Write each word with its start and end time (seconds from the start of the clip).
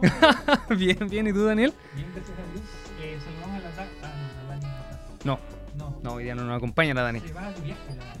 bien, 0.76 0.98
bien, 1.08 1.26
¿y 1.26 1.32
tú, 1.32 1.44
Daniel? 1.44 1.72
Bien, 1.94 2.06
gracias 2.14 2.38
a 2.38 2.42
Dios. 2.52 2.64
Eh, 3.02 3.18
saludamos 3.24 3.64
a 3.64 3.68
la, 3.68 3.74
Dani. 4.48 4.66
No, 5.24 5.38
No. 5.76 5.98
no, 6.02 6.12
hoy 6.14 6.24
día 6.24 6.34
no 6.34 6.44
nos 6.44 6.56
acompaña 6.56 6.94
la 6.94 7.02
Dani. 7.02 7.20
Se 7.20 7.32
va 7.32 7.50
de 7.52 7.60
viaje 7.60 7.80
la 7.96 8.04
Dani. 8.04 8.18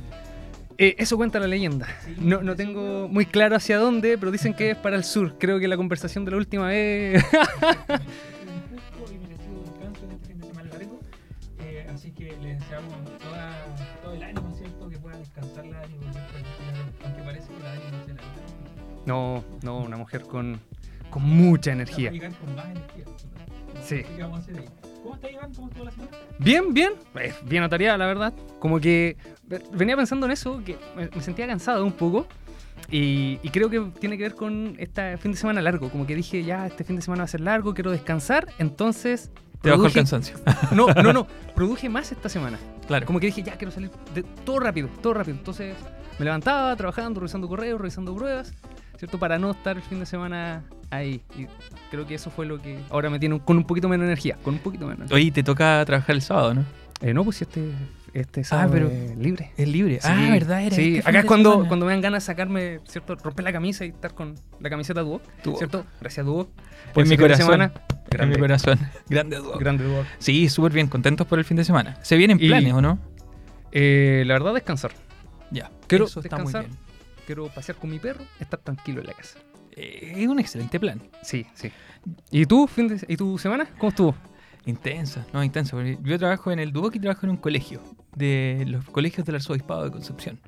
Eh, 0.80 0.94
eso 0.98 1.16
cuenta 1.16 1.40
la 1.40 1.48
leyenda. 1.48 1.88
Sí, 2.04 2.14
No, 2.20 2.40
no 2.42 2.54
tengo 2.54 3.08
muy 3.08 3.26
claro 3.26 3.56
hacia 3.56 3.78
dónde, 3.78 4.16
pero 4.16 4.30
dicen 4.30 4.54
que 4.54 4.70
es 4.70 4.76
para 4.76 4.96
el 4.96 5.02
sur. 5.04 5.36
Creo 5.38 5.58
que 5.58 5.66
la 5.66 5.76
conversación 5.76 6.24
de 6.24 6.30
la 6.30 6.36
última 6.36 6.68
vez. 6.68 7.24
Así 11.92 12.12
que 12.12 12.36
les 12.40 12.60
deseamos 12.60 12.94
toda, 13.18 13.64
todo 14.02 14.12
el 14.14 14.22
ánimo, 14.22 14.54
¿cierto? 14.54 14.88
Que 14.88 14.98
pueda 14.98 15.16
descansar 15.18 15.66
la 15.66 15.80
Dani 15.80 15.94
y 15.94 15.98
volver 15.98 16.12
tranquila, 16.26 16.92
aunque 17.04 17.22
parece 17.22 17.48
que 17.48 17.58
la 17.62 17.68
Dani 17.70 17.84
no 17.90 18.04
se 18.04 18.14
la 18.14 18.22
no, 19.06 19.44
no, 19.62 19.78
una 19.78 19.96
mujer 19.96 20.22
con, 20.22 20.60
con 21.10 21.22
mucha 21.22 21.72
energía. 21.72 22.10
llegar 22.10 22.32
con 22.32 22.54
más 22.54 22.66
energía. 22.66 23.04
Sí. 23.84 24.02
¿Cómo 25.02 25.14
está 25.14 25.30
Iván? 25.30 25.54
¿Cómo 25.54 25.68
estuvo 25.68 25.84
la 25.84 25.90
semana? 25.90 26.10
Bien, 26.38 26.74
bien, 26.74 26.92
eh, 27.20 27.32
bien 27.44 27.62
atareada, 27.62 27.96
la 27.96 28.06
verdad. 28.06 28.34
Como 28.58 28.80
que 28.80 29.16
ve- 29.46 29.62
venía 29.72 29.96
pensando 29.96 30.26
en 30.26 30.32
eso, 30.32 30.60
que 30.64 30.76
me, 30.96 31.08
me 31.08 31.20
sentía 31.22 31.46
cansado 31.46 31.84
un 31.84 31.92
poco. 31.92 32.26
Y, 32.90 33.38
y 33.42 33.48
creo 33.50 33.68
que 33.70 33.80
tiene 34.00 34.16
que 34.16 34.22
ver 34.24 34.34
con 34.34 34.74
este 34.78 35.16
fin 35.18 35.32
de 35.32 35.38
semana 35.38 35.60
largo. 35.62 35.90
Como 35.90 36.06
que 36.06 36.14
dije, 36.14 36.42
ya, 36.42 36.66
este 36.66 36.84
fin 36.84 36.96
de 36.96 37.02
semana 37.02 37.22
va 37.22 37.24
a 37.24 37.28
ser 37.28 37.40
largo, 37.40 37.74
quiero 37.74 37.90
descansar. 37.90 38.48
Entonces. 38.58 39.30
Te 39.62 39.70
bajó 39.70 39.86
el 39.86 39.92
cansancio. 39.92 40.36
No, 40.72 40.86
no, 40.88 41.12
no. 41.12 41.26
Produje 41.54 41.88
más 41.88 42.12
esta 42.12 42.28
semana. 42.28 42.58
Claro. 42.86 43.06
Como 43.06 43.18
que 43.20 43.26
dije, 43.26 43.42
ya, 43.42 43.56
quiero 43.56 43.70
salir 43.72 43.90
de 44.14 44.22
todo 44.22 44.60
rápido, 44.60 44.88
todo 45.02 45.14
rápido. 45.14 45.36
Entonces 45.36 45.76
me 46.18 46.24
levantaba 46.24 46.74
trabajando, 46.76 47.20
revisando 47.20 47.48
correos, 47.48 47.80
revisando 47.80 48.14
pruebas, 48.14 48.52
¿cierto? 48.96 49.18
Para 49.18 49.38
no 49.38 49.50
estar 49.50 49.76
el 49.76 49.82
fin 49.82 50.00
de 50.00 50.06
semana 50.06 50.64
ahí. 50.90 51.20
Y 51.36 51.46
creo 51.90 52.06
que 52.06 52.14
eso 52.14 52.30
fue 52.30 52.46
lo 52.46 52.60
que 52.60 52.78
ahora 52.90 53.10
me 53.10 53.18
tiene 53.18 53.34
un- 53.36 53.40
con 53.40 53.56
un 53.56 53.64
poquito 53.64 53.88
menos 53.88 54.04
energía. 54.06 54.36
Con 54.42 54.54
un 54.54 54.60
poquito 54.60 54.86
menos. 54.86 55.10
Oye, 55.12 55.30
te 55.30 55.42
toca 55.42 55.82
trabajar 55.84 56.14
el 56.16 56.22
sábado, 56.22 56.54
¿no? 56.54 56.64
Eh, 57.00 57.14
no, 57.14 57.22
pues 57.24 57.40
este, 57.42 57.70
este 58.12 58.42
sábado 58.42 58.70
pero- 58.72 58.88
es 58.90 59.16
libre. 59.16 59.52
Es 59.56 59.68
libre. 59.68 60.00
Sí, 60.00 60.08
ah, 60.10 60.28
¿verdad? 60.30 60.62
Era 60.64 60.74
Sí, 60.76 60.96
este 60.96 61.08
acá 61.08 61.20
es 61.20 61.24
cuando, 61.26 61.50
semana. 61.52 61.68
cuando 61.68 61.86
me 61.86 61.92
dan 61.92 62.00
ganas 62.00 62.24
de 62.24 62.26
sacarme, 62.26 62.80
¿cierto? 62.88 63.14
Romper 63.14 63.44
la 63.44 63.52
camisa 63.52 63.84
y 63.84 63.88
estar 63.90 64.14
con 64.14 64.34
la 64.60 64.68
camiseta 64.70 65.02
Duoc, 65.02 65.22
Duoc. 65.44 65.58
¿cierto? 65.58 65.84
Gracias 66.00 66.26
Duoc. 66.26 66.48
En 66.96 67.08
mi 67.08 67.16
corazón. 67.16 67.44
semana, 67.46 67.72
En 67.88 67.98
grande, 68.10 68.34
mi 68.36 68.40
corazón. 68.40 68.78
Grande 69.08 69.36
Duoc. 69.36 69.60
grande 69.60 69.84
Duoc. 69.84 70.06
Sí, 70.18 70.48
súper 70.48 70.72
bien. 70.72 70.88
Contentos 70.88 71.26
por 71.26 71.38
el 71.38 71.44
fin 71.44 71.56
de 71.56 71.64
semana. 71.64 71.98
¿Se 72.02 72.16
vienen 72.16 72.38
Y- 72.40 72.48
planes 72.48 72.72
o 72.72 72.80
no? 72.82 72.98
Eh, 73.70 74.24
la 74.26 74.34
verdad, 74.34 74.54
descansar. 74.54 74.92
Ya. 75.50 75.70
Quiero 75.86 76.06
Eso 76.06 76.20
está 76.20 76.36
muy 76.38 76.46
descansar. 76.46 76.70
bien. 76.70 76.88
Quiero 77.26 77.48
pasear 77.48 77.76
con 77.78 77.90
mi 77.90 77.98
perro, 77.98 78.24
estar 78.40 78.58
tranquilo 78.58 79.02
en 79.02 79.06
la 79.08 79.12
casa. 79.12 79.38
Eh, 79.78 80.14
es 80.22 80.28
un 80.28 80.38
excelente 80.38 80.78
plan. 80.80 81.00
Sí, 81.22 81.46
sí. 81.54 81.70
¿Y 82.30 82.46
tú, 82.46 82.66
fin 82.66 82.88
de- 82.88 83.04
¿y 83.08 83.16
tu 83.16 83.38
semana? 83.38 83.66
¿Cómo 83.78 83.90
estuvo? 83.90 84.14
Intensa, 84.66 85.24
no, 85.32 85.42
intensa. 85.42 85.72
porque 85.76 85.98
Yo 86.02 86.18
trabajo 86.18 86.50
en 86.50 86.58
el 86.58 86.72
Duoc 86.72 86.96
y 86.96 87.00
trabajo 87.00 87.24
en 87.26 87.30
un 87.30 87.36
colegio, 87.38 87.80
de 88.14 88.64
los 88.66 88.84
colegios 88.86 89.24
del 89.24 89.36
Arzobispado 89.36 89.84
de 89.84 89.90
Concepción. 89.90 90.40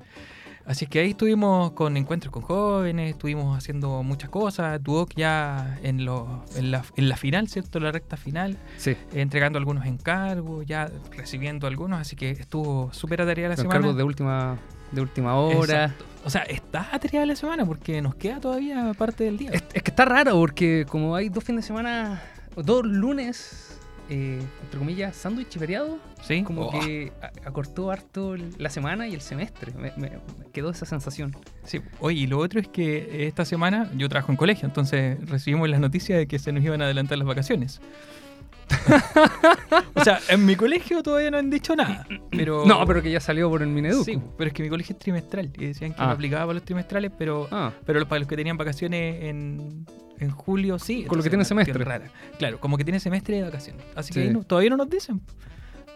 Así 0.63 0.85
que 0.85 0.99
ahí 0.99 1.09
estuvimos 1.11 1.71
con 1.71 1.97
encuentros 1.97 2.31
con 2.31 2.43
jóvenes, 2.43 3.11
estuvimos 3.11 3.57
haciendo 3.57 4.03
muchas 4.03 4.29
cosas. 4.29 4.81
Duoc 4.83 5.11
ya 5.15 5.79
en, 5.81 6.05
lo- 6.05 6.45
en, 6.55 6.69
la, 6.69 6.83
en 6.97 7.09
la 7.09 7.17
final, 7.17 7.47
¿cierto? 7.47 7.79
La 7.79 7.91
recta 7.91 8.15
final, 8.15 8.57
Sí. 8.77 8.95
entregando 9.13 9.57
algunos 9.57 9.87
encargos, 9.87 10.63
ya 10.67 10.91
recibiendo 11.17 11.65
algunos. 11.65 11.99
Así 11.99 12.15
que 12.15 12.29
estuvo 12.29 12.93
súper 12.93 13.23
atareada 13.23 13.49
la 13.55 13.57
semana. 13.57 13.79
cargos 13.79 13.97
de 13.97 14.03
última, 14.03 14.59
de 14.91 15.01
última 15.01 15.35
hora. 15.35 15.85
Exacto. 15.85 16.05
O 16.23 16.29
sea, 16.29 16.41
está 16.43 16.87
atareada 16.91 17.25
la 17.25 17.35
semana 17.35 17.65
porque 17.65 18.01
nos 18.01 18.13
queda 18.15 18.39
todavía 18.39 18.93
parte 18.97 19.23
del 19.23 19.37
día. 19.37 19.49
Es, 19.51 19.63
es 19.73 19.81
que 19.83 19.89
está 19.91 20.05
raro 20.05 20.33
porque 20.35 20.85
como 20.87 21.15
hay 21.15 21.29
dos 21.29 21.43
fines 21.43 21.63
de 21.63 21.67
semana, 21.67 22.21
dos 22.55 22.85
lunes, 22.85 23.79
eh, 24.09 24.39
entre 24.63 24.77
comillas, 24.77 25.15
sándwich 25.15 25.55
y 25.55 25.59
feriado, 25.59 25.97
Sí, 26.21 26.43
como 26.43 26.67
Oh, 26.67 26.71
que 26.79 27.11
acortó 27.43 27.89
harto 27.89 28.35
la 28.59 28.69
semana 28.69 29.07
y 29.07 29.15
el 29.15 29.21
semestre. 29.21 29.73
Me, 29.73 29.91
me- 29.97 30.11
me 30.37 30.45
quedó 30.53 30.69
esa 30.69 30.85
sensación. 30.85 31.35
Sí, 31.63 31.81
oye, 31.99 32.19
y 32.19 32.27
lo 32.27 32.37
otro 32.37 32.59
es 32.59 32.67
que 32.67 33.25
esta 33.25 33.43
semana 33.43 33.89
yo 33.97 34.07
trabajo 34.07 34.31
en 34.31 34.35
colegio, 34.37 34.67
entonces 34.67 35.17
recibimos 35.27 35.67
las 35.69 35.79
noticias 35.79 36.19
de 36.19 36.27
que 36.27 36.37
se 36.37 36.51
nos 36.51 36.63
iban 36.63 36.81
a 36.81 36.85
adelantar 36.85 37.17
las 37.17 37.27
vacaciones. 37.27 37.81
o 39.95 40.03
sea, 40.03 40.19
en 40.29 40.45
mi 40.45 40.55
colegio 40.55 41.01
todavía 41.03 41.31
no 41.31 41.37
han 41.37 41.49
dicho 41.49 41.75
nada, 41.75 42.05
pero... 42.31 42.65
No, 42.65 42.85
pero 42.85 43.01
que 43.01 43.11
ya 43.11 43.19
salió 43.19 43.49
por 43.49 43.61
el 43.61 43.69
Mineduc. 43.69 44.05
Sí, 44.05 44.19
pero 44.37 44.47
es 44.49 44.53
que 44.53 44.63
mi 44.63 44.69
colegio 44.69 44.93
es 44.93 44.99
trimestral 44.99 45.51
y 45.57 45.65
decían 45.67 45.93
que 45.93 46.01
Ah. 46.01 46.07
no 46.07 46.11
aplicaba 46.11 46.45
para 46.45 46.53
los 46.55 46.63
trimestrales, 46.63 47.11
pero, 47.17 47.47
Ah, 47.51 47.71
pero 47.85 48.05
para 48.07 48.19
los 48.19 48.27
que 48.27 48.35
tenían 48.35 48.57
vacaciones 48.57 49.23
en, 49.23 49.85
en 50.19 50.29
julio, 50.31 50.79
sí. 50.79 51.03
Con 51.05 51.17
lo 51.17 51.23
que 51.23 51.29
tiene 51.29 51.45
semestre. 51.45 51.83
rara. 51.83 52.05
Claro, 52.37 52.59
como 52.59 52.77
que 52.77 52.83
tiene 52.83 52.99
semestre 52.99 53.37
de 53.37 53.43
vacaciones. 53.43 53.83
Así 53.95 54.13
que 54.13 54.21
Sí. 54.21 54.27
ahí 54.27 54.33
no- 54.33 54.43
todavía 54.43 54.69
no 54.71 54.77
nos 54.77 54.89
dicen. 54.89 55.21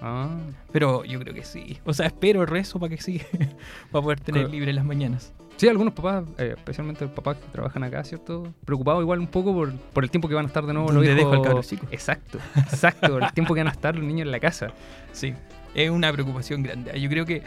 Ah. 0.02 0.38
Pero 0.72 1.04
yo 1.06 1.20
creo 1.20 1.34
que 1.34 1.44
sí. 1.44 1.80
O 1.86 1.94
sea, 1.94 2.08
espero, 2.08 2.46
rezo 2.46 2.80
para 2.80 2.96
que 2.96 3.02
sí, 3.02 3.22
para 3.92 4.04
poder 4.04 4.20
tener 4.20 4.42
Claro. 4.44 4.54
libre 4.54 4.74
las 4.74 4.86
mañanas. 4.86 5.34
Sí, 5.58 5.70
algunos 5.70 5.94
papás, 5.94 6.26
eh, 6.38 6.54
especialmente 6.58 7.06
los 7.06 7.14
papás 7.14 7.38
que 7.38 7.48
trabajan 7.50 7.82
acá, 7.84 8.04
¿cierto? 8.04 8.54
Preocupados 8.66 9.02
igual 9.02 9.20
un 9.20 9.28
poco 9.28 9.54
por, 9.54 9.74
por 9.74 10.04
el 10.04 10.12
tiempo 10.12 10.28
que 10.28 10.36
van 10.36 10.44
a 10.46 10.48
estar 10.48 10.66
de 10.66 10.74
nuevo 10.74 10.90
los 10.90 10.96
¿Dónde 10.96 11.16
dejo 11.16 11.32
al 11.32 11.42
cabro 11.42 11.64
chico? 11.64 11.88
Exacto, 11.92 12.40
exacto, 12.58 13.18
el 13.20 13.32
tiempo 13.32 13.54
que 13.54 13.62
van 13.62 13.70
a 13.70 13.72
estar 13.72 13.96
los 13.96 14.04
niños 14.04 14.26
en 14.26 14.32
la 14.32 14.40
casa. 14.42 14.74
Sí, 15.14 15.34
es 15.74 15.90
una 15.90 16.12
preocupación 16.12 16.62
grande. 16.62 17.00
Yo 17.00 17.10
creo 17.10 17.26
que 17.26 17.42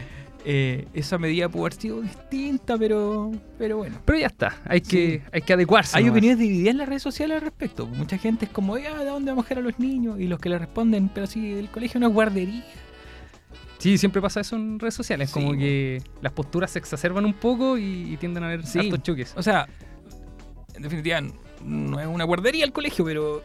eh, 0.45 0.87
esa 0.93 1.17
medida 1.17 1.49
pudo 1.49 1.63
haber 1.63 1.73
sido 1.73 2.01
distinta, 2.01 2.77
pero, 2.77 3.31
pero 3.57 3.77
bueno. 3.77 3.99
Pero 4.05 4.19
ya 4.19 4.27
está, 4.27 4.55
hay 4.65 4.81
que, 4.81 5.21
hay 5.31 5.41
que 5.41 5.53
adecuarse. 5.53 5.97
Hay 5.97 6.03
nomás. 6.05 6.17
opiniones 6.17 6.39
divididas 6.39 6.71
en 6.71 6.77
las 6.77 6.87
redes 6.89 7.03
sociales 7.03 7.35
al 7.35 7.41
respecto. 7.41 7.85
Mucha 7.87 8.17
gente 8.17 8.45
es 8.45 8.51
como, 8.51 8.75
¿de 8.75 8.83
dónde 9.05 9.31
vamos 9.31 9.45
a 9.45 9.49
dejar 9.49 9.57
a 9.59 9.61
los 9.67 9.79
niños? 9.79 10.19
Y 10.19 10.27
los 10.27 10.39
que 10.39 10.49
le 10.49 10.57
responden, 10.57 11.09
pero 11.09 11.27
sí, 11.27 11.53
el 11.53 11.69
colegio 11.69 11.99
no 11.99 12.07
es 12.07 12.13
guardería. 12.13 12.63
Sí, 13.79 13.97
siempre 13.97 14.21
pasa 14.21 14.41
eso 14.41 14.55
en 14.57 14.77
redes 14.79 14.93
sociales, 14.93 15.29
Sí, 15.29 15.33
como 15.33 15.53
que 15.53 16.01
las 16.21 16.33
posturas 16.33 16.71
se 16.71 16.79
exacerban 16.79 17.25
un 17.25 17.33
poco 17.33 17.77
y, 17.77 18.13
y 18.13 18.17
tienden 18.17 18.43
a 18.43 18.47
haber 18.47 18.65
Sí. 18.65 18.79
hartos 18.79 19.03
choques. 19.03 19.33
O 19.37 19.43
sea, 19.43 19.67
en 20.75 20.83
definitiva, 20.83 21.21
no 21.63 21.99
es 21.99 22.07
una 22.07 22.23
guardería 22.25 22.65
el 22.65 22.71
colegio, 22.73 23.05
pero. 23.05 23.41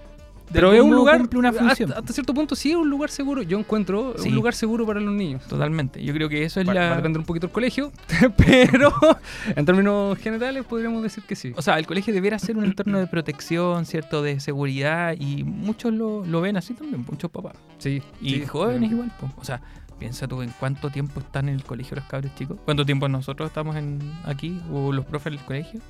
Pero 0.52 0.72
es 0.72 0.80
un 0.82 0.92
lugar, 0.94 1.28
una 1.34 1.52
función. 1.52 1.90
Hasta, 1.90 2.00
hasta 2.00 2.12
cierto 2.12 2.34
punto 2.34 2.54
sí 2.54 2.70
es 2.70 2.76
un 2.76 2.88
lugar 2.88 3.10
seguro. 3.10 3.42
Yo 3.42 3.58
encuentro 3.58 4.14
Sí. 4.18 4.28
un 4.28 4.34
lugar 4.34 4.54
seguro 4.54 4.86
para 4.86 5.00
los 5.00 5.12
niños. 5.12 5.42
Totalmente. 5.48 6.04
Yo 6.04 6.12
creo 6.12 6.28
que 6.28 6.44
eso 6.44 6.60
es 6.60 6.68
Va, 6.68 6.74
va 6.74 6.86
a 6.86 6.90
la. 6.90 6.96
depender 6.96 7.18
un 7.18 7.24
poquito 7.26 7.46
del 7.46 7.54
colegio, 7.54 7.90
pero 8.36 8.92
en 9.56 9.64
términos 9.64 10.18
generales 10.18 10.64
podríamos 10.64 11.02
decir 11.02 11.24
que 11.24 11.34
sí. 11.34 11.52
O 11.56 11.62
sea, 11.62 11.78
el 11.78 11.86
colegio 11.86 12.12
debiera 12.14 12.38
ser 12.38 12.56
un 12.56 12.64
entorno 12.64 12.98
de 12.98 13.06
protección, 13.06 13.86
¿cierto? 13.86 14.22
De 14.22 14.38
seguridad, 14.38 15.14
y 15.18 15.44
muchos 15.44 15.92
lo, 15.92 16.24
lo 16.24 16.40
ven 16.40 16.56
así 16.56 16.74
también, 16.74 17.04
muchos 17.08 17.30
papás. 17.30 17.54
Sí. 17.78 18.02
Y 18.20 18.34
sí, 18.34 18.46
jóvenes 18.46 18.88
sí. 18.90 18.94
igual, 18.94 19.10
po. 19.18 19.30
o 19.36 19.44
sea, 19.44 19.60
piensa 19.98 20.28
tú 20.28 20.42
en 20.42 20.50
cuánto 20.60 20.90
tiempo 20.90 21.20
están 21.20 21.48
en 21.48 21.54
el 21.56 21.64
colegio 21.64 21.96
los 21.96 22.04
cabros 22.04 22.34
chicos. 22.34 22.58
¿Cuánto 22.64 22.84
tiempo 22.84 23.08
nosotros 23.08 23.48
estamos 23.48 23.76
en 23.76 23.98
aquí 24.24 24.60
o 24.72 24.92
los 24.92 25.04
profes 25.04 25.32
del 25.32 25.40
colegio? 25.42 25.80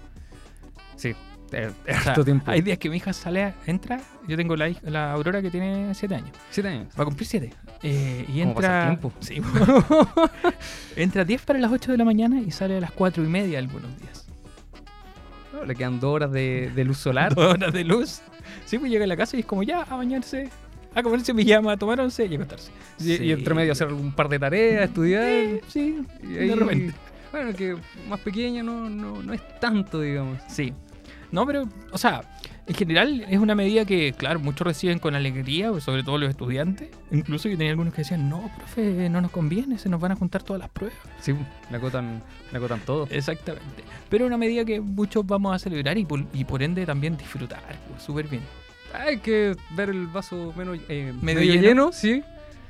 Sí, 0.97 1.13
O 1.47 1.51
sea, 1.51 1.73
harto 2.11 2.25
tiempo. 2.25 2.51
Hay 2.51 2.61
días 2.63 2.79
que 2.79 2.89
mi 2.91 2.97
hija 2.97 3.13
sale, 3.13 3.43
a- 3.45 3.55
entra, 3.67 4.01
yo 4.27 4.37
tengo 4.37 4.57
la, 4.57 4.71
la 4.83 5.13
Aurora 5.13 5.41
que 5.41 5.51
tiene 5.51 5.95
7 5.95 6.15
años, 6.17 6.31
Siete 6.51 6.69
años. 6.69 6.89
va 6.99 7.03
a 7.03 7.07
cumplir 7.07 7.27
7. 7.29 7.53
y 7.83 8.41
¿Cómo 8.43 8.55
pasa 8.55 8.89
el 8.89 8.93
entra... 8.93 8.99
tiempo? 8.99 9.13
Sí, 9.21 9.41
entra 10.97 11.25
10 11.25 11.43
para 11.43 11.59
las 11.59 11.71
8 11.73 11.93
de 11.93 11.99
la 11.99 12.05
mañana 12.05 12.41
y 12.41 12.51
sale 12.51 12.77
a 12.77 12.81
las 12.81 12.91
4 12.93 13.23
y 13.25 13.29
media 13.29 13.59
algunos 13.59 13.97
días. 14.01 14.27
No, 15.53 15.65
Le 15.65 15.75
quedan 15.77 16.01
dos 16.01 16.15
horas 16.15 16.33
de, 16.33 16.71
de 16.75 16.85
luz 16.85 16.99
solar. 16.99 17.35
Dos 17.37 17.55
horas 17.55 17.73
de 17.73 17.85
luz. 17.85 18.21
Sí, 18.65 18.79
pues 18.79 18.91
llega 18.91 19.05
a 19.05 19.09
la 19.09 19.17
casa 19.17 19.37
y 19.37 19.41
es 19.41 19.47
como 19.47 19.63
ya, 19.63 19.83
a 19.83 19.97
bañarse, 19.97 20.51
a 20.95 21.03
comerse 21.03 21.33
pijama, 21.35 21.73
a 21.73 21.77
tomar 21.77 22.01
once 22.01 22.27
y 22.27 22.33
a 22.33 22.37
acostarse. 22.37 22.71
Y, 22.99 23.23
y 23.23 23.33
entre 23.33 23.55
medio 23.55 23.73
hacer 23.73 23.93
un 23.93 24.13
par 24.13 24.29
de 24.29 24.39
tareas, 24.39 24.85
estudiar. 24.89 25.23
Eh, 25.25 25.61
sí, 25.69 26.01
y 26.23 26.39
ahí- 26.39 26.49
de 26.49 26.57
repente. 26.57 26.95
Bueno, 27.33 27.53
que 27.57 27.77
más 28.09 28.21
pequeña 28.21 28.63
no, 28.63 28.89
no, 28.89 29.21
no 29.23 29.33
es 29.33 29.41
tanto, 29.61 30.01
digamos. 30.01 30.39
Sí. 30.49 30.73
No, 31.35 31.45
pero, 31.45 31.69
o 31.91 31.99
sea, 31.99 32.23
en 32.65 32.75
general 32.77 33.27
es 33.29 33.41
una 33.41 33.57
medida 33.57 33.85
que, 33.85 34.13
claro, 34.13 34.39
muchos 34.39 34.65
reciben 34.65 35.01
con 35.01 35.17
alegría, 35.17 35.73
sobre 35.81 36.05
todo 36.05 36.17
los 36.17 36.31
estudiantes. 36.31 36.91
Incluso 37.11 37.49
yo 37.49 37.57
tenía 37.59 37.73
algunos 37.73 37.93
que 37.93 38.03
decían, 38.03 38.29
no, 38.29 38.49
profe, 38.57 39.09
no 39.11 39.21
nos 39.21 39.33
conviene, 39.33 39.77
se 39.77 39.89
nos 39.89 40.01
van 40.01 40.13
a 40.13 40.17
juntar 40.17 40.45
todas 40.45 40.61
las 40.61 40.71
pruebas. 40.71 40.97
Sí, 41.21 41.35
le 41.73 41.77
acotan, 41.77 42.23
le 42.53 42.59
acotan 42.59 42.79
todo. 42.87 43.09
Exactamente. 43.11 43.83
Pero 44.09 44.27
una 44.27 44.37
medida 44.37 44.65
que 44.65 44.81
muchos 44.81 45.27
vamos 45.27 45.57
a 45.57 45.59
celebrar 45.59 45.99
y 45.99 46.05
por, 46.05 46.25
y 46.33 46.45
por 46.45 46.63
ende 46.63 46.87
también 46.87 47.17
disfrutar, 47.17 47.61
pues, 47.89 48.01
súper 48.01 48.29
bien. 48.29 48.43
Hay 48.95 49.19
que 49.19 49.57
ver 49.71 49.89
el 49.89 50.07
vaso 50.07 50.55
menos, 50.57 50.79
eh, 50.89 51.13
Medio 51.21 51.41
medio, 51.41 51.53
lleno. 51.55 51.67
lleno. 51.67 51.93
sí. 51.93 52.23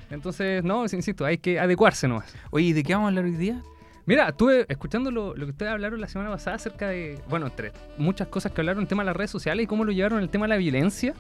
Entonces, 0.08 0.64
no, 0.64 0.84
insisto, 0.84 1.26
hay 1.26 1.37
que 1.37 1.58
adecuarse 1.61 2.08
nomás. 2.08 2.34
Oye, 2.50 2.66
¿y 2.69 2.72
de 2.72 2.82
qué 2.82 2.94
vamos 2.94 3.06
a 3.06 3.08
hablar 3.08 3.25
hoy 3.26 3.32
día? 3.32 3.61
Mira, 4.06 4.29
estuve 4.29 4.67
escuchando 4.69 5.11
lo, 5.11 5.35
que 5.35 5.45
ustedes 5.45 5.73
hablaron 5.73 6.01
la 6.01 6.09
semana 6.09 6.31
pasada 6.31 6.56
acerca 6.56 6.89
de, 6.89 7.19
bueno, 7.29 7.47
entre 7.47 7.73
muchas 7.97 8.29
cosas 8.29 8.53
que 8.53 8.61
hablaron, 8.61 8.83
el 8.83 8.89
tema 8.89 9.03
de 9.03 9.06
las 9.06 9.17
redes 9.17 9.31
sociales 9.31 9.65
y 9.65 9.67
cómo 9.67 9.85
lo 9.85 9.93
llevaron 9.93 10.21
el 10.21 10.29
tema 10.29 10.45
de 10.45 10.51
la 10.51 10.56
violencia, 10.56 11.15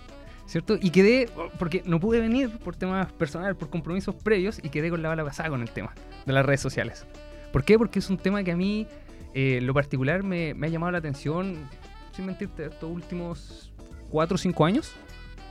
¿cierto? 0.46 0.76
Y 0.80 0.90
quedé, 0.90 1.30
porque 1.58 1.82
no 1.86 1.98
pude 1.98 2.20
venir 2.20 2.58
por 2.58 2.76
temas 2.76 3.10
personales, 3.12 3.56
por 3.56 3.70
compromisos 3.70 4.14
previos, 4.14 4.60
y 4.62 4.68
quedé 4.68 4.90
con 4.90 5.02
la 5.02 5.08
bala 5.08 5.24
pasada 5.24 5.48
con 5.48 5.62
el 5.62 5.70
tema 5.70 5.94
de 6.26 6.32
las 6.34 6.44
redes 6.44 6.60
sociales. 6.60 7.06
¿Por 7.52 7.64
qué? 7.64 7.78
Porque 7.78 8.00
es 8.00 8.10
un 8.10 8.18
tema 8.18 8.44
que 8.44 8.52
a 8.52 8.56
mí, 8.56 8.86
eh, 9.32 9.60
lo 9.62 9.72
particular, 9.72 10.22
me, 10.22 10.52
me 10.52 10.66
ha 10.66 10.70
llamado 10.70 10.92
la 10.92 10.98
atención 10.98 11.56
sin 12.12 12.26
mentirte, 12.26 12.66
estos 12.66 12.90
últimos 12.90 13.72
4 14.10 14.34
o 14.34 14.38
5 14.38 14.64
años. 14.66 14.92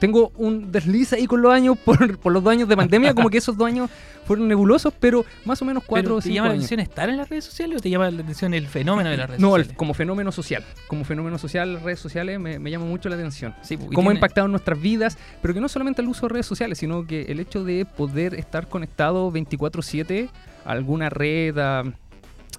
Tengo 0.03 0.33
un 0.35 0.69
desliz 0.69 1.13
ahí 1.13 1.27
con 1.27 1.41
los 1.41 1.53
años 1.53 1.77
por, 1.77 2.17
por 2.17 2.33
los 2.33 2.44
dos 2.44 2.51
años 2.51 2.67
de 2.67 2.75
pandemia, 2.75 3.13
como 3.13 3.29
que 3.29 3.38
esos 3.38 3.55
dos 3.55 3.65
años 3.65 3.89
fueron 4.25 4.50
nebulosos, 4.50 4.94
pero 5.00 5.23
más 5.45 5.61
o 5.61 5.65
menos 5.65 5.81
4 5.88 6.03
¿Pero 6.03 6.15
o 6.15 6.19
¿Te 6.19 6.23
5 6.23 6.35
llama 6.35 6.47
la 6.50 6.53
atención 6.55 6.81
estar 6.81 7.07
en 7.07 7.15
las 7.15 7.29
redes 7.29 7.45
sociales 7.45 7.77
o 7.77 7.79
te 7.79 7.89
llama 7.89 8.11
la 8.11 8.21
atención 8.21 8.53
el 8.53 8.67
fenómeno 8.67 9.09
de 9.09 9.15
las 9.15 9.29
redes 9.29 9.39
No, 9.41 9.51
sociales? 9.51 9.77
como 9.77 9.94
fenómeno 9.94 10.33
social. 10.33 10.65
Como 10.88 11.05
fenómeno 11.05 11.38
social, 11.38 11.75
las 11.75 11.83
redes 11.83 12.01
sociales 12.01 12.38
me, 12.38 12.59
me 12.59 12.69
llama 12.69 12.83
mucho 12.83 13.07
la 13.07 13.15
atención. 13.15 13.55
Sí, 13.61 13.77
porque 13.77 13.95
Cómo 13.95 14.09
ha 14.09 14.13
impactado 14.13 14.44
en 14.44 14.51
nuestras 14.51 14.81
vidas, 14.81 15.17
pero 15.41 15.53
que 15.53 15.61
no 15.61 15.69
solamente 15.69 16.01
el 16.01 16.09
uso 16.09 16.27
de 16.27 16.33
redes 16.33 16.47
sociales, 16.47 16.79
sino 16.79 17.07
que 17.07 17.21
el 17.29 17.39
hecho 17.39 17.63
de 17.63 17.85
poder 17.85 18.33
estar 18.33 18.67
conectado 18.67 19.31
24/7 19.31 20.27
a 20.65 20.71
alguna 20.71 21.09
red, 21.09 21.57
a 21.57 21.83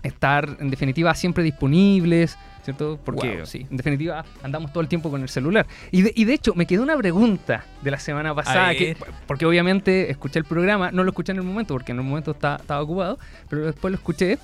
estar 0.03 0.57
en 0.61 0.71
definitiva 0.71 1.15
siempre 1.15 1.45
disponibles, 1.45 2.39
¿cierto? 2.65 2.99
Porque 3.05 3.37
Wow, 3.37 3.47
sí. 3.47 3.67
en 3.71 3.77
definitiva 3.77 4.25
andamos 4.43 4.73
todo 4.73 4.81
el 4.81 4.89
tiempo 4.89 5.11
con 5.11 5.23
el 5.23 5.29
celular. 5.29 5.67
Y 5.91 6.03
de, 6.03 6.13
y 6.15 6.25
de 6.25 6.35
hecho 6.35 6.55
me 6.55 6.67
quedó 6.67 6.83
una 6.83 6.97
pregunta 6.97 7.65
de 7.83 7.91
la 7.91 7.99
semana 7.99 8.35
pasada, 8.35 8.75
que, 8.75 8.97
porque 9.27 9.47
obviamente 9.47 10.11
escuché 10.11 10.39
el 10.39 10.45
programa, 10.45 10.91
no 10.91 11.05
lo 11.05 11.11
escuché 11.11 11.33
en 11.33 11.39
el 11.39 11.45
momento 11.45 11.75
porque 11.75 11.93
en 11.93 11.99
el 11.99 12.05
momento 12.05 12.31
está- 12.33 12.57
estaba 12.57 12.81
ocupado, 12.83 13.19
pero 13.49 13.67
después 13.67 13.93
lo 13.93 13.97
escuché 13.97 14.39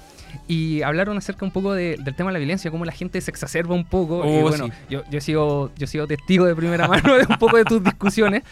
y 0.46 0.82
hablaron 0.82 1.16
acerca 1.18 1.44
un 1.44 1.50
poco 1.50 1.72
de- 1.72 1.96
del 1.98 2.14
tema 2.14 2.30
de 2.30 2.34
la 2.34 2.38
violencia, 2.38 2.70
cómo 2.70 2.84
la 2.84 2.92
gente 2.92 3.20
se 3.20 3.30
exacerba 3.30 3.74
un 3.74 3.84
poco. 3.84 4.18
y 4.24 4.38
Oh, 4.38 4.42
bueno, 4.42 4.66
sí. 4.66 4.72
yo, 4.88 5.02
yo, 5.10 5.18
he 5.18 5.20
sido, 5.20 5.72
yo 5.76 5.84
he 5.84 5.88
sido 5.88 6.06
testigo 6.06 6.44
de 6.46 6.54
primera 6.54 6.86
mano 6.88 7.14
de 7.16 7.26
un 7.28 7.38
poco 7.38 7.56
de 7.56 7.64
tus 7.64 7.82
discusiones. 7.82 8.42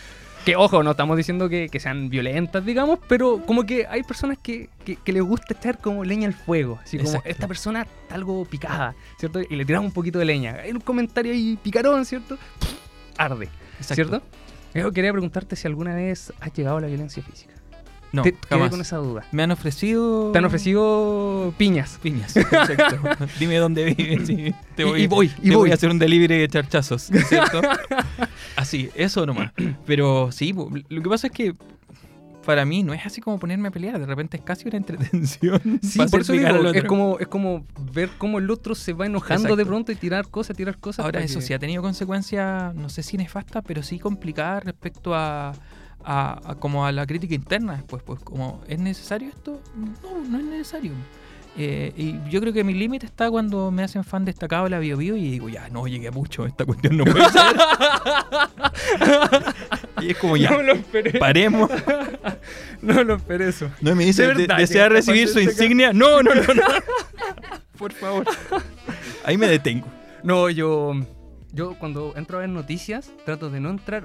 Que 0.44 0.56
ojo, 0.56 0.82
no 0.82 0.92
estamos 0.92 1.16
diciendo 1.16 1.48
que, 1.48 1.68
que 1.68 1.78
sean 1.78 2.08
violentas, 2.08 2.64
digamos, 2.64 2.98
pero 3.06 3.42
como 3.44 3.64
que 3.64 3.86
hay 3.86 4.02
personas 4.02 4.38
que, 4.38 4.70
que, 4.84 4.96
que 4.96 5.12
les 5.12 5.22
gusta 5.22 5.54
echar 5.54 5.78
como 5.78 6.04
leña 6.04 6.26
al 6.26 6.34
fuego. 6.34 6.78
Así 6.82 6.96
como 6.96 7.10
Exacto. 7.10 7.28
esta 7.28 7.48
persona 7.48 7.82
está 7.82 8.14
algo 8.14 8.44
picada, 8.46 8.94
¿cierto? 9.18 9.40
Y 9.40 9.56
le 9.56 9.64
tiramos 9.64 9.88
un 9.88 9.92
poquito 9.92 10.18
de 10.18 10.24
leña. 10.24 10.56
Hay 10.62 10.70
un 10.70 10.80
comentario 10.80 11.32
ahí 11.32 11.58
picarón, 11.62 12.04
¿cierto? 12.06 12.38
Arde, 13.18 13.48
Exacto. 13.78 13.94
¿cierto? 13.94 14.22
Yo 14.74 14.92
quería 14.92 15.12
preguntarte 15.12 15.56
si 15.56 15.66
alguna 15.66 15.94
vez 15.94 16.32
has 16.40 16.52
llegado 16.52 16.78
a 16.78 16.80
la 16.80 16.86
violencia 16.86 17.22
física. 17.22 17.54
No, 18.12 18.22
Te- 18.22 18.32
quedé 18.32 18.40
jamás. 18.48 18.70
con 18.70 18.80
esa 18.80 18.96
duda. 18.96 19.24
Me 19.32 19.42
han 19.42 19.50
ofrecido... 19.50 20.32
Te 20.32 20.38
han 20.38 20.44
ofrecido 20.44 21.52
piñas. 21.58 21.98
Piñas, 22.02 22.36
exacto. 22.36 23.26
Dime 23.38 23.56
dónde 23.56 23.84
vives 23.94 24.54
te 24.74 24.84
voy, 24.84 25.02
y 25.02 25.06
voy, 25.06 25.32
y 25.42 25.50
te 25.50 25.56
voy. 25.56 25.70
a 25.70 25.74
hacer 25.74 25.90
un 25.90 25.98
delivery 25.98 26.38
de 26.38 26.48
charchazos, 26.48 27.02
¿cierto? 27.28 27.60
así, 28.56 28.90
eso 28.94 29.26
nomás. 29.26 29.52
Pero 29.86 30.30
sí, 30.32 30.54
lo 30.88 31.02
que 31.02 31.08
pasa 31.08 31.26
es 31.26 31.32
que 31.32 31.54
para 32.48 32.64
mí 32.64 32.82
no 32.82 32.94
es 32.94 33.04
así 33.04 33.20
como 33.20 33.38
ponerme 33.38 33.68
a 33.68 33.70
pelear, 33.70 33.98
de 33.98 34.06
repente 34.06 34.38
es 34.38 34.42
casi 34.42 34.66
una 34.66 34.78
entretención. 34.78 35.60
Sí, 35.82 35.98
por 36.10 36.22
eso 36.22 36.32
digo, 36.32 36.70
es 36.72 36.84
como, 36.84 37.18
es 37.18 37.28
como 37.28 37.66
ver 37.92 38.08
cómo 38.16 38.38
el 38.38 38.50
otro 38.50 38.74
se 38.74 38.94
va 38.94 39.04
enojando 39.04 39.54
de 39.54 39.66
pronto 39.66 39.92
y 39.92 39.96
tirar 39.96 40.28
cosas, 40.28 40.56
tirar 40.56 40.78
cosas. 40.78 41.04
Ahora, 41.04 41.20
eso 41.20 41.42
sí 41.42 41.52
ha 41.52 41.58
tenido 41.58 41.82
consecuencias, 41.82 42.74
no 42.74 42.88
sé 42.88 43.02
si 43.02 43.18
nefastas, 43.18 43.62
pero 43.66 43.82
sí 43.82 43.98
complicadas 43.98 44.64
respecto 44.64 45.14
a, 45.14 45.52
a- 46.10 46.52
a 46.52 46.54
como 46.54 46.86
a 46.86 46.92
la 46.92 47.06
crítica 47.06 47.34
interna 47.34 47.74
después. 47.74 48.02
Pues 48.02 48.20
como, 48.20 48.62
¿es 48.66 48.78
necesario 48.78 49.28
esto? 49.28 49.60
No, 49.76 50.26
no 50.28 50.38
es 50.38 50.44
necesario. 50.44 50.92
Eh, 51.60 51.92
y 51.96 52.30
yo 52.30 52.40
creo 52.40 52.52
que 52.52 52.62
mi 52.62 52.72
límite 52.72 53.04
está 53.04 53.28
cuando 53.30 53.72
me 53.72 53.82
hacen 53.82 54.04
fan 54.04 54.24
destacado 54.24 54.64
de 54.64 54.70
la 54.70 54.78
Bio 54.78 54.96
Bio 54.96 55.16
y 55.16 55.28
digo, 55.32 55.48
ya, 55.48 55.68
no 55.70 55.86
llegué 55.88 56.06
a 56.08 56.12
mucho, 56.12 56.46
esta 56.46 56.64
cuestión 56.64 56.96
no 56.98 57.04
puede 57.04 57.28
ser. 57.30 57.42
y 60.00 60.10
es 60.10 60.16
como, 60.18 60.36
ya, 60.36 60.50
No 60.50 60.62
lo 60.62 60.72
esperé. 60.74 61.18
paremos. 61.18 61.70
No 62.80 63.02
lo 63.02 63.16
esperé 63.16 63.48
eso. 63.48 63.68
No 63.80 63.96
me 63.96 64.04
dice, 64.04 64.22
De 64.22 64.28
"De- 64.28 64.34
verdad, 64.42 64.58
¿desea 64.58 64.88
recibir 64.88 65.26
su 65.26 65.40
insignia? 65.40 65.92
No, 65.92 66.22
no, 66.22 66.32
no, 66.32 66.42
no. 66.54 66.62
Por 67.76 67.92
favor. 67.92 68.24
Ahí 69.24 69.36
me 69.36 69.48
detengo. 69.48 69.88
No, 70.22 70.48
yo, 70.48 70.92
yo 71.52 71.78
cuando 71.78 72.12
entro 72.16 72.38
a 72.38 72.40
ver 72.40 72.50
noticias 72.50 73.10
trato 73.24 73.50
de 73.50 73.60
no 73.60 73.70
entrar, 73.70 74.04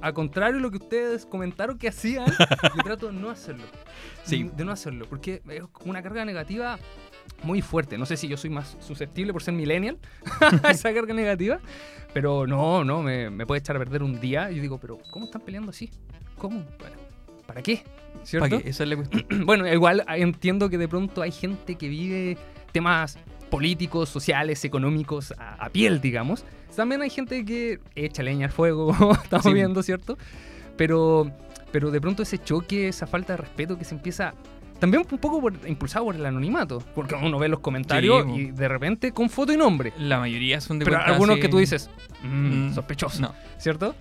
a 0.00 0.12
contrario 0.12 0.56
de 0.56 0.60
lo 0.60 0.70
que 0.70 0.76
ustedes 0.76 1.26
comentaron 1.26 1.78
que 1.78 1.88
hacían, 1.88 2.26
yo 2.26 2.82
trato 2.84 3.08
de 3.08 3.12
no 3.12 3.30
hacerlo. 3.30 3.64
Sí. 4.24 4.50
De 4.56 4.64
no 4.64 4.72
hacerlo, 4.72 5.06
porque 5.08 5.42
es 5.48 5.62
una 5.84 6.02
carga 6.02 6.24
negativa 6.24 6.78
muy 7.42 7.62
fuerte. 7.62 7.98
No 7.98 8.06
sé 8.06 8.16
si 8.16 8.28
yo 8.28 8.36
soy 8.36 8.50
más 8.50 8.76
susceptible 8.80 9.32
por 9.32 9.42
ser 9.42 9.54
millennial 9.54 9.98
a 10.62 10.70
esa 10.70 10.94
carga 10.94 11.12
negativa, 11.12 11.58
pero 12.12 12.46
no, 12.46 12.84
no, 12.84 13.02
me, 13.02 13.30
me 13.30 13.46
puede 13.46 13.60
echar 13.60 13.76
a 13.76 13.78
perder 13.78 14.02
un 14.02 14.20
día. 14.20 14.50
Y 14.50 14.56
yo 14.56 14.62
digo, 14.62 14.78
pero 14.78 14.98
¿cómo 15.10 15.26
están 15.26 15.42
peleando 15.42 15.70
así? 15.70 15.90
¿Cómo? 16.38 16.64
¿Para, 16.78 16.96
para 17.46 17.62
qué? 17.62 17.82
¿Cierto? 18.22 18.48
¿Para 18.48 18.62
qué? 18.62 18.68
Esa 18.68 18.84
es 18.84 18.88
la 18.90 18.96
cuestión. 18.96 19.26
bueno, 19.44 19.66
igual 19.72 20.04
entiendo 20.08 20.70
que 20.70 20.78
de 20.78 20.88
pronto 20.88 21.22
hay 21.22 21.32
gente 21.32 21.76
que 21.76 21.88
vive 21.88 22.38
temas 22.72 23.18
políticos, 23.50 24.08
sociales, 24.08 24.64
económicos 24.64 25.32
a, 25.38 25.54
a 25.64 25.70
piel, 25.70 26.00
digamos. 26.00 26.44
También 26.76 27.02
hay 27.02 27.10
gente 27.10 27.44
que 27.44 27.80
echa 27.94 28.22
leña 28.22 28.46
al 28.46 28.52
fuego, 28.52 28.94
como 28.96 29.12
estamos 29.22 29.44
Sí. 29.46 29.52
viendo, 29.54 29.82
¿cierto? 29.82 30.16
Pero, 30.76 31.30
pero 31.72 31.90
de 31.90 32.00
pronto 32.00 32.22
ese 32.22 32.38
choque, 32.38 32.88
esa 32.88 33.06
falta 33.06 33.32
de 33.34 33.38
respeto 33.38 33.78
que 33.78 33.84
se 33.84 33.94
empieza... 33.94 34.34
También 34.78 35.04
un 35.10 35.18
poco 35.18 35.40
por- 35.40 35.54
impulsado 35.66 36.04
por 36.04 36.16
el 36.16 36.26
anonimato, 36.26 36.82
porque 36.94 37.14
uno 37.14 37.38
ve 37.38 37.48
los 37.48 37.60
comentarios 37.60 38.26
Sí, 38.26 38.32
y 38.42 38.50
de 38.50 38.68
repente 38.68 39.10
con 39.12 39.30
foto 39.30 39.50
y 39.50 39.56
nombre. 39.56 39.94
La 39.98 40.18
mayoría 40.18 40.60
son 40.60 40.78
de 40.78 40.84
Pero 40.84 40.98
algunos 40.98 41.38
que 41.38 41.48
tú 41.48 41.56
dices, 41.58 41.88
"Mm, 42.22 42.66
Mm, 42.68 42.74
sospechoso, 42.74 43.22
No. 43.22 43.34
¿cierto? 43.56 43.94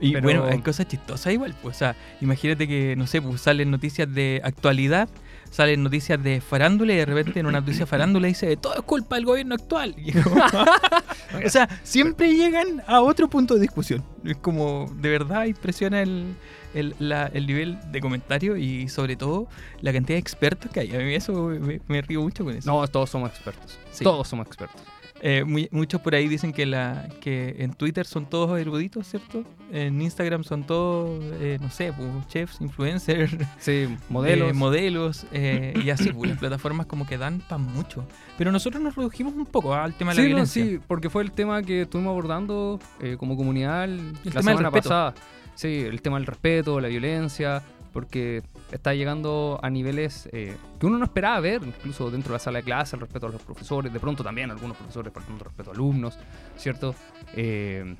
Y 0.00 0.12
Pero- 0.12 0.24
bueno, 0.24 0.44
hay 0.46 0.58
cosas 0.60 0.88
chistosas 0.88 1.32
igual. 1.32 1.54
Pues, 1.62 1.76
o 1.76 1.78
sea, 1.78 1.94
imagínate 2.20 2.66
que, 2.66 2.96
no 2.96 3.06
sé, 3.06 3.22
pues 3.22 3.40
salen 3.42 3.70
noticias 3.70 4.12
de 4.12 4.40
actualidad, 4.42 5.08
salen 5.50 5.82
noticias 5.82 6.22
de 6.22 6.40
farándula 6.40 6.92
y 6.92 6.96
de 6.96 7.06
repente 7.06 7.40
en 7.40 7.46
una 7.46 7.60
noticia 7.60 7.86
farándula 7.86 8.28
dice 8.28 8.56
todo 8.56 8.74
es 8.74 8.82
culpa 8.82 9.16
del 9.16 9.24
gobierno 9.24 9.54
actual. 9.54 9.94
Como- 10.24 10.42
o 11.46 11.48
sea, 11.50 11.68
siempre 11.82 12.34
llegan 12.34 12.82
a 12.86 13.00
otro 13.00 13.28
punto 13.28 13.54
de 13.54 13.60
discusión. 13.60 14.04
Es 14.24 14.36
como, 14.36 14.90
de 14.96 15.08
verdad, 15.10 15.44
impresiona 15.44 16.02
el, 16.02 16.34
el, 16.74 16.94
la- 16.98 17.26
el 17.32 17.46
nivel 17.46 17.78
de 17.90 18.00
comentario 18.00 18.56
y 18.56 18.88
sobre 18.88 19.16
todo 19.16 19.48
la 19.80 19.92
cantidad 19.92 20.16
de 20.16 20.20
expertos 20.20 20.70
que 20.70 20.80
hay. 20.80 20.94
A 20.94 20.98
mí 20.98 21.14
eso 21.14 21.32
me, 21.32 21.80
me 21.88 22.02
río 22.02 22.22
mucho 22.22 22.44
con 22.44 22.54
eso. 22.54 22.70
No, 22.70 22.86
todos 22.88 23.10
somos 23.10 23.30
expertos. 23.30 23.78
Sí. 23.92 24.04
Todos 24.04 24.28
somos 24.28 24.46
expertos. 24.46 24.80
Eh, 25.20 25.42
muy- 25.44 25.68
muchos 25.72 26.00
por 26.00 26.14
ahí 26.14 26.28
dicen 26.28 26.52
que, 26.52 26.64
la, 26.64 27.08
que 27.20 27.56
en 27.58 27.72
Twitter 27.74 28.06
son 28.06 28.26
todos 28.26 28.58
eruditos, 28.60 29.06
¿cierto? 29.08 29.42
En 29.72 30.00
Instagram 30.00 30.44
son 30.44 30.64
todos, 30.64 31.20
eh, 31.40 31.58
no 31.60 31.70
sé, 31.70 31.92
pues, 31.92 32.08
chefs, 32.28 32.60
influencers, 32.60 33.32
Sí, 33.58 33.88
modelos. 34.08 34.50
eh, 34.50 34.52
modelos 34.52 35.26
eh, 35.32 35.74
y 35.84 35.90
así, 35.90 36.12
pues 36.12 36.30
las 36.30 36.38
plataformas 36.38 36.86
como 36.86 37.04
que 37.06 37.18
dan 37.18 37.40
para 37.40 37.58
mucho. 37.58 38.06
Pero 38.36 38.52
nosotros 38.52 38.80
nos 38.82 38.94
redujimos 38.94 39.34
un 39.34 39.46
poco 39.46 39.74
ah, 39.74 39.82
al 39.84 39.94
tema 39.94 40.12
de 40.12 40.16
la 40.18 40.22
Sí, 40.22 40.28
no, 40.28 40.34
violencia. 40.36 40.64
sí, 40.64 40.80
porque 40.86 41.10
fue 41.10 41.22
el 41.24 41.32
tema 41.32 41.62
que 41.62 41.82
estuvimos 41.82 42.12
abordando 42.12 42.78
eh, 43.00 43.16
como 43.18 43.36
comunidad 43.36 43.84
el- 43.84 44.12
la 44.22 44.30
tema 44.30 44.42
semana 44.42 44.70
pasada. 44.70 45.14
Sí, 45.56 45.80
el 45.80 46.00
tema 46.00 46.18
del 46.18 46.26
respeto, 46.26 46.78
la 46.80 46.86
violencia, 46.86 47.60
porque 47.92 48.42
está 48.72 48.94
llegando 48.94 49.58
a 49.62 49.70
niveles 49.70 50.28
eh, 50.32 50.56
que 50.78 50.86
uno 50.86 50.98
no 50.98 51.04
esperaba 51.04 51.40
ver, 51.40 51.62
incluso 51.64 52.10
dentro 52.10 52.30
de 52.32 52.34
la 52.34 52.38
sala 52.38 52.58
de 52.58 52.64
clase, 52.64 52.96
el 52.96 53.00
respeto 53.00 53.26
a 53.26 53.30
los 53.30 53.42
profesores, 53.42 53.92
de 53.92 54.00
pronto 54.00 54.22
también 54.22 54.50
algunos 54.50 54.76
profesores 54.76 55.12
faltando 55.12 55.44
respeto 55.44 55.70
a 55.70 55.74
alumnos, 55.74 56.18
¿cierto? 56.56 56.94
Eh, 57.34 57.96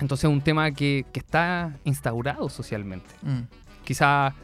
entonces 0.00 0.24
es 0.24 0.30
un 0.30 0.40
tema 0.40 0.70
que, 0.72 1.04
que 1.12 1.20
está 1.20 1.76
instaurado 1.84 2.48
socialmente. 2.48 3.10
Mm. 3.22 3.40
Quizá, 3.84 4.34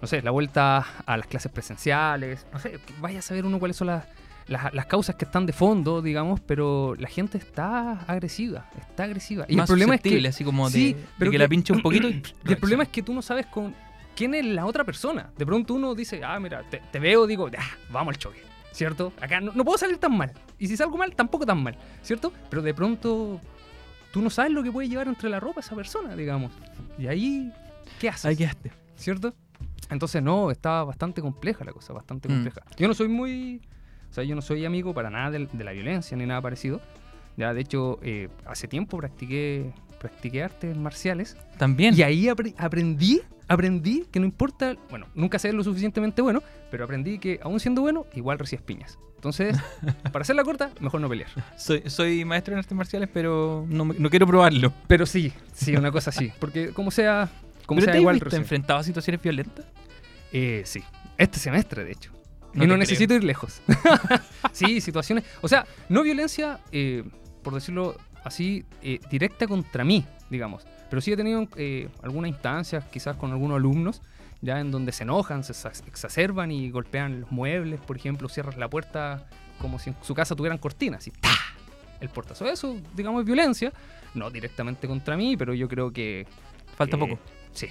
no 0.00 0.06
sé, 0.06 0.22
la 0.22 0.30
vuelta 0.30 0.84
a 1.06 1.16
las 1.16 1.26
clases 1.26 1.50
presenciales, 1.50 2.46
no 2.52 2.58
sé, 2.58 2.78
vaya 3.00 3.18
a 3.20 3.22
saber 3.22 3.44
uno 3.46 3.58
cuáles 3.58 3.76
son 3.76 3.86
las, 3.88 4.04
las, 4.48 4.72
las 4.74 4.86
causas 4.86 5.16
que 5.16 5.24
están 5.24 5.46
de 5.46 5.52
fondo, 5.52 6.02
digamos, 6.02 6.40
pero 6.40 6.94
la 6.98 7.08
gente 7.08 7.38
está 7.38 7.92
agresiva, 8.06 8.66
está 8.78 9.04
agresiva. 9.04 9.46
Y 9.48 9.56
Más 9.56 9.64
el 9.68 9.72
problema 9.74 9.94
es 9.96 10.00
que, 10.02 10.28
así 10.28 10.44
como 10.44 10.68
de, 10.70 10.78
sí, 10.78 10.92
de 10.94 11.04
pero 11.18 11.30
que, 11.30 11.34
que- 11.36 11.42
la 11.42 11.48
pinche 11.48 11.72
un 11.72 11.82
poquito 11.82 12.08
y, 12.08 12.22
y 12.46 12.52
el 12.52 12.56
problema 12.58 12.82
es 12.82 12.88
que 12.90 13.02
tú 13.02 13.12
no 13.14 13.22
sabes 13.22 13.46
con 13.46 13.74
quién 14.18 14.34
es 14.34 14.44
la 14.44 14.66
otra 14.66 14.82
persona. 14.82 15.30
De 15.38 15.46
pronto 15.46 15.74
uno 15.74 15.94
dice, 15.94 16.22
ah, 16.24 16.40
mira, 16.40 16.64
te, 16.68 16.82
te 16.90 16.98
veo, 16.98 17.24
digo, 17.28 17.48
ah, 17.56 17.64
vamos 17.90 18.14
al 18.14 18.18
choque, 18.18 18.42
¿cierto? 18.72 19.12
Acá 19.20 19.40
no, 19.40 19.52
no 19.52 19.64
puedo 19.64 19.78
salir 19.78 19.98
tan 19.98 20.16
mal. 20.16 20.32
Y 20.58 20.66
si 20.66 20.76
salgo 20.76 20.96
mal, 20.96 21.14
tampoco 21.14 21.46
tan 21.46 21.62
mal, 21.62 21.78
¿cierto? 22.02 22.32
Pero 22.50 22.60
de 22.62 22.74
pronto 22.74 23.40
tú 24.12 24.20
no 24.20 24.28
sabes 24.28 24.50
lo 24.50 24.64
que 24.64 24.72
puede 24.72 24.88
llevar 24.88 25.06
entre 25.06 25.30
la 25.30 25.38
ropa 25.38 25.60
esa 25.60 25.76
persona, 25.76 26.16
digamos. 26.16 26.50
Y 26.98 27.06
ahí, 27.06 27.52
¿qué 28.00 28.08
haces? 28.08 28.24
Ahí 28.24 28.36
quedaste. 28.36 28.72
¿cierto? 28.96 29.32
Entonces, 29.90 30.20
no, 30.20 30.50
está 30.50 30.82
bastante 30.82 31.22
compleja 31.22 31.64
la 31.64 31.72
cosa, 31.72 31.92
bastante 31.92 32.28
Mm. 32.28 32.32
compleja. 32.32 32.62
Yo 32.76 32.88
no 32.88 32.94
soy 32.94 33.06
muy. 33.06 33.62
O 34.10 34.12
sea, 34.12 34.24
yo 34.24 34.34
no 34.34 34.42
soy 34.42 34.64
amigo 34.64 34.92
para 34.92 35.10
nada 35.10 35.30
de, 35.30 35.46
la 35.64 35.70
violencia 35.72 36.16
ni 36.16 36.26
nada 36.26 36.42
parecido. 36.42 36.80
Ya, 37.36 37.54
de 37.54 37.60
hecho, 37.60 38.00
eh, 38.02 38.28
hace 38.46 38.66
tiempo 38.66 38.96
practiqué, 38.98 39.72
practiqué 39.98 40.42
artes 40.42 40.76
marciales. 40.76 41.36
También. 41.58 41.94
Y 41.96 42.02
ahí 42.02 42.24
apre- 42.26 42.54
aprendí, 42.58 43.20
aprendí 43.48 44.04
que 44.10 44.20
no 44.20 44.26
importa. 44.26 44.76
Bueno, 44.90 45.06
nunca 45.14 45.38
ser 45.38 45.54
lo 45.54 45.64
suficientemente 45.64 46.22
bueno, 46.22 46.42
pero 46.70 46.84
aprendí 46.84 47.18
que 47.18 47.40
aún 47.42 47.60
siendo 47.60 47.82
bueno, 47.82 48.06
igual 48.14 48.38
recibes 48.38 48.64
piñas. 48.64 48.98
Entonces, 49.16 49.56
para 50.12 50.22
hacerla 50.22 50.44
corta, 50.44 50.70
mejor 50.80 51.00
no 51.00 51.08
pelear. 51.08 51.30
Soy, 51.56 51.82
soy 51.86 52.24
maestro 52.24 52.54
en 52.54 52.58
artes 52.60 52.76
marciales, 52.76 53.08
pero 53.12 53.66
no, 53.68 53.84
no 53.84 54.10
quiero 54.10 54.26
probarlo. 54.26 54.72
Pero 54.86 55.06
sí, 55.06 55.32
sí, 55.52 55.74
una 55.74 55.90
cosa 55.90 56.10
así. 56.10 56.32
Porque 56.38 56.68
como 56.70 56.90
sea, 56.92 57.28
como 57.66 57.78
¿Pero 57.80 57.86
sea 57.86 57.92
te 57.94 58.00
igual 58.00 58.20
recibe. 58.20 58.42
enfrentado 58.42 58.78
a 58.78 58.84
situaciones 58.84 59.20
violentas? 59.20 59.66
Eh, 60.32 60.62
sí. 60.64 60.82
Este 61.16 61.38
semestre, 61.40 61.84
de 61.84 61.92
hecho. 61.92 62.12
No 62.54 62.62
y 62.64 62.66
no 62.68 62.74
te 62.74 62.78
necesito 62.78 63.12
ir 63.14 63.24
lejos. 63.24 63.60
sí, 64.52 64.80
situaciones. 64.80 65.24
O 65.40 65.48
sea, 65.48 65.66
no 65.88 66.02
violencia, 66.02 66.60
eh, 66.72 67.02
por 67.42 67.54
decirlo 67.54 67.96
así 68.24 68.64
eh, 68.82 69.00
directa 69.10 69.46
contra 69.46 69.84
mí, 69.84 70.04
digamos. 70.30 70.66
Pero 70.90 71.00
sí 71.02 71.12
he 71.12 71.16
tenido 71.16 71.46
eh, 71.56 71.88
algunas 72.02 72.30
instancias, 72.30 72.84
quizás 72.86 73.16
con 73.16 73.30
algunos 73.32 73.56
alumnos, 73.56 74.00
ya 74.40 74.60
en 74.60 74.70
donde 74.70 74.92
se 74.92 75.02
enojan, 75.02 75.44
se 75.44 75.52
exa- 75.52 75.86
exacerban 75.86 76.50
y 76.50 76.70
golpean 76.70 77.22
los 77.22 77.30
muebles, 77.32 77.80
por 77.80 77.96
ejemplo, 77.96 78.28
cierran 78.28 78.58
la 78.58 78.68
puerta 78.68 79.26
como 79.60 79.78
si 79.78 79.90
en 79.90 79.96
su 80.02 80.14
casa 80.14 80.36
tuvieran 80.36 80.58
cortinas, 80.58 81.06
y 81.06 81.10
¡ta! 81.10 81.30
El 82.00 82.08
portazo. 82.10 82.46
Eso, 82.46 82.76
digamos, 82.94 83.20
es 83.22 83.26
violencia. 83.26 83.72
No 84.14 84.30
directamente 84.30 84.86
contra 84.86 85.16
mí, 85.16 85.36
pero 85.36 85.52
yo 85.52 85.68
creo 85.68 85.92
que 85.92 86.26
Falta 86.76 86.96
eh, 86.96 87.00
poco. 87.00 87.18
Sí. 87.52 87.66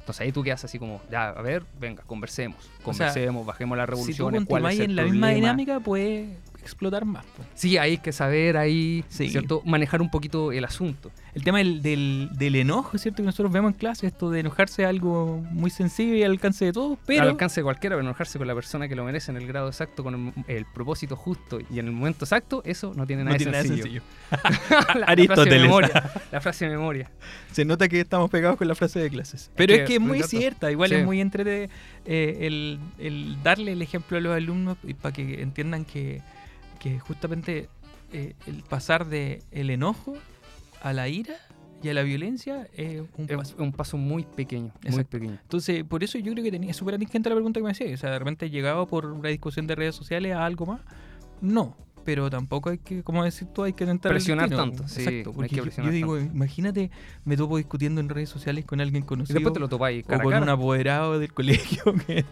Entonces 0.00 0.20
ahí 0.20 0.32
tú 0.32 0.42
quedas 0.42 0.64
así 0.64 0.78
como, 0.78 1.00
ya, 1.10 1.28
a 1.30 1.40
ver, 1.40 1.64
venga, 1.80 2.02
conversemos. 2.02 2.58
O 2.84 2.92
sea, 2.92 3.06
Conversemos, 3.06 3.46
bajemos 3.46 3.78
las 3.78 3.86
Si 3.86 3.90
tú 3.90 3.94
revoluciones. 3.96 4.40
continuáis 4.40 4.78
el 4.80 4.90
en 4.90 4.96
la 4.96 5.02
misma 5.04 5.28
dinámica, 5.30 5.80
puede 5.80 6.36
explotar 6.64 7.04
más. 7.04 7.24
po. 7.24 7.42
Sí, 7.54 7.76
hay 7.78 7.98
que 7.98 8.12
saber 8.12 8.56
ahí, 8.56 9.04
Sí. 9.08 9.28
¿cierto? 9.30 9.62
Manejar 9.64 10.00
un 10.02 10.10
poquito 10.10 10.52
el 10.52 10.64
asunto. 10.64 11.10
El 11.34 11.42
tema 11.42 11.58
del, 11.58 11.82
del, 11.82 12.28
del 12.32 12.54
enojo, 12.54 12.96
¿cierto? 12.96 13.18
Que 13.22 13.26
nosotros 13.26 13.50
vemos 13.52 13.72
en 13.72 13.78
clase, 13.78 14.06
esto 14.06 14.30
de 14.30 14.40
enojarse 14.40 14.82
es 14.82 14.88
algo 14.88 15.42
muy 15.50 15.68
sencillo 15.70 16.14
y 16.14 16.22
al 16.22 16.30
alcance 16.30 16.64
de 16.64 16.72
todos, 16.72 16.96
pero 17.06 17.22
Al 17.22 17.28
alcance 17.30 17.60
de 17.60 17.64
cualquiera, 17.64 17.96
pero 17.96 18.06
enojarse 18.06 18.38
con 18.38 18.46
la 18.46 18.54
persona 18.54 18.86
que 18.88 18.94
lo 18.94 19.04
merece 19.04 19.32
en 19.32 19.38
el 19.38 19.46
grado 19.48 19.66
exacto, 19.66 20.04
con 20.04 20.32
el, 20.46 20.56
el 20.56 20.64
propósito 20.66 21.16
justo 21.16 21.58
y 21.70 21.78
en 21.80 21.86
el 21.86 21.92
momento 21.92 22.24
exacto, 22.24 22.62
eso 22.64 22.92
no 22.94 23.04
tiene 23.06 23.24
nada, 23.24 23.34
no 23.34 23.38
tiene 23.38 23.50
nada 23.52 23.62
de 23.64 23.68
sencillo. 23.68 24.02
sencillo. 24.30 24.94
la, 25.00 25.14
la 25.16 25.24
frase 25.34 25.50
de 25.50 25.58
memoria. 25.58 26.10
La 26.30 26.40
frase 26.40 26.64
de 26.66 26.70
memoria. 26.70 27.10
Se 27.50 27.64
nota 27.64 27.88
que 27.88 28.00
estamos 28.00 28.30
pegados 28.30 28.56
con 28.56 28.68
la 28.68 28.74
frase 28.76 29.00
de 29.00 29.10
clases. 29.10 29.50
Pero 29.56 29.74
que, 29.74 29.82
es 29.82 29.88
que 29.88 29.94
es 29.94 30.00
muy 30.00 30.22
cierta, 30.22 30.70
igual 30.70 30.90
Sí. 30.90 30.94
es 30.96 31.04
muy 31.04 31.20
entrete 31.20 31.68
eh, 32.06 32.38
el, 32.42 32.78
el 32.98 33.42
darle 33.42 33.72
el 33.72 33.82
ejemplo 33.82 34.18
a 34.18 34.20
los 34.20 34.36
alumnos 34.36 34.76
y 34.84 34.94
para 34.94 35.12
que 35.12 35.42
entiendan 35.42 35.84
que, 35.84 36.20
que 36.84 36.98
justamente 37.00 37.70
eh, 38.12 38.34
el 38.46 38.62
pasar 38.62 39.06
de 39.08 39.42
el 39.52 39.70
enojo 39.70 40.12
a 40.82 40.92
la 40.92 41.08
ira 41.08 41.34
y 41.82 41.88
a 41.88 41.94
la 41.94 42.02
violencia 42.02 42.68
es 42.76 43.00
un 43.16 43.24
Es 43.26 43.36
paso. 43.38 43.56
un 43.58 43.72
paso 43.72 43.96
muy 43.96 44.24
pequeño, 44.24 44.70
muy 44.82 44.90
Exacto. 44.90 45.10
pequeño. 45.12 45.38
Entonces, 45.40 45.82
por 45.84 46.04
eso 46.04 46.18
yo 46.18 46.32
creo 46.32 46.44
que 46.44 46.50
tenía 46.50 46.70
es 46.70 46.76
súper 46.76 46.96
atingente 46.96 47.30
la 47.30 47.36
pregunta 47.36 47.60
que 47.60 47.64
me 47.64 47.70
hacía. 47.70 47.92
O 47.94 47.96
sea, 47.96 48.10
de 48.10 48.18
repente 48.18 48.46
he 48.46 48.50
llegado 48.50 48.86
por 48.86 49.06
una 49.06 49.30
discusión 49.30 49.66
de 49.66 49.74
redes 49.76 49.94
sociales 49.94 50.34
a 50.34 50.44
algo 50.44 50.66
más. 50.66 50.82
No, 51.40 51.74
pero 52.04 52.28
tampoco 52.30 52.70
hay 52.70 52.78
que, 52.78 53.02
como 53.02 53.24
decir 53.24 53.48
tú, 53.48 53.64
hay 53.64 53.72
que 53.72 53.86
tentar 53.86 54.10
Presionar 54.12 54.50
tanto, 54.50 54.86
sí, 54.88 55.00
Exacto, 55.00 55.30
hay 55.30 55.34
porque 55.36 55.48
que 55.48 55.56
yo- 55.56 55.62
yo, 55.62 55.62
presionar 55.64 55.92
digo, 55.92 56.18
imagínate, 56.18 56.90
me 57.24 57.36
topo 57.36 57.56
discutiendo 57.56 58.00
en 58.00 58.08
redes 58.08 58.28
sociales 58.28 58.64
con 58.64 58.80
alguien 58.80 59.02
Y 59.02 59.06
conocido 59.06 59.34
después 59.38 59.54
te 59.54 59.60
lo 59.60 59.68
topáis 59.68 60.04
o 60.04 60.08
cara 60.08 60.20
a 60.20 60.22
con 60.22 60.32
cara. 60.32 60.42
un 60.44 60.48
apoderado 60.50 61.18
del 61.18 61.32
colegio 61.32 61.82
que, 62.06 62.24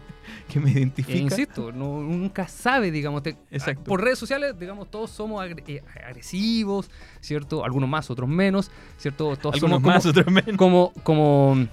que 0.47 0.59
me 0.59 0.69
E 0.69 0.73
identifica. 0.73 1.17
insisto, 1.17 1.71
no, 1.71 2.01
nunca 2.01 2.47
sabe, 2.47 2.91
digamos, 2.91 3.23
te- 3.23 3.35
Exacto. 3.51 3.83
por 3.85 4.01
redes 4.01 4.19
sociales, 4.19 4.57
digamos, 4.59 4.89
todos 4.91 5.09
somos 5.11 5.43
agre- 5.43 5.63
eh, 5.67 5.81
agresivos, 6.05 6.89
¿cierto? 7.19 7.65
Algunos 7.65 7.89
más, 7.89 8.09
otros 8.11 8.29
menos, 8.29 8.71
¿cierto? 8.97 9.35
Todos 9.37 9.55
Algunos 9.55 9.81
somos 9.81 9.81
más, 9.81 10.03
como, 10.03 10.09
otros 10.11 10.27
menos. 10.33 10.57
como, 10.57 10.93
como, 11.03 11.67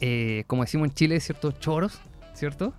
eh, 0.00 0.44
como 0.46 0.62
decimos 0.62 0.88
en 0.88 0.94
Chile, 0.94 1.20
¿cierto? 1.20 1.52
Choros, 1.52 2.00
¿cierto? 2.34 2.74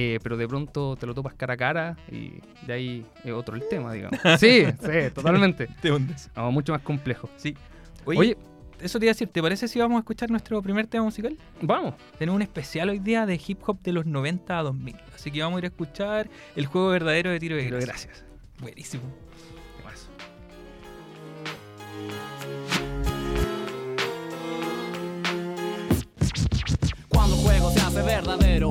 Eh, 0.00 0.20
pero 0.22 0.36
de 0.36 0.46
pronto 0.46 0.94
te 0.94 1.06
lo 1.06 1.14
topas 1.14 1.34
cara 1.34 1.54
a 1.54 1.56
cara 1.56 1.96
y 2.08 2.34
de 2.64 2.72
ahí 2.72 3.06
es 3.24 3.32
otro 3.32 3.56
el 3.56 3.66
tema, 3.68 3.92
digamos. 3.92 4.16
Sí, 4.38 4.64
sí, 4.80 5.10
totalmente. 5.12 5.66
Te 5.82 5.90
hundes. 5.90 6.30
No, 6.36 6.52
mucho 6.52 6.70
más 6.72 6.82
complejo. 6.82 7.28
Sí. 7.36 7.56
Oye, 8.04 8.18
Oye, 8.20 8.36
eso 8.80 9.00
te 9.00 9.06
iba 9.06 9.10
a 9.10 9.14
decir, 9.14 9.26
¿te 9.26 9.42
parece 9.42 9.66
si 9.66 9.80
vamos 9.80 9.96
a 9.96 9.98
escuchar 9.98 10.30
nuestro 10.30 10.62
primer 10.62 10.86
tema 10.86 11.02
musical? 11.02 11.36
vamos. 11.60 11.94
Tenemos 12.16 12.36
un 12.36 12.42
especial 12.42 12.90
hoy 12.90 13.00
día 13.00 13.26
de 13.26 13.40
hip 13.44 13.58
hop 13.66 13.82
de 13.82 13.90
los 13.90 14.06
90 14.06 14.56
a 14.56 14.62
2000. 14.62 14.96
Así 15.16 15.32
que 15.32 15.42
vamos 15.42 15.56
a 15.56 15.58
ir 15.58 15.64
a 15.64 15.68
escuchar 15.68 16.30
el 16.54 16.66
juego 16.66 16.90
verdadero 16.90 17.30
de 17.32 17.40
tiro 17.40 17.56
de 17.56 17.64
Pero 17.64 17.78
gracia. 17.80 18.06
gracias. 18.06 18.24
Buenísimo. 18.60 19.02
Temazo. 19.78 20.10
Cuando 27.08 27.36
el 27.36 27.42
juego 27.42 27.70
se 27.72 27.80
hace 27.80 28.02
verdadero, 28.02 28.70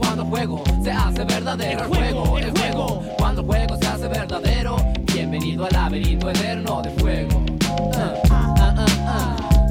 Cuando 0.11 0.23
el 0.25 0.29
juego 0.29 0.63
se 0.83 0.91
hace 0.91 1.23
verdadero 1.23 1.83
El 1.83 1.87
juego, 1.87 2.37
el 2.37 2.51
juego 2.51 3.01
Cuando 3.17 3.41
el 3.41 3.47
juego 3.47 3.77
se 3.77 3.87
hace 3.87 4.07
verdadero 4.09 4.75
Bienvenido 5.13 5.63
al 5.63 5.71
laberinto 5.71 6.29
eterno 6.29 6.81
de 6.81 6.89
fuego. 6.89 7.45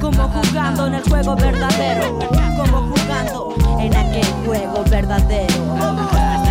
Como 0.01 0.27
jugando 0.29 0.87
en 0.87 0.95
el 0.95 1.03
juego 1.03 1.35
verdadero. 1.35 2.19
Como 2.57 2.91
jugando 2.91 3.55
en 3.79 3.95
aquel 3.95 4.25
juego 4.43 4.83
verdadero. 4.89 6.50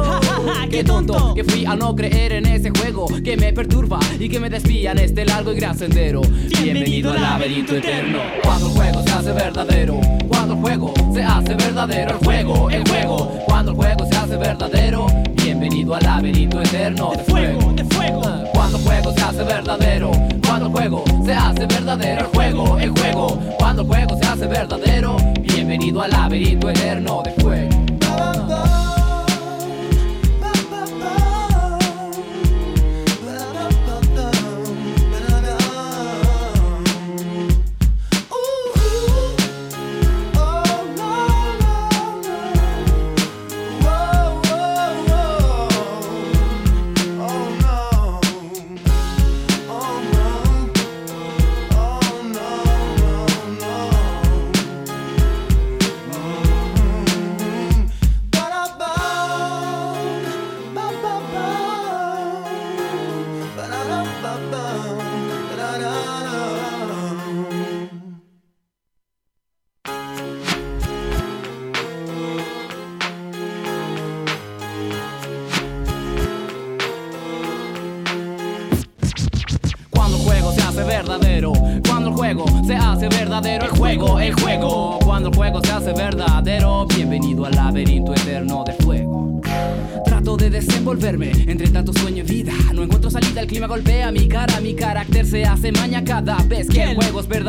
que 0.70 0.84
tonto 0.84 1.34
que 1.34 1.44
fui 1.44 1.64
al 1.64 1.78
no 1.78 1.94
creer 1.94 2.32
en 2.32 2.46
ese 2.46 2.70
juego 2.70 3.06
que 3.22 3.36
me 3.36 3.52
perturba 3.52 3.98
y 4.18 4.28
que 4.28 4.40
me 4.40 4.50
desvía 4.50 4.92
en 4.92 4.98
este 4.98 5.24
largo 5.24 5.52
y 5.52 5.56
gran 5.56 5.76
sendero. 5.76 6.22
Bienvenido 6.62 7.12
al 7.12 7.20
laberinto 7.20 7.76
eterno. 7.76 8.18
Cuando 8.42 8.66
el 8.66 8.72
juego 8.72 9.02
se 9.02 9.12
hace 9.12 9.32
verdadero, 9.32 10.00
cuando 10.28 10.54
el 10.54 10.60
juego 10.60 10.94
se 11.12 11.22
hace 11.22 11.54
verdadero, 11.54 12.10
el 12.10 12.24
juego, 12.24 12.70
el 12.70 12.88
juego, 12.88 13.38
cuando 13.46 13.72
el 13.72 13.76
juego 13.76 14.06
se 14.06 14.16
hace 14.16 14.36
verdadero, 14.36 15.06
bienvenido 15.34 15.94
al 15.94 16.02
laberinto 16.02 16.60
eterno 16.62 17.12
de 17.16 17.24
fuego, 17.24 17.72
de 17.72 17.84
fuego. 17.84 18.22
Cuando 18.52 18.78
el 18.78 18.84
juego 18.84 19.12
se 19.12 19.22
hace 19.22 19.44
verdadero, 19.44 20.10
cuando 20.46 20.66
el 20.66 20.72
juego 20.72 21.04
se 21.24 21.32
hace 21.32 21.66
verdadero, 21.66 22.20
el 22.20 22.26
juego, 22.26 22.78
el 22.78 22.90
juego, 22.90 23.40
cuando 23.58 23.82
el 23.82 23.88
juego 23.88 24.18
se 24.18 24.26
hace 24.26 24.46
verdadero, 24.46 25.16
bienvenido 25.40 26.02
al 26.02 26.10
laberinto 26.10 26.70
eterno 26.70 27.22
de 27.24 27.42
fuego. 27.42 27.89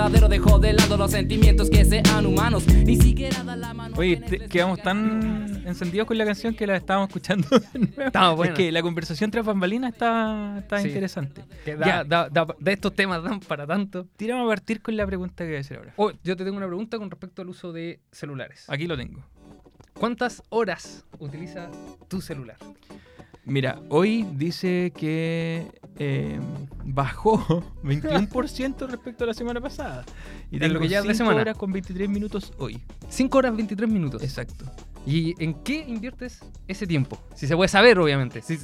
Verdadero. 0.04 0.28
Dejo 0.30 0.60
de 0.60 0.74
lado 0.74 0.98
los 0.98 1.12
sentimientos 1.12 1.70
que 1.70 1.84
sean 1.86 2.26
humanos. 2.26 2.66
Ni 2.68 2.96
siquiera 2.96 3.44
da 3.44 3.56
la 3.56 3.74
mano. 3.74 3.96
Oye, 3.98 4.18
te- 4.18 4.48
quedamos 4.48 4.82
tan 4.82 5.62
encendidos 5.66 6.08
con 6.08 6.18
la 6.18 6.26
canción 6.26 6.54
que 6.56 6.66
la 6.66 6.76
estábamos 6.78 7.10
escuchando. 7.10 7.48
de 7.74 7.80
nuevo. 7.80 8.02
Estaba 8.04 8.34
buena. 8.34 8.54
Es 8.54 8.58
que 8.58 8.72
la 8.72 8.82
conversación 8.82 9.30
tras 9.32 9.46
bambalinas 9.46 9.94
está, 9.94 10.56
está 10.60 10.80
Sí. 10.82 10.88
interesante. 10.88 11.44
Que 11.66 11.76
da- 11.76 11.86
Ya. 11.86 12.04
da- 12.04 12.30
da- 12.30 12.56
de 12.60 12.74
estos 12.74 12.94
temas 12.96 13.24
dan 13.24 13.40
para 13.42 13.68
tanto. 13.68 14.08
Tiramos 14.18 14.46
a 14.46 14.50
partir 14.50 14.82
con 14.82 14.96
la 14.98 15.06
pregunta 15.06 15.44
que 15.44 15.50
voy 15.50 15.58
a 15.58 15.60
hacer 15.62 15.78
ahora. 15.78 15.94
Oh, 15.98 16.12
yo 16.24 16.36
te 16.36 16.44
tengo 16.46 16.58
una 16.58 16.68
pregunta 16.68 16.98
con 16.98 17.10
respecto 17.12 17.42
al 17.42 17.50
uso 17.50 17.72
de 17.72 18.00
celulares. 18.12 18.66
Aquí 18.70 18.88
lo 18.88 18.98
tengo. 18.98 19.24
¿Cuántas 19.94 20.42
horas 20.50 21.06
utiliza 21.20 21.70
tu 22.08 22.22
celular? 22.22 22.58
Mira, 23.46 23.82
hoy 23.90 24.28
dice 24.36 24.94
que 24.96 25.68
eh, 25.98 26.40
bajó 26.86 27.40
21% 27.84 28.88
respecto 28.88 29.24
a 29.24 29.28
la 29.28 29.34
semana 29.34 29.60
pasada. 29.60 30.06
Y 30.52 30.64
En 30.64 30.74
lo 30.74 30.80
que 30.80 30.88
ya 30.88 31.00
es 31.00 31.04
de 31.06 31.10
cinco 31.14 31.18
semana. 31.26 31.42
horas 31.42 31.58
con 31.58 31.72
23 31.72 32.08
minutos 32.10 32.54
hoy. 32.58 32.82
5 33.10 33.38
horas 33.38 33.56
23 33.56 33.90
minutos. 33.90 34.22
Exacto. 34.24 34.66
¿Y 35.06 35.34
en 35.44 35.56
qué 35.56 35.84
inviertes 35.88 36.40
ese 36.68 36.86
tiempo? 36.86 37.18
Si 37.34 37.48
se 37.48 37.56
puede 37.56 37.68
saber, 37.68 37.98
obviamente. 37.98 38.42
Si, 38.44 38.60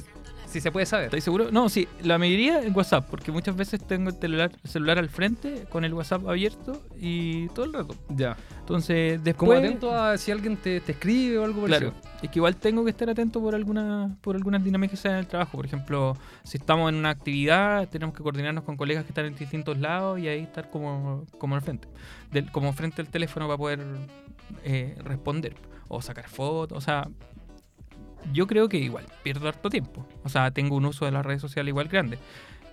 si 0.48 0.60
se 0.60 0.72
puede 0.72 0.86
saber. 0.86 1.06
¿Estáis 1.06 1.24
seguros? 1.24 1.52
No, 1.52 1.68
sí, 1.68 1.86
la 2.02 2.18
mayoría 2.18 2.62
en 2.62 2.74
WhatsApp, 2.76 3.06
porque 3.10 3.30
muchas 3.30 3.54
veces 3.54 3.82
tengo 3.86 4.10
el 4.10 4.16
celular, 4.16 4.50
el 4.64 4.70
celular 4.70 4.98
al 4.98 5.08
frente 5.08 5.64
con 5.70 5.84
el 5.84 5.92
WhatsApp 5.94 6.26
abierto 6.28 6.82
y 6.98 7.48
todo 7.48 7.66
el 7.66 7.72
rato. 7.74 7.94
Ya. 8.08 8.36
Entonces, 8.60 9.18
Como 9.36 9.52
después... 9.52 9.58
atento 9.58 9.94
a 9.94 10.16
si 10.18 10.30
alguien 10.30 10.56
te, 10.56 10.80
te 10.80 10.92
escribe 10.92 11.38
o 11.38 11.44
algo 11.44 11.64
Claro, 11.64 11.92
parecido. 11.92 12.12
es 12.22 12.30
que 12.30 12.38
igual 12.38 12.56
tengo 12.56 12.84
que 12.84 12.90
estar 12.90 13.08
atento 13.10 13.40
por 13.40 13.54
alguna, 13.54 14.16
por 14.20 14.36
algunas 14.36 14.62
dinámicas 14.64 15.04
en 15.04 15.12
el 15.16 15.26
trabajo. 15.26 15.56
Por 15.56 15.66
ejemplo, 15.66 16.16
si 16.44 16.58
estamos 16.58 16.88
en 16.90 16.96
una 16.96 17.10
actividad, 17.10 17.88
tenemos 17.88 18.14
que 18.14 18.22
coordinarnos 18.22 18.64
con 18.64 18.76
colegas 18.76 19.04
que 19.04 19.10
están 19.10 19.26
en 19.26 19.34
distintos 19.36 19.78
lados 19.78 20.18
y 20.18 20.28
ahí 20.28 20.40
estar 20.42 20.70
como, 20.70 21.24
como 21.38 21.54
al 21.54 21.62
frente. 21.62 21.88
Del, 22.30 22.50
como 22.52 22.72
frente 22.72 23.00
al 23.02 23.08
teléfono 23.08 23.46
para 23.46 23.58
poder 23.58 23.80
eh, 24.64 24.96
responder 25.04 25.54
o 25.88 26.02
sacar 26.02 26.28
fotos. 26.28 26.76
O 26.76 26.80
sea, 26.80 27.08
yo 28.32 28.46
creo 28.46 28.68
que 28.68 28.78
igual 28.78 29.06
pierdo 29.22 29.48
harto 29.48 29.70
tiempo. 29.70 30.06
O 30.24 30.28
sea, 30.28 30.50
tengo 30.50 30.76
un 30.76 30.84
uso 30.86 31.04
de 31.04 31.12
las 31.12 31.24
redes 31.24 31.40
sociales 31.40 31.70
igual 31.70 31.88
grande. 31.88 32.18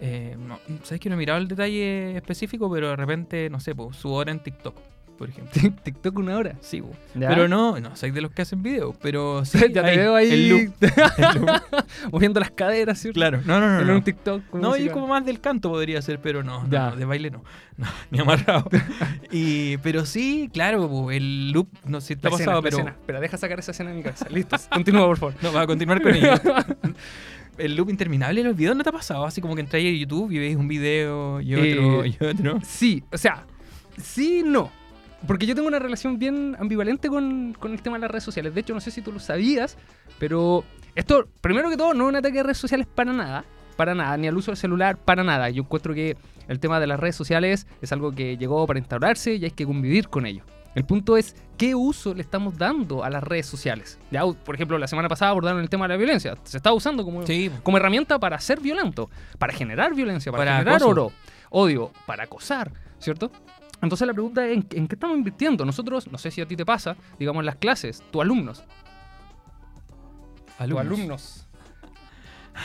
Eh, 0.02 0.36
no, 0.38 0.60
Sabes 0.84 1.00
que 1.00 1.10
no 1.10 1.16
he 1.16 1.18
mirado 1.18 1.40
el 1.40 1.48
detalle 1.48 2.18
específico, 2.18 2.70
pero 2.72 2.90
de 2.90 2.96
repente, 2.96 3.50
no 3.50 3.60
sé, 3.60 3.76
pues, 3.76 3.96
su 3.98 4.12
hora 4.12 4.32
en 4.32 4.40
TikTok, 4.40 4.76
por 5.18 5.30
ejemplo. 5.30 5.54
TikTok 5.84 6.18
una 6.20 6.38
hora. 6.38 6.56
Sí. 6.62 6.84
Pero 7.14 7.48
no, 7.48 7.80
no 7.80 7.96
soy 7.96 8.12
de 8.12 8.22
los 8.22 8.32
que 8.32 8.42
hacen 8.44 8.62
videos, 8.62 8.96
pero 9.02 9.44
sí. 9.46 9.60
ya 9.74 9.84
te 9.84 9.98
veo 9.98 10.16
ahí 10.16 10.32
El 10.32 10.50
loop. 10.50 10.74
El 10.82 12.12
moviendo 12.12 12.40
las 12.40 12.52
caderas, 12.52 13.00
¿cierto? 13.00 13.16
Claro, 13.18 13.42
no, 13.46 13.60
no, 13.60 13.68
no. 13.70 13.80
En 13.82 13.88
no. 13.88 13.96
un 13.96 14.04
TikTok. 14.04 14.54
No, 14.54 14.76
y 14.78 14.90
como 14.90 15.08
más 15.08 15.26
del 15.26 15.40
canto 15.40 15.70
podría 15.70 16.02
ser, 16.02 16.20
pero 16.20 16.44
no, 16.44 16.68
Ya. 16.70 16.90
no, 16.92 16.96
de 16.96 17.06
baile 17.06 17.32
no, 17.32 17.44
no 17.78 17.88
ni 18.12 18.20
amarrado. 18.20 18.70
y, 19.32 19.78
pero 19.78 20.06
sí, 20.06 20.50
claro, 20.54 21.10
el 21.12 21.52
loop, 21.52 21.70
no 21.86 22.02
sé 22.02 22.08
si 22.08 22.16
te 22.18 22.28
ha 22.28 22.32
pasado, 22.32 22.62
pero 22.62 22.78
escena. 22.78 22.92
Espera, 22.92 23.20
deja 23.20 23.38
sacar 23.38 23.60
esa 23.60 23.72
escena 23.72 23.90
de 23.92 23.96
mi 23.98 24.04
cabeza. 24.04 24.28
Listo. 24.30 24.58
Continúa, 24.72 25.06
por 25.08 25.18
favor. 25.18 25.36
no, 25.42 25.54
va 25.54 25.62
a 25.62 25.68
continuar 25.68 26.02
con 26.02 26.14
ello. 26.14 26.32
el 27.58 27.76
loop 27.76 27.90
interminable 27.90 28.42
de 28.42 28.50
los 28.50 28.58
videos 28.58 28.76
no 28.76 28.84
te 28.84 28.90
ha 28.90 28.94
pasado, 28.94 29.26
así 29.26 29.42
como 29.42 29.56
que 29.56 29.62
entráis 29.62 29.88
a 29.88 29.98
YouTube 29.98 30.32
y 30.32 30.40
veis 30.40 30.56
un 30.58 30.68
video 30.68 31.40
y 31.42 31.56
otro 31.56 32.04
Eh, 32.04 32.18
y 32.20 32.24
otro. 32.26 32.60
Sí, 32.66 33.04
o 33.12 33.18
sea, 33.18 33.46
sí, 34.02 34.44
no. 34.46 34.70
Porque 35.28 35.46
yo 35.46 35.56
tengo 35.56 35.68
una 35.68 35.80
relación 35.80 36.20
bien 36.20 36.56
ambivalente 36.60 37.10
con, 37.10 37.54
con 37.60 37.72
el 37.72 37.82
tema 37.82 37.98
de 37.98 38.02
las 38.02 38.12
redes 38.12 38.24
sociales. 38.24 38.54
De 38.54 38.62
hecho, 38.62 38.74
no 38.74 38.80
sé 38.82 38.92
si 38.92 39.02
tú 39.02 39.12
lo 39.12 39.20
sabías, 39.20 39.78
pero 40.20 40.64
esto, 40.94 41.28
primero 41.42 41.70
que 41.70 41.78
todo, 41.78 41.94
no 41.94 42.06
es 42.06 42.10
un 42.10 42.16
ataque 42.18 42.40
a 42.40 42.44
redes 42.44 42.58
sociales 42.58 42.88
para 42.94 43.12
nada. 43.14 43.46
Para 43.76 43.94
nada, 43.94 44.16
ni 44.16 44.28
al 44.28 44.38
uso 44.38 44.52
del 44.52 44.58
celular, 44.58 44.98
para 44.98 45.24
nada. 45.24 45.50
Yo 45.50 45.64
encuentro 45.64 45.94
que 45.94 46.16
el 46.48 46.60
tema 46.60 46.80
de 46.80 46.88
las 46.88 47.00
redes 47.00 47.16
sociales 47.16 47.68
es 47.82 47.92
algo 47.92 48.14
que 48.14 48.38
llegó 48.38 48.66
para 48.68 48.80
instaurarse 48.80 49.36
y 49.36 49.44
hay 49.44 49.52
que 49.52 49.66
convivir 49.66 50.08
con 50.08 50.26
ello. 50.26 50.44
El 50.76 50.86
punto 50.86 51.18
es 51.18 51.36
qué 51.58 51.74
uso 51.74 52.14
le 52.14 52.22
estamos 52.22 52.58
dando 52.58 53.04
a 53.04 53.10
las 53.10 53.24
redes 53.24 53.46
sociales. 53.46 53.98
Ya, 54.12 54.26
por 54.26 54.56
ejemplo, 54.56 54.78
la 54.78 54.88
semana 54.88 55.08
pasada 55.10 55.32
abordaron 55.32 55.62
el 55.62 55.70
tema 55.70 55.86
de 55.86 55.94
la 55.94 55.98
violencia. 55.98 56.36
Se 56.44 56.58
está 56.58 56.72
usando 56.74 57.04
como, 57.04 57.26
Sí, 57.26 57.50
como 57.64 57.78
herramienta 57.78 58.20
para 58.20 58.40
ser 58.40 58.60
violento, 58.60 59.10
para 59.40 59.54
generar 59.54 59.94
violencia, 59.96 60.32
para, 60.32 60.44
Para 60.44 60.52
generar 60.60 60.76
acoso. 60.76 60.90
oro, 60.90 61.12
odio, 61.50 61.92
para 62.06 62.24
acosar, 62.24 62.72
¿cierto? 63.00 63.32
Entonces 63.86 64.06
la 64.08 64.14
pregunta 64.14 64.46
es, 64.46 64.58
¿en, 64.58 64.68
en 64.72 64.88
qué 64.88 64.96
estamos 64.96 65.18
invirtiendo? 65.18 65.64
Nosotros, 65.66 66.12
no 66.12 66.18
sé 66.18 66.32
si 66.32 66.42
a 66.42 66.46
ti 66.46 66.56
te 66.56 66.66
pasa, 66.66 66.96
digamos 67.20 67.44
las 67.46 67.56
clases, 67.56 68.04
tus 68.12 68.22
alumnos, 68.22 68.64
tus 70.58 70.78
alumnos, 70.80 71.48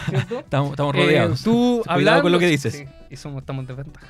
¿cierto? 0.09 0.39
Estamos, 0.41 0.71
estamos 0.71 0.95
Eh, 0.95 0.99
rodeados. 1.03 1.43
tú 1.43 1.81
Cuidado 1.83 1.93
hablando- 1.99 2.23
con 2.23 2.33
lo 2.33 2.39
que 2.39 2.47
dices. 2.47 2.75
Sí, 2.75 2.85
y 3.11 3.17
somos, 3.17 3.41
estamos 3.41 3.63
en 3.63 3.67
desventaja. 3.67 4.07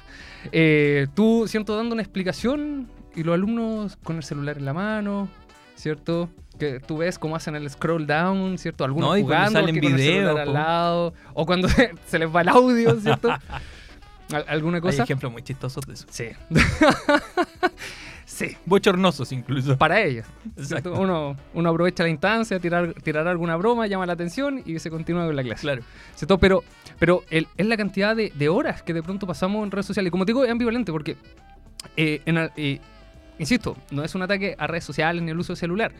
Eh, 0.53 1.07
tú, 1.14 1.46
¿cierto? 1.49 1.77
Dando 1.77 1.94
una 1.94 2.03
explicación 2.03 2.88
y 3.14 3.23
los 3.23 3.35
alumnos 3.35 3.96
con 4.03 4.16
el 4.16 4.23
celular 4.23 4.59
en 4.59 4.64
la 4.66 4.73
mano, 4.75 5.29
¿cierto? 5.75 6.29
Que 6.59 6.79
tú 6.81 6.99
ves 6.99 7.18
cómo 7.18 7.37
hacen 7.37 7.57
el 7.57 7.68
scroll 7.70 8.07
down, 8.07 8.59
¿cierto? 8.59 8.85
Algunos 8.85 9.09
No, 9.11 9.16
y 9.16 9.23
jugando, 9.23 9.59
salen 9.61 9.75
celular 9.81 10.38
al 10.38 10.53
lado, 10.53 11.14
o 11.33 11.46
cuando 11.46 11.68
se 12.07 12.18
les 12.18 12.35
va 12.35 12.42
el 12.42 12.49
audio, 12.51 13.01
¿cierto? 13.01 13.31
Al- 14.32 14.44
¿Alguna 14.48 14.76
Hay 14.76 14.82
cosa? 14.82 15.02
ejemplos 15.04 15.30
muy 15.32 15.42
chistosos 15.42 15.84
de 15.86 15.94
eso. 15.94 16.06
Sí. 16.10 16.26
sí, 18.24 18.56
Bochornosos 18.66 19.32
incluso. 19.32 19.76
para 19.76 20.00
ellos. 20.02 20.26
Exacto. 20.56 20.92
Uno, 20.94 21.36
uno 21.54 21.70
aprovecha 21.70 22.02
la 22.04 22.08
instancia, 22.10 22.58
tirar, 22.60 22.94
tirar 23.02 23.26
alguna 23.26 23.56
broma, 23.56 23.86
llama 23.86 24.06
la 24.06 24.12
atención 24.12 24.62
y 24.64 24.78
se 24.78 24.90
continúa 24.90 25.26
con 25.26 25.36
la 25.36 25.42
clase. 25.42 25.62
Claro. 25.62 25.82
¿Cierto? 26.14 26.38
Pero, 26.38 26.62
pero 26.98 27.22
el- 27.30 27.48
es 27.56 27.66
la 27.66 27.76
cantidad 27.76 28.14
de, 28.14 28.32
de 28.34 28.48
horas 28.48 28.82
que 28.82 28.94
de 28.94 29.02
pronto 29.02 29.26
pasamos 29.26 29.64
en 29.64 29.70
redes 29.70 29.86
sociales. 29.86 30.08
Y 30.08 30.10
como 30.12 30.24
te 30.24 30.30
digo, 30.30 30.44
es 30.44 30.50
ambivalente 30.50 30.92
porque, 30.92 31.16
eh, 31.96 32.22
en 32.24 32.50
eh, 32.56 32.80
insisto, 33.38 33.76
no 33.90 34.04
es 34.04 34.14
un 34.14 34.22
ataque 34.22 34.54
a 34.58 34.66
redes 34.66 34.84
sociales 34.84 35.22
ni 35.22 35.30
el 35.30 35.38
uso 35.38 35.52
de 35.54 35.56
celular. 35.56 35.92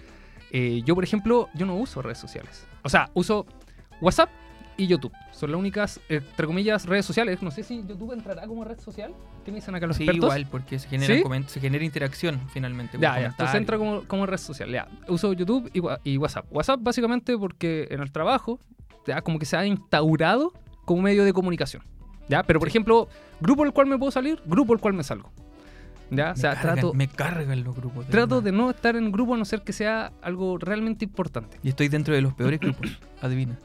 Eh, 0.52 0.82
yo, 0.84 0.94
por 0.94 1.04
ejemplo, 1.04 1.48
yo 1.54 1.66
no 1.66 1.76
uso 1.76 2.02
redes 2.02 2.18
sociales. 2.18 2.66
O 2.82 2.88
sea, 2.88 3.10
uso 3.14 3.46
WhatsApp 4.00 4.30
y 4.82 4.86
YouTube. 4.86 5.12
Son 5.32 5.50
las 5.50 5.58
únicas, 5.58 6.00
entre 6.08 6.46
comillas, 6.46 6.86
redes 6.86 7.04
sociales. 7.04 7.42
No 7.42 7.50
sé 7.50 7.62
si 7.62 7.84
YouTube 7.86 8.12
entrará 8.12 8.46
como 8.46 8.64
red 8.64 8.78
social. 8.80 9.12
¿Qué 9.44 9.50
me 9.50 9.56
dicen 9.56 9.74
acá 9.74 9.86
los 9.86 9.96
Sí, 9.96 10.04
expertos? 10.04 10.24
igual, 10.28 10.46
porque 10.50 10.78
se 10.78 10.88
genera, 10.88 11.14
¿Sí? 11.14 11.22
se 11.48 11.60
genera 11.60 11.84
interacción 11.84 12.40
finalmente. 12.52 12.98
Ya, 13.00 13.20
ya. 13.20 13.26
Entonces 13.26 13.54
entra 13.56 13.78
como, 13.78 14.04
como 14.06 14.26
red 14.26 14.38
social. 14.38 14.70
Ya. 14.70 14.88
Uso 15.08 15.32
YouTube 15.32 15.70
y, 16.04 16.16
WhatsApp. 16.16 16.46
WhatsApp 16.50 16.80
básicamente 16.82 17.36
porque 17.36 17.88
en 17.90 18.00
el 18.00 18.10
trabajo 18.12 18.58
ya 19.06 19.20
como 19.22 19.38
que 19.38 19.46
se 19.46 19.56
ha 19.56 19.64
instaurado 19.66 20.52
como 20.84 21.02
medio 21.02 21.24
de 21.24 21.32
comunicación. 21.32 21.82
¿Ya? 22.28 22.42
Pero 22.42 22.58
por 22.60 22.68
Sí. 22.68 22.72
ejemplo, 22.72 23.08
grupo 23.40 23.64
al 23.64 23.72
cual 23.72 23.86
me 23.88 23.98
puedo 23.98 24.10
salir, 24.12 24.40
grupo 24.46 24.72
al 24.72 24.80
cual 24.80 24.94
me 24.94 25.02
salgo. 25.04 25.30
¿Ya? 26.12 26.26
O 26.26 26.34
Me 26.34 26.36
sea, 26.36 26.54
cargan, 26.54 26.74
trato, 26.74 26.94
me 26.94 27.06
cargan 27.08 27.62
los 27.64 27.76
grupos. 27.76 28.04
de 28.06 28.10
trato 28.12 28.36
verdad. 28.36 28.44
de 28.44 28.52
no 28.52 28.70
estar 28.70 28.96
en 28.96 29.12
grupo 29.12 29.34
a 29.34 29.36
no 29.36 29.44
ser 29.44 29.62
que 29.62 29.72
sea 29.72 30.12
algo 30.22 30.58
realmente 30.58 31.04
importante. 31.04 31.56
Y 31.62 31.68
estoy 31.68 31.88
dentro 31.88 32.12
de 32.14 32.20
los 32.20 32.34
peores 32.34 32.58
grupos. 32.58 32.98
Adivina. 33.22 33.56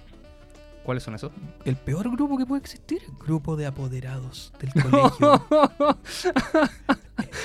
¿Cuáles 0.85 1.03
son 1.03 1.15
esos? 1.15 1.31
El 1.65 1.75
peor 1.75 2.09
grupo 2.11 2.37
que 2.37 2.45
puede 2.45 2.61
existir. 2.61 3.01
Grupo 3.25 3.55
de 3.55 3.65
apoderados 3.65 4.53
del 4.59 4.71
colegio. 4.83 5.45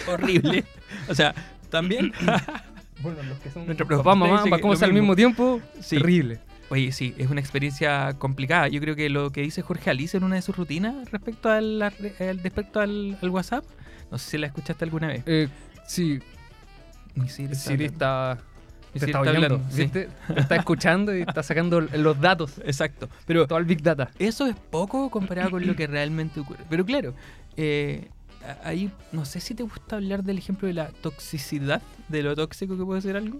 Horrible. 0.08 0.64
O 1.08 1.14
sea, 1.14 1.34
también. 1.70 2.12
bueno, 3.02 3.22
los 3.22 3.38
que 3.38 3.50
son 3.50 3.66
Nuestro 3.66 3.86
papá, 3.86 4.02
profesor 4.02 4.16
mamá, 4.18 4.60
cómo 4.60 4.74
al 4.74 4.92
mismo. 4.92 5.16
tiempo, 5.16 5.60
Sí. 5.80 5.96
terrible. 5.96 6.40
Oye, 6.68 6.92
sí, 6.92 7.14
es 7.18 7.28
una 7.30 7.40
experiencia 7.40 8.14
complicada. 8.18 8.68
Yo 8.68 8.80
creo 8.80 8.94
que 8.94 9.08
lo 9.10 9.30
que 9.30 9.40
dice 9.42 9.62
Jorge 9.62 9.90
Alice 9.90 10.16
en 10.16 10.22
una 10.22 10.36
de 10.36 10.42
sus 10.42 10.56
rutinas 10.56 11.10
respecto 11.10 11.50
al, 11.50 11.82
al- 11.82 11.94
respecto 12.42 12.78
al, 12.78 13.18
al 13.20 13.30
WhatsApp, 13.30 13.64
no 14.10 14.18
sé 14.18 14.30
si 14.30 14.38
la 14.38 14.46
escuchaste 14.46 14.84
alguna 14.84 15.08
vez. 15.08 15.22
Eh, 15.26 15.48
sí, 15.86 16.20
Siri 17.54 17.86
está 17.86 18.38
Te 18.92 18.98
está 18.98 19.06
está 19.06 19.20
oyendo, 19.20 19.54
hablando, 19.56 19.70
sí. 19.70 19.90
está 20.36 20.56
escuchando 20.56 21.16
y 21.16 21.20
está 21.22 21.42
sacando 21.42 21.80
los 21.80 22.20
datos. 22.20 22.58
Exacto. 22.64 23.08
Pero 23.26 23.46
Todo 23.46 23.58
el 23.58 23.64
Big 23.64 23.82
Data. 23.82 24.10
eso 24.18 24.46
es 24.46 24.56
poco 24.56 25.10
comparado 25.10 25.50
con 25.50 25.66
lo 25.66 25.76
que 25.76 25.86
realmente 25.86 26.40
ocurre. 26.40 26.64
Pero 26.68 26.84
claro, 26.84 27.14
eh, 27.56 28.08
ahí 28.64 28.90
no 29.12 29.24
sé 29.24 29.38
si 29.40 29.54
te 29.54 29.62
gusta 29.62 29.96
hablar 29.96 30.24
del 30.24 30.38
ejemplo 30.38 30.66
de 30.66 30.74
la 30.74 30.88
toxicidad, 30.88 31.82
de 32.08 32.22
lo 32.22 32.34
tóxico 32.34 32.76
que 32.76 32.84
puede 32.84 33.00
ser 33.00 33.16
algo. 33.16 33.38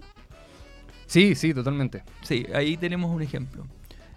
Sí, 1.07 1.35
sí, 1.35 1.53
totalmente. 1.53 2.03
Sí, 2.21 2.45
ahí 2.53 2.77
tenemos 2.77 3.13
un 3.13 3.21
ejemplo. 3.21 3.65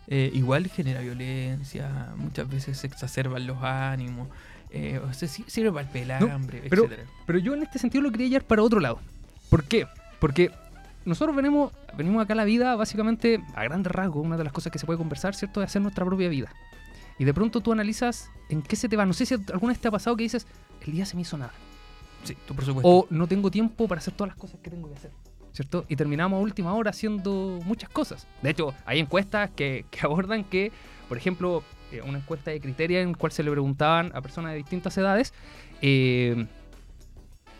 Eh, 0.06 0.30
igual 0.34 0.68
genera 0.68 1.00
violencia, 1.00 2.12
muchas 2.16 2.48
veces 2.48 2.78
se 2.78 2.86
exacerban 2.86 3.46
los 3.46 3.62
ánimos, 3.62 4.28
eh, 4.70 5.00
o 5.02 5.12
sea, 5.14 5.26
si- 5.28 5.44
sirve 5.48 5.70
para 5.72 5.86
el 5.86 5.88
pelambre, 5.90 6.62
pero- 6.68 6.84
etcétera. 6.84 7.08
Pero 7.26 7.38
yo 7.38 7.54
en 7.54 7.62
este 7.62 7.78
sentido 7.78 8.02
lo 8.02 8.12
quería 8.12 8.28
llevar 8.28 8.44
para 8.44 8.62
otro 8.62 8.80
lado. 8.80 9.00
¿Por 9.48 9.64
qué? 9.64 9.86
Porque 10.20 10.50
nosotros 11.04 11.36
venimos, 11.36 11.72
venimos 11.96 12.22
acá 12.22 12.32
a 12.32 12.36
la 12.36 12.44
vida 12.44 12.76
básicamente 12.76 13.42
a 13.54 13.64
grandes 13.64 13.92
rasgos. 13.92 14.24
Una 14.24 14.36
de 14.36 14.44
las 14.44 14.52
cosas 14.52 14.72
que 14.72 14.78
se 14.78 14.86
puede 14.86 14.98
conversar, 14.98 15.34
¿cierto? 15.34 15.62
Es 15.62 15.66
hacer 15.66 15.82
nuestra 15.82 16.04
propia 16.04 16.28
vida. 16.28 16.52
y 17.18 17.24
de 17.24 17.32
pronto 17.32 17.60
tú 17.60 17.72
analizas 17.72 18.30
en 18.48 18.62
qué 18.62 18.76
se 18.76 18.88
te 18.88 18.96
va. 18.96 19.06
No 19.06 19.12
sé 19.12 19.26
si 19.26 19.34
alguna 19.34 19.72
vez 19.72 19.80
te 19.80 19.88
ha 19.88 19.90
pasado 19.90 20.16
que 20.16 20.24
dices, 20.24 20.46
el 20.80 20.92
día 20.92 21.06
se 21.06 21.16
me 21.16 21.22
hizo 21.22 21.38
nada. 21.38 21.52
Sí, 22.24 22.36
tú 22.46 22.54
por 22.54 22.64
supuesto. 22.64 22.88
O 22.88 23.06
no 23.10 23.26
tengo 23.26 23.50
tiempo 23.50 23.86
para 23.86 24.00
hacer 24.00 24.14
todas 24.14 24.30
las 24.30 24.38
cosas 24.38 24.58
que 24.60 24.70
tengo 24.70 24.88
que 24.88 24.94
hacer. 24.94 25.12
¿Cierto? 25.52 25.84
Y 25.88 25.94
terminamos 25.94 26.38
a 26.38 26.40
última 26.40 26.74
hora 26.74 26.90
haciendo 26.90 27.60
muchas 27.64 27.88
cosas. 27.88 28.26
De 28.42 28.50
hecho, 28.50 28.74
hay 28.86 28.98
encuestas 28.98 29.50
que, 29.50 29.84
que 29.90 30.00
abordan 30.02 30.42
que, 30.44 30.72
por 31.08 31.16
ejemplo, 31.16 31.62
eh, 31.92 32.02
una 32.02 32.18
encuesta 32.18 32.50
de 32.50 32.60
criteria 32.60 33.02
en 33.02 33.12
la 33.12 33.18
cual 33.18 33.30
se 33.30 33.42
le 33.42 33.50
preguntaban 33.50 34.10
a 34.14 34.20
personas 34.20 34.52
de 34.52 34.58
distintas 34.58 34.96
edades 34.98 35.32
eh, 35.80 36.46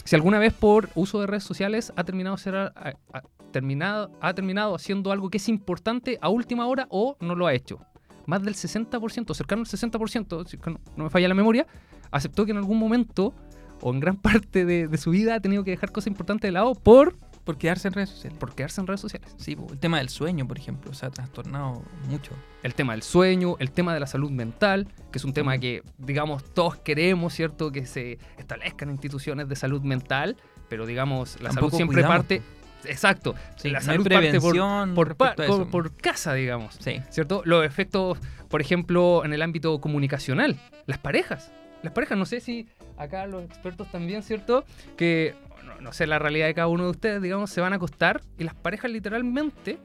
si 0.05 0.17
alguna 0.17 0.39
vez 0.39 0.53
por 0.53 0.91
uso 0.95 1.21
de 1.21 1.27
redes 1.27 1.45
sociales 1.45 1.93
ha 1.97 2.05
terminado, 2.05 2.37
ser, 2.37 2.57
ha, 2.57 2.73
ha 3.13 3.23
terminado, 3.53 4.11
ha 4.21 4.35
terminado 4.35 4.75
haciendo 4.75 5.13
algo 5.13 5.31
que 5.31 5.39
es 5.39 5.49
importante 5.49 6.19
a 6.21 6.29
última 6.29 6.67
hora 6.67 6.87
o 6.91 7.17
no 7.21 7.35
lo 7.35 7.47
ha 7.47 7.55
hecho. 7.55 7.81
Más 8.27 8.43
del 8.43 8.55
60%, 8.55 9.35
cercano 9.35 9.63
al 9.63 9.67
60%, 9.67 10.47
si 10.47 10.59
no, 10.97 11.05
me 11.05 11.11
falla 11.11 11.29
la 11.29 11.35
memoria, 11.35 11.67
aceptó 12.11 12.45
que 12.45 12.53
en 12.53 12.59
algún 12.59 12.79
momento 12.79 13.35
o 13.81 13.93
en 13.93 14.01
gran 14.01 14.17
parte 14.21 14.65
de 14.65 14.99
su 14.99 15.11
vida 15.11 15.35
ha 15.35 15.41
tenido 15.41 15.65
que 15.65 15.73
dejar 15.73 15.93
cosas 15.93 16.09
importantes 16.09 16.49
de 16.49 16.53
lado 16.53 16.75
por, 16.75 17.17
por 17.45 17.59
quedarse 17.59 17.89
en 17.89 17.95
redes 17.95 18.11
sociales. 18.11 18.39
por 18.39 18.55
quedarse 18.55 18.81
en 18.81 18.87
redes 18.87 19.01
sociales. 19.01 19.35
Sí, 19.37 19.57
el 19.71 19.79
tema 19.79 19.99
del 19.99 20.09
sueño, 20.09 20.49
por 20.49 20.59
ejemplo, 20.59 20.93
se 20.95 21.07
ha 21.07 21.11
trastornado 21.11 21.83
mucho. 22.09 22.33
El 22.63 22.75
tema 22.75 22.93
del 22.95 23.03
sueño, 23.03 23.57
el 23.59 23.71
tema 23.71 23.93
de 23.95 24.01
la 24.01 24.07
salud 24.07 24.31
mental, 24.31 24.89
que 25.13 25.19
es 25.19 25.25
un 25.25 25.33
tema 25.35 25.59
que, 25.59 25.83
digamos, 25.99 26.43
todos 26.55 26.77
queremos, 26.77 27.35
¿cierto? 27.35 27.71
Que 27.71 27.85
se 27.87 28.19
establezcan 28.39 28.91
instituciones 28.91 29.49
de 29.49 29.57
salud 29.57 29.83
mental, 29.83 30.37
pero, 30.69 30.87
digamos, 30.87 31.35
la 31.43 31.51
Tampoco 31.51 31.69
salud 31.71 31.77
siempre 31.77 31.95
cuidamos, 31.97 32.17
parte... 32.17 32.43
Exacto. 32.87 33.35
Sí, 33.57 33.71
la 33.71 33.81
salud 33.81 34.07
parte 34.07 34.39
por, 34.41 35.17
por, 35.17 35.35
por- 35.47 35.71
por 35.71 35.97
casa, 35.97 36.35
digamos. 36.35 36.77
Sí. 36.81 37.01
¿Cierto? 37.11 37.41
Los 37.47 37.65
efectos, 37.65 38.19
por 38.49 38.61
ejemplo, 38.61 39.25
en 39.25 39.33
el 39.33 39.41
ámbito 39.41 39.81
comunicacional. 39.81 40.59
Las 40.87 40.99
parejas. 40.99 41.51
Las 41.83 41.93
parejas, 41.95 42.17
no 42.19 42.27
sé 42.27 42.41
si 42.41 42.67
acá 42.99 43.27
los 43.27 43.43
expertos 43.45 43.91
también, 43.91 44.23
¿cierto? 44.23 44.65
Que, 44.97 45.35
no, 45.77 45.81
no 45.81 45.93
sé 45.93 46.07
la 46.07 46.19
realidad 46.19 46.47
de 46.47 46.55
cada 46.55 46.69
uno 46.69 46.85
de 46.85 46.91
ustedes, 46.91 47.23
digamos, 47.23 47.51
se 47.51 47.61
van 47.61 47.73
a 47.73 47.77
acostar 47.77 48.21
y 48.39 48.45
las 48.45 48.55
parejas 48.55 48.91
literalmente, 48.91 49.79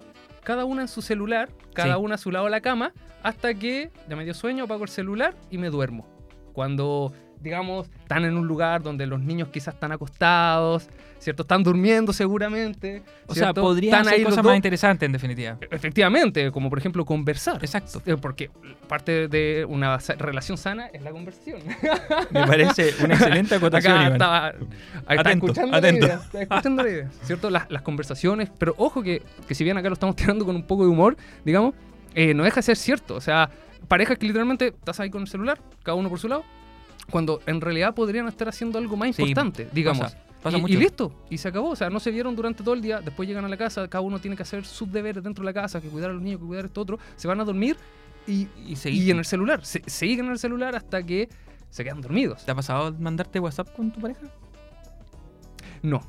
cada 0.43 0.65
una 0.65 0.82
en 0.84 0.88
su 0.88 1.02
celular, 1.02 1.49
cada 1.73 1.95
Sí. 1.95 2.02
una 2.02 2.15
a 2.15 2.17
su 2.17 2.32
lado 2.32 2.45
de 2.45 2.52
la 2.52 2.62
cama, 2.62 2.93
hasta 3.23 3.54
que 3.54 3.91
ya 4.08 4.15
me 4.15 4.23
dio 4.23 4.34
sueño, 4.34 4.63
apago 4.65 4.84
el 4.84 4.89
celular 4.89 5.36
y 5.49 5.58
me 5.58 5.69
duermo. 5.69 6.08
Cuando, 6.60 7.13
digamos, 7.39 7.88
están 8.02 8.26
en 8.26 8.36
un 8.36 8.45
lugar 8.45 8.84
donde 8.84 9.08
los 9.08 9.22
niños 9.22 9.48
quizás 9.48 9.76
están 9.76 9.93
acostados, 9.93 10.89
¿cierto? 11.19 11.43
Están 11.43 11.63
durmiendo 11.63 12.12
seguramente. 12.12 13.02
O 13.28 13.34
sea, 13.34 13.45
¿cierto? 13.45 13.62
podría 13.62 13.98
Están 13.98 14.13
ser 14.13 14.24
cosas 14.26 14.43
más 14.43 14.58
interesantes, 14.58 15.06
en 15.06 15.13
definitiva. 15.13 15.58
Efectivamente, 15.72 16.52
como 16.52 16.69
por 16.69 16.78
ejemplo 16.78 17.06
conversar. 17.06 17.63
Exacto. 17.63 18.02
Eh, 18.06 18.17
Porque 18.19 18.52
parte 18.89 19.30
de 19.30 19.65
una 19.69 20.00
relación 20.17 20.58
sana 20.58 20.88
es 20.88 21.02
la 21.02 21.12
conversación. 21.12 21.62
Me 22.32 22.45
parece 22.45 22.93
una 23.06 23.13
excelente 23.13 23.56
acotación, 23.56 23.93
Acá 23.98 24.12
estaba, 24.12 24.54
está 25.10 25.32
escuchando 25.32 25.78
atento. 25.78 26.08
la 26.08 26.13
idea, 26.13 26.22
está 26.26 26.41
escuchando 26.41 26.84
la 26.84 26.89
idea, 26.89 27.10
¿cierto? 27.24 27.50
Las, 27.50 27.72
las 27.72 27.84
conversaciones, 27.84 28.52
pero 28.58 28.76
ojo 28.78 29.02
que, 29.02 29.22
que 29.48 29.56
si 29.56 29.63
bien 29.63 29.78
acá 29.78 29.88
lo 29.88 29.93
estamos 29.93 30.13
tirando 30.17 30.45
con 30.45 30.58
un 30.58 30.63
poco 30.63 30.84
de 30.84 30.89
humor, 30.89 31.15
digamos, 31.45 31.74
eh, 32.15 32.34
no 32.34 32.43
deja 32.43 32.58
de 32.58 32.63
ser 32.63 32.76
cierto. 32.76 33.15
O 33.15 33.22
sea, 33.22 33.50
parejas 33.88 34.18
que 34.18 34.26
literalmente 34.28 34.68
estás 34.68 35.00
ahí 35.00 35.10
con 35.10 35.22
el 35.22 35.28
celular, 35.28 35.60
cada 35.84 35.96
uno 35.96 36.10
por 36.10 36.20
su 36.20 36.28
lado, 36.28 36.44
cuando 37.10 37.42
en 37.46 37.62
realidad 37.62 37.94
podrían 37.96 38.28
estar 38.28 38.48
haciendo 38.50 38.78
algo 38.78 38.96
más 38.98 39.15
Sí, 39.15 39.22
importante, 39.24 39.68
digamos. 39.72 40.04
Pasa, 40.04 40.18
pasa 40.44 40.58
y, 40.58 40.62
mucho. 40.62 40.74
y 40.74 40.78
listo, 40.78 41.12
y 41.30 41.38
se 41.38 41.48
acabó. 41.48 41.70
O 41.72 41.76
sea, 41.76 41.89
no 41.89 42.00
se 42.00 42.12
vieron 42.12 42.36
durante 42.36 42.63
todo 42.63 42.76
el 42.76 42.82
día. 42.82 43.02
Después 43.02 43.28
llegan 43.28 43.46
a 43.46 43.50
la 43.50 43.58
casa, 43.58 43.88
cada 43.88 44.02
uno 44.02 44.20
tiene 44.20 44.36
que 44.38 44.44
hacer 44.44 44.65
sus 44.65 44.92
deberes 44.92 45.24
dentro 45.24 45.44
de 45.44 45.46
la 45.48 45.54
casa, 45.54 45.82
que 45.82 45.88
cuidar 45.89 46.12
a 46.12 46.13
los 46.13 46.22
niños, 46.22 46.39
que 46.39 46.46
cuidar 46.48 46.65
esto 46.65 46.82
otro. 46.82 47.00
Se 47.15 47.28
van 47.28 47.39
a 47.39 47.44
dormir 47.46 47.78
y, 48.28 48.48
Y 48.65 48.78
y, 48.89 49.12
en 49.12 49.18
el 49.18 49.26
celular. 49.26 49.65
Se, 49.65 49.82
siguen 49.88 50.28
en 50.28 50.34
el 50.34 50.39
celular 50.39 50.76
hasta 50.76 51.02
que 51.04 51.30
se 51.72 51.84
quedan 51.84 52.02
dormidos. 52.02 52.46
¿Te 52.46 52.52
ha 52.52 52.56
pasado 52.56 52.94
mandarte 53.00 53.39
WhatsApp 53.39 53.74
con 53.76 53.92
tu 53.92 54.00
pareja? 54.00 54.22
No. 55.82 56.02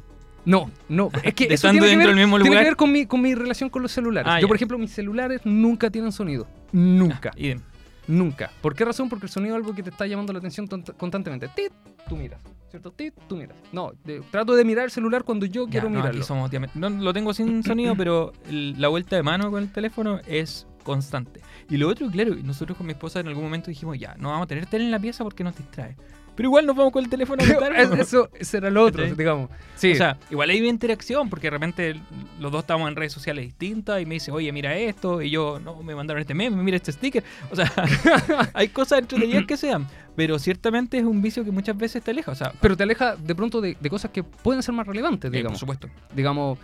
No, 0.45 0.71
no. 0.89 1.11
Es 1.23 1.35
que 1.35 1.45
eso 1.45 1.55
estando 1.55 1.83
tiene 1.85 1.93
que, 1.95 1.97
ver, 1.99 2.07
del 2.09 2.17
mismo 2.17 2.39
tiene 2.41 2.57
que 2.57 2.65
ver 2.65 2.77
con 2.77 2.91
mi, 2.93 3.07
con 3.07 3.21
mi 3.21 3.35
relación 3.35 3.69
con 3.71 3.83
los 3.83 3.93
celulares. 3.93 4.31
Ah, 4.33 4.39
Yo, 4.41 4.43
ya. 4.43 4.49
por 4.49 4.57
ejemplo, 4.57 4.79
mis 4.79 4.93
celulares 4.93 5.41
nunca 5.45 5.91
tienen 5.91 6.13
sonido. 6.13 6.47
Nunca. 6.73 7.31
Ah. 7.35 7.61
Nunca. 8.07 8.51
¿Por 8.61 8.75
qué 8.75 8.85
razón? 8.85 9.09
Porque 9.09 9.27
el 9.27 9.31
sonido 9.31 9.55
es 9.55 9.61
algo 9.63 9.75
que 9.75 9.83
te 9.83 9.91
está 9.91 10.07
llamando 10.07 10.33
la 10.33 10.39
atención 10.41 10.67
constantemente. 10.97 11.49
Tit, 11.55 11.73
tú 12.09 12.17
miras. 12.17 12.41
¿Cierto? 12.71 12.91
Tit, 12.93 13.15
tú 13.29 13.37
miras. 13.37 13.57
No, 13.73 13.93
de- 14.05 14.21
trato 14.31 14.55
de 14.55 14.65
mirar 14.65 14.85
el 14.87 14.91
celular 14.91 15.23
cuando 15.25 15.45
yo 15.47 15.67
Ya, 15.67 15.71
quiero 15.73 15.89
no, 15.91 15.97
mirarlo. 15.97 16.19
aquí 16.19 16.27
somos 16.27 16.51
diamet- 16.51 16.71
no, 16.75 16.89
lo 16.91 17.13
tengo 17.13 17.33
sin 17.35 17.63
sonido, 17.65 17.95
pero 17.97 18.33
el- 18.49 18.81
la 18.81 18.89
vuelta 18.89 19.17
de 19.17 19.23
mano 19.23 19.51
con 19.51 19.63
el 19.63 19.73
teléfono 19.73 20.21
es 20.27 20.67
constante. 20.83 21.41
Y 21.69 21.77
lo 21.77 21.89
otro, 21.89 22.09
claro, 22.11 22.35
nosotros 22.43 22.77
con 22.79 22.87
mi 22.87 22.93
esposa 22.93 23.21
en 23.21 23.29
algún 23.29 23.45
momento 23.45 23.69
dijimos, 23.71 23.99
ya, 23.99 24.15
no 24.19 24.31
vamos 24.31 24.45
a 24.45 24.49
tener 24.49 24.67
tele 24.67 24.85
en 24.87 24.91
la 24.91 24.99
pieza 24.99 25.23
porque 25.25 25.45
nos 25.45 25.57
distrae. 25.57 25.95
Pero 26.41 26.49
igual 26.49 26.65
nos 26.65 26.75
vamos 26.75 26.91
con 26.91 27.05
el 27.05 27.11
teléfono 27.11 27.43
a 27.45 27.85
¿no? 27.85 27.95
eso, 28.01 28.31
eso 28.33 28.57
era 28.57 28.71
lo 28.71 28.83
otro, 28.83 29.05
digamos. 29.05 29.51
Sí. 29.75 29.93
O 29.93 29.95
sea, 29.95 30.17
igual 30.31 30.49
hay 30.49 30.59
una 30.61 30.71
interacción 30.71 31.29
porque 31.29 31.49
de 31.49 31.51
repente 31.51 32.01
los 32.39 32.51
dos 32.51 32.63
estamos 32.63 32.89
en 32.89 32.97
redes 32.97 33.13
sociales 33.13 33.45
distintas 33.45 34.01
y 34.01 34.07
me 34.07 34.15
dice, 34.15 34.33
oye, 34.33 34.51
mira 34.51 34.75
esto, 34.75 35.21
y 35.21 35.29
yo, 35.29 35.61
no, 35.63 35.83
me 35.83 35.95
mandaron 35.95 36.19
este 36.23 36.33
meme, 36.33 36.63
mira 36.63 36.79
este 36.79 36.93
sticker. 36.93 37.23
O 37.51 37.57
sea, 37.57 37.71
hay 38.55 38.69
cosas 38.69 39.01
entretenidas 39.01 39.45
que 39.45 39.59
sean, 39.59 39.87
pero 40.17 40.39
ciertamente 40.39 40.97
es 40.97 41.05
un 41.05 41.21
vicio 41.21 41.45
que 41.45 41.51
muchas 41.51 41.77
veces 41.77 42.03
te 42.03 42.11
aleja. 42.11 42.33
O 42.33 42.35
sea, 42.35 42.55
pero 42.59 42.75
te 42.75 42.85
aleja 42.85 43.17
de 43.17 43.35
pronto 43.35 43.61
de, 43.61 43.77
de 43.79 43.91
cosas 43.91 44.11
que 44.11 44.23
pueden 44.23 44.63
ser 44.63 44.75
más 44.75 44.87
relevantes, 44.87 45.29
eh, 45.29 45.33
por 45.33 45.37
digamos. 45.37 45.59
supuesto. 45.59 45.89
digamos, 46.17 46.59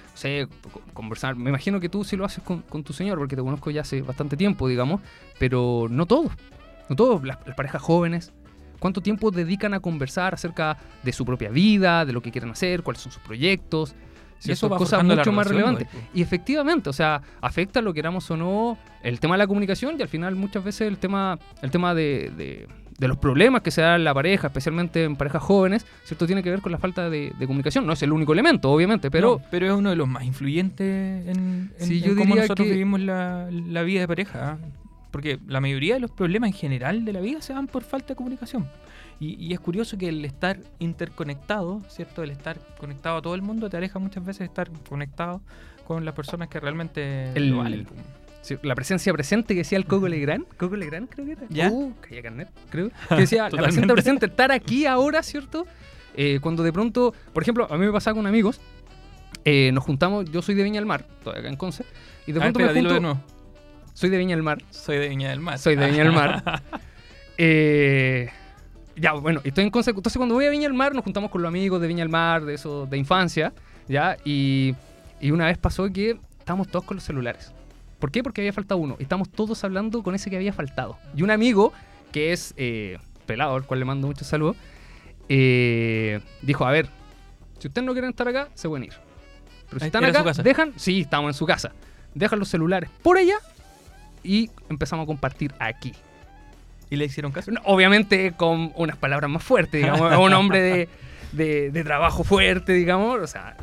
co- 0.72 0.80
conversar. 0.94 1.36
Me 1.36 1.50
imagino 1.50 1.80
que 1.80 1.90
tú 1.90 2.02
sí 2.02 2.16
lo 2.16 2.24
haces 2.24 2.42
con, 2.42 2.62
con 2.62 2.82
tu 2.82 2.94
señor, 2.94 3.18
porque 3.18 3.36
te 3.36 3.42
conozco 3.42 3.70
ya 3.70 3.82
hace 3.82 4.00
bastante 4.00 4.38
tiempo, 4.38 4.68
digamos, 4.68 5.02
pero 5.38 5.86
no 5.90 6.06
todos. 6.06 6.32
No 6.88 6.96
todos. 6.96 7.22
Las, 7.24 7.38
las 7.46 7.54
parejas 7.56 7.82
jóvenes, 7.82 8.32
¿cuánto 8.86 9.00
tiempo 9.00 9.32
dedican 9.32 9.74
a 9.74 9.80
conversar 9.80 10.32
acerca 10.34 10.76
de 11.02 11.12
su 11.12 11.24
propia 11.24 11.50
vida, 11.50 12.04
de 12.04 12.12
lo 12.12 12.22
que 12.22 12.30
quieren 12.30 12.50
hacer, 12.50 12.82
cuáles 12.84 13.02
son 13.02 13.10
sus 13.10 13.20
proyectos? 13.22 13.96
Y 14.44 14.52
eso 14.52 14.68
forjando 14.68 15.14
la 15.16 15.22
mucho 15.22 15.32
más 15.32 15.50
igual, 15.50 15.86
Y 16.14 16.22
efectivamente, 16.22 16.88
o 16.88 16.92
sea, 16.92 17.20
afecta 17.40 17.80
lo 17.80 17.92
queramos 17.92 18.30
o 18.30 18.36
no 18.36 18.78
el 19.02 19.18
tema 19.18 19.34
de 19.34 19.38
la 19.38 19.46
comunicación 19.48 19.96
y 19.98 20.02
al 20.02 20.08
final 20.08 20.36
muchas 20.36 20.62
veces 20.62 20.86
el 20.86 20.98
tema, 20.98 21.38
el 21.62 21.70
tema 21.72 21.94
de, 21.94 22.30
de- 22.36 22.68
de 22.98 23.08
los 23.08 23.18
problemas 23.18 23.60
que 23.62 23.70
se 23.70 23.82
da 23.82 23.96
en 23.96 24.04
la 24.04 24.14
pareja, 24.14 24.46
especialmente 24.46 25.04
en 25.04 25.16
parejas 25.16 25.42
jóvenes, 25.42 25.84
¿cierto? 26.04 26.26
Tiene 26.26 26.42
que 26.42 26.48
ver 26.50 26.60
con 26.62 26.70
la 26.72 26.78
falta 26.78 27.10
de, 27.10 27.32
de 27.38 27.46
comunicación. 27.46 27.86
No 27.86 27.92
es 27.92 28.02
el 28.02 28.10
único 28.12 28.32
elemento, 28.32 28.70
obviamente, 28.70 29.10
pero 29.10 29.38
No, 29.38 29.44
pero 29.50 29.66
es 29.66 29.72
uno 29.72 29.90
de 29.90 29.96
los 29.96 30.08
más 30.08 30.24
influyentes 30.24 31.26
en, 31.26 31.72
en- 31.78 31.86
Sí, 31.86 31.98
en 31.98 32.02
yo 32.04 32.08
cómo 32.14 32.24
diría 32.26 32.42
nosotros 32.42 32.66
que- 32.66 32.72
vivimos 32.72 33.00
la, 33.00 33.48
la 33.50 33.82
vida 33.82 34.00
de 34.00 34.08
pareja. 34.08 34.58
Porque 35.16 35.38
la 35.48 35.62
mayoría 35.62 35.94
de 35.94 36.00
los 36.00 36.10
problemas 36.10 36.48
en 36.48 36.52
general 36.52 37.06
de 37.06 37.12
la 37.14 37.20
vida 37.20 37.40
se 37.40 37.54
dan 37.54 37.68
por 37.68 37.82
falta 37.82 38.08
de 38.08 38.16
comunicación. 38.16 38.68
Y, 39.18 39.42
y 39.42 39.54
es 39.54 39.60
curioso 39.60 39.96
que 39.96 40.10
el 40.10 40.22
estar 40.26 40.58
interconectado, 40.78 41.80
¿cierto? 41.88 42.22
El 42.22 42.30
estar 42.30 42.58
conectado 42.78 43.16
a 43.16 43.22
todo 43.22 43.34
el 43.34 43.40
mundo 43.40 43.70
te 43.70 43.78
aleja 43.78 43.98
muchas 43.98 44.22
veces 44.26 44.40
de 44.40 44.44
estar 44.44 44.68
conectado 44.90 45.40
con 45.86 46.04
las 46.04 46.12
personas 46.14 46.48
que 46.48 46.60
realmente 46.60 47.30
El- 47.34 47.48
lo 47.48 47.56
valen. 47.58 47.86
Sí, 48.42 48.56
la 48.62 48.74
presencia 48.74 49.10
presente 49.14 49.54
que 49.54 49.60
decía 49.60 49.78
el 49.78 49.86
Coco 49.86 50.06
Legrand. 50.06 50.44
Coco 50.58 50.76
Legrand 50.76 51.08
creo 51.08 51.24
que 51.24 51.32
era. 51.32 51.42
¿Ya? 51.48 51.70
Uh, 51.70 51.94
Calle 52.02 52.20
Carnet, 52.22 52.50
creo. 52.68 52.90
Que 53.08 53.14
decía, 53.16 53.44
la 53.44 53.48
Totalmente. 53.50 53.94
presente 53.94 54.26
estar 54.26 54.52
aquí 54.52 54.84
ahora, 54.84 55.22
¿cierto? 55.22 55.66
Eh, 56.14 56.40
cuando 56.42 56.62
de 56.62 56.74
pronto, 56.74 57.14
por 57.32 57.42
ejemplo, 57.42 57.66
a 57.70 57.78
mí 57.78 57.86
me 57.86 57.92
pasaba 57.92 58.16
con 58.16 58.26
amigos, 58.26 58.60
eh, 59.46 59.70
nos 59.72 59.82
juntamos, 59.82 60.30
yo 60.30 60.42
soy 60.42 60.54
de 60.54 60.62
Viña 60.62 60.76
del 60.80 60.86
Mar, 60.86 61.06
todavía 61.24 61.40
acá 61.40 61.48
en 61.48 61.56
Conce, 61.56 61.84
y 62.26 62.32
de 62.32 62.38
Ah, 62.40 62.42
pronto 62.42 62.58
me 62.60 62.66
junto, 62.66 62.94
de 62.94 63.00
nuevo. 63.00 63.20
Soy 63.96 64.10
de 64.10 64.18
Viña 64.18 64.36
del 64.36 64.42
Mar, 64.42 64.62
Soy 64.70 64.98
de 64.98 65.08
Viña 65.08 65.30
del 65.30 65.40
Mar. 65.40 65.58
soy 65.58 65.74
de 65.74 65.86
Viña 65.86 66.04
del 66.04 66.12
Mar. 66.12 66.62
Eh, 67.38 68.30
ya, 68.96 69.12
bueno, 69.12 69.42
estoy 69.44 69.64
en 69.64 69.70
Conce, 69.70 69.90
entonces 69.90 70.16
cuando 70.16 70.34
voy 70.34 70.46
a 70.46 70.50
Viña 70.50 70.68
del 70.68 70.72
Mar 70.72 70.94
nos 70.94 71.04
juntamos 71.04 71.30
con 71.30 71.42
los 71.42 71.50
amigos 71.50 71.82
de 71.82 71.86
Viña 71.86 72.02
del 72.02 72.08
Mar, 72.08 72.46
de 72.46 72.54
eso, 72.54 72.86
de 72.86 72.96
infancia, 72.96 73.52
¿ya? 73.88 74.16
Y, 74.24 74.74
y 75.20 75.32
una 75.32 75.44
vez 75.44 75.58
pasó 75.58 75.92
que 75.92 76.18
estábamos 76.38 76.68
todos 76.68 76.86
con 76.86 76.94
los 76.94 77.04
celulares. 77.04 77.52
¿Por 77.98 78.10
qué? 78.10 78.22
Porque 78.22 78.40
había 78.40 78.54
faltado 78.54 78.80
uno. 78.80 78.96
Y 78.98 79.02
estamos 79.02 79.28
todos 79.28 79.62
hablando 79.64 80.02
con 80.02 80.14
ese 80.14 80.30
que 80.30 80.36
había 80.36 80.54
faltado. 80.54 80.96
Y 81.14 81.24
un 81.24 81.30
amigo, 81.30 81.74
que 82.10 82.32
es 82.32 82.54
eh, 82.56 82.96
pelado, 83.26 83.54
al 83.54 83.64
cual 83.64 83.80
le 83.80 83.84
mando 83.84 84.06
muchos 84.06 84.26
saludos, 84.26 84.56
eh, 85.28 86.20
dijo, 86.40 86.64
a 86.64 86.70
ver, 86.70 86.88
si 87.58 87.68
ustedes 87.68 87.84
no 87.84 87.92
quieren 87.92 88.10
estar 88.10 88.28
acá, 88.28 88.48
se 88.54 88.66
pueden 88.66 88.84
ir. 88.84 88.94
Pero 89.68 89.80
si 89.80 89.86
están 89.86 90.06
acá, 90.06 90.22
dejan, 90.42 90.72
sí, 90.76 91.02
estamos 91.02 91.28
en 91.28 91.34
su 91.34 91.44
casa. 91.44 91.72
Dejan 92.14 92.38
los 92.38 92.48
celulares 92.48 92.88
por 93.02 93.18
allá 93.18 93.36
y 94.26 94.50
empezamos 94.68 95.04
a 95.04 95.06
compartir 95.06 95.54
aquí. 95.58 95.92
¿Y 96.90 96.96
le 96.96 97.04
hicieron 97.06 97.32
caso? 97.32 97.50
No, 97.50 97.60
Obviamente 97.64 98.32
con 98.32 98.72
unas 98.76 98.96
palabras 98.96 99.30
más 99.30 99.42
fuertes, 99.42 99.80
digamos, 99.82 100.16
un 100.18 100.32
hombre 100.34 100.60
de, 100.60 100.88
de- 101.32 101.70
de 101.70 101.84
trabajo 101.84 102.22
fuerte, 102.24 102.72
digamos, 102.72 103.20
o 103.20 103.26
sea, 103.26 103.56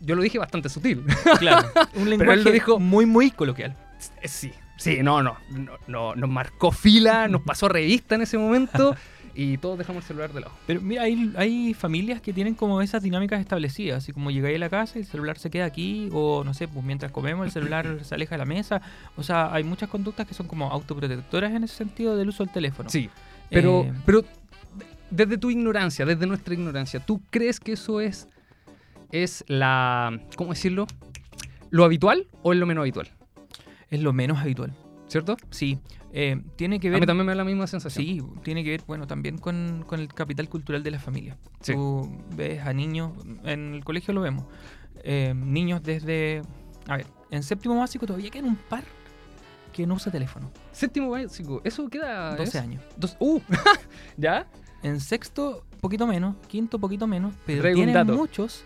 yo 0.00 0.14
lo 0.14 0.22
dije 0.22 0.38
bastante 0.38 0.68
sutil. 0.68 1.04
Claro. 1.38 1.68
Un 1.94 2.08
lenguaje 2.10 2.32
él 2.34 2.44
lo 2.44 2.50
dijo- 2.52 2.78
muy, 2.78 3.06
muy 3.06 3.30
coloquial. 3.32 3.74
Sí, 4.24 4.52
sí, 4.76 4.98
no, 5.02 5.22
no, 5.22 5.36
no, 5.50 5.72
no, 5.86 6.14
nos 6.14 6.30
marcó 6.30 6.70
fila, 6.72 7.26
nos 7.28 7.42
pasó 7.42 7.68
revista 7.68 8.14
en 8.16 8.22
ese 8.22 8.38
momento 8.38 8.94
y 9.34 9.56
todos 9.58 9.78
dejamos 9.78 10.04
el 10.04 10.08
celular 10.08 10.32
de 10.32 10.40
lado. 10.40 10.52
Pero 10.66 10.80
mira, 10.80 11.02
hay, 11.02 11.32
hay 11.36 11.74
familias 11.74 12.20
que 12.20 12.32
tienen 12.32 12.54
como 12.54 12.82
esas 12.82 13.02
dinámicas 13.02 13.40
establecidas, 13.40 13.98
así 13.98 14.12
como 14.12 14.30
llegáis 14.30 14.56
a 14.56 14.58
la 14.58 14.68
casa 14.68 14.98
y 14.98 15.02
el 15.02 15.06
celular 15.06 15.38
se 15.38 15.50
queda 15.50 15.64
aquí, 15.64 16.08
o 16.12 16.44
no 16.44 16.54
sé, 16.54 16.68
pues 16.68 16.84
mientras 16.84 17.12
comemos 17.12 17.46
el 17.46 17.52
celular 17.52 18.00
se 18.04 18.14
aleja 18.14 18.34
de 18.34 18.38
la 18.38 18.44
mesa. 18.44 18.82
O 19.16 19.22
sea, 19.22 19.52
hay 19.52 19.64
muchas 19.64 19.88
conductas 19.88 20.26
que 20.26 20.34
son 20.34 20.46
como 20.46 20.70
autoprotectoras 20.70 21.52
en 21.52 21.64
ese 21.64 21.76
sentido 21.76 22.16
del 22.16 22.28
uso 22.28 22.44
del 22.44 22.52
teléfono. 22.52 22.90
Sí, 22.90 23.08
pero, 23.48 23.82
Eh, 23.82 23.92
pero 24.04 24.24
desde 25.10 25.38
tu 25.38 25.50
ignorancia, 25.50 26.04
desde 26.06 26.26
nuestra 26.26 26.54
ignorancia, 26.54 27.00
¿tú 27.00 27.22
crees 27.30 27.60
que 27.60 27.72
eso 27.72 28.00
es, 28.00 28.28
es 29.10 29.44
la, 29.48 30.20
¿cómo 30.36 30.50
decirlo? 30.50 30.86
¿Lo 31.70 31.84
habitual 31.84 32.26
o 32.42 32.52
es 32.52 32.58
lo 32.58 32.66
menos 32.66 32.82
habitual? 32.82 33.10
Es 33.90 34.00
lo 34.00 34.12
menos 34.12 34.38
habitual. 34.38 34.72
¿Cierto? 35.08 35.36
Sí. 35.50 35.78
Eh, 36.14 36.40
tiene 36.56 36.78
que 36.78 36.88
A 36.88 36.90
ver. 36.92 37.00
mí 37.00 37.06
también 37.06 37.26
me 37.26 37.32
da 37.32 37.36
la 37.36 37.44
misma 37.44 37.66
sensación. 37.66 38.04
Sí, 38.04 38.20
tiene 38.42 38.62
que 38.62 38.70
ver, 38.70 38.82
bueno, 38.86 39.06
también 39.06 39.38
con, 39.38 39.84
con 39.86 39.98
el 40.00 40.08
capital 40.12 40.48
cultural 40.48 40.82
de 40.82 40.90
la 40.90 40.98
familia. 40.98 41.38
Sí. 41.60 41.72
Tú 41.72 42.06
ves 42.36 42.60
a 42.66 42.72
niños, 42.74 43.12
en 43.44 43.74
el 43.74 43.84
colegio 43.84 44.12
lo 44.12 44.20
vemos, 44.20 44.44
eh, 45.04 45.32
niños 45.34 45.82
desde, 45.82 46.42
a 46.86 46.98
ver, 46.98 47.06
en 47.30 47.42
séptimo 47.42 47.76
básico 47.78 48.06
todavía 48.06 48.30
quedan 48.30 48.48
un 48.50 48.56
par 48.56 48.84
que 49.72 49.86
no 49.86 49.94
usa 49.94 50.12
teléfono, 50.12 50.50
Séptimo 50.70 51.08
básico, 51.08 51.62
eso 51.64 51.88
queda... 51.88 52.36
12 52.36 52.42
¿es? 52.44 52.56
años. 52.62 52.82
Dos- 52.98 53.16
uh, 53.18 53.40
¿ya? 54.18 54.46
En 54.82 55.00
sexto, 55.00 55.64
poquito 55.80 56.06
menos, 56.06 56.36
quinto, 56.46 56.78
poquito 56.78 57.06
menos, 57.06 57.32
pero 57.46 57.62
Traigo 57.62 57.76
tienen 57.82 58.06
muchos 58.08 58.64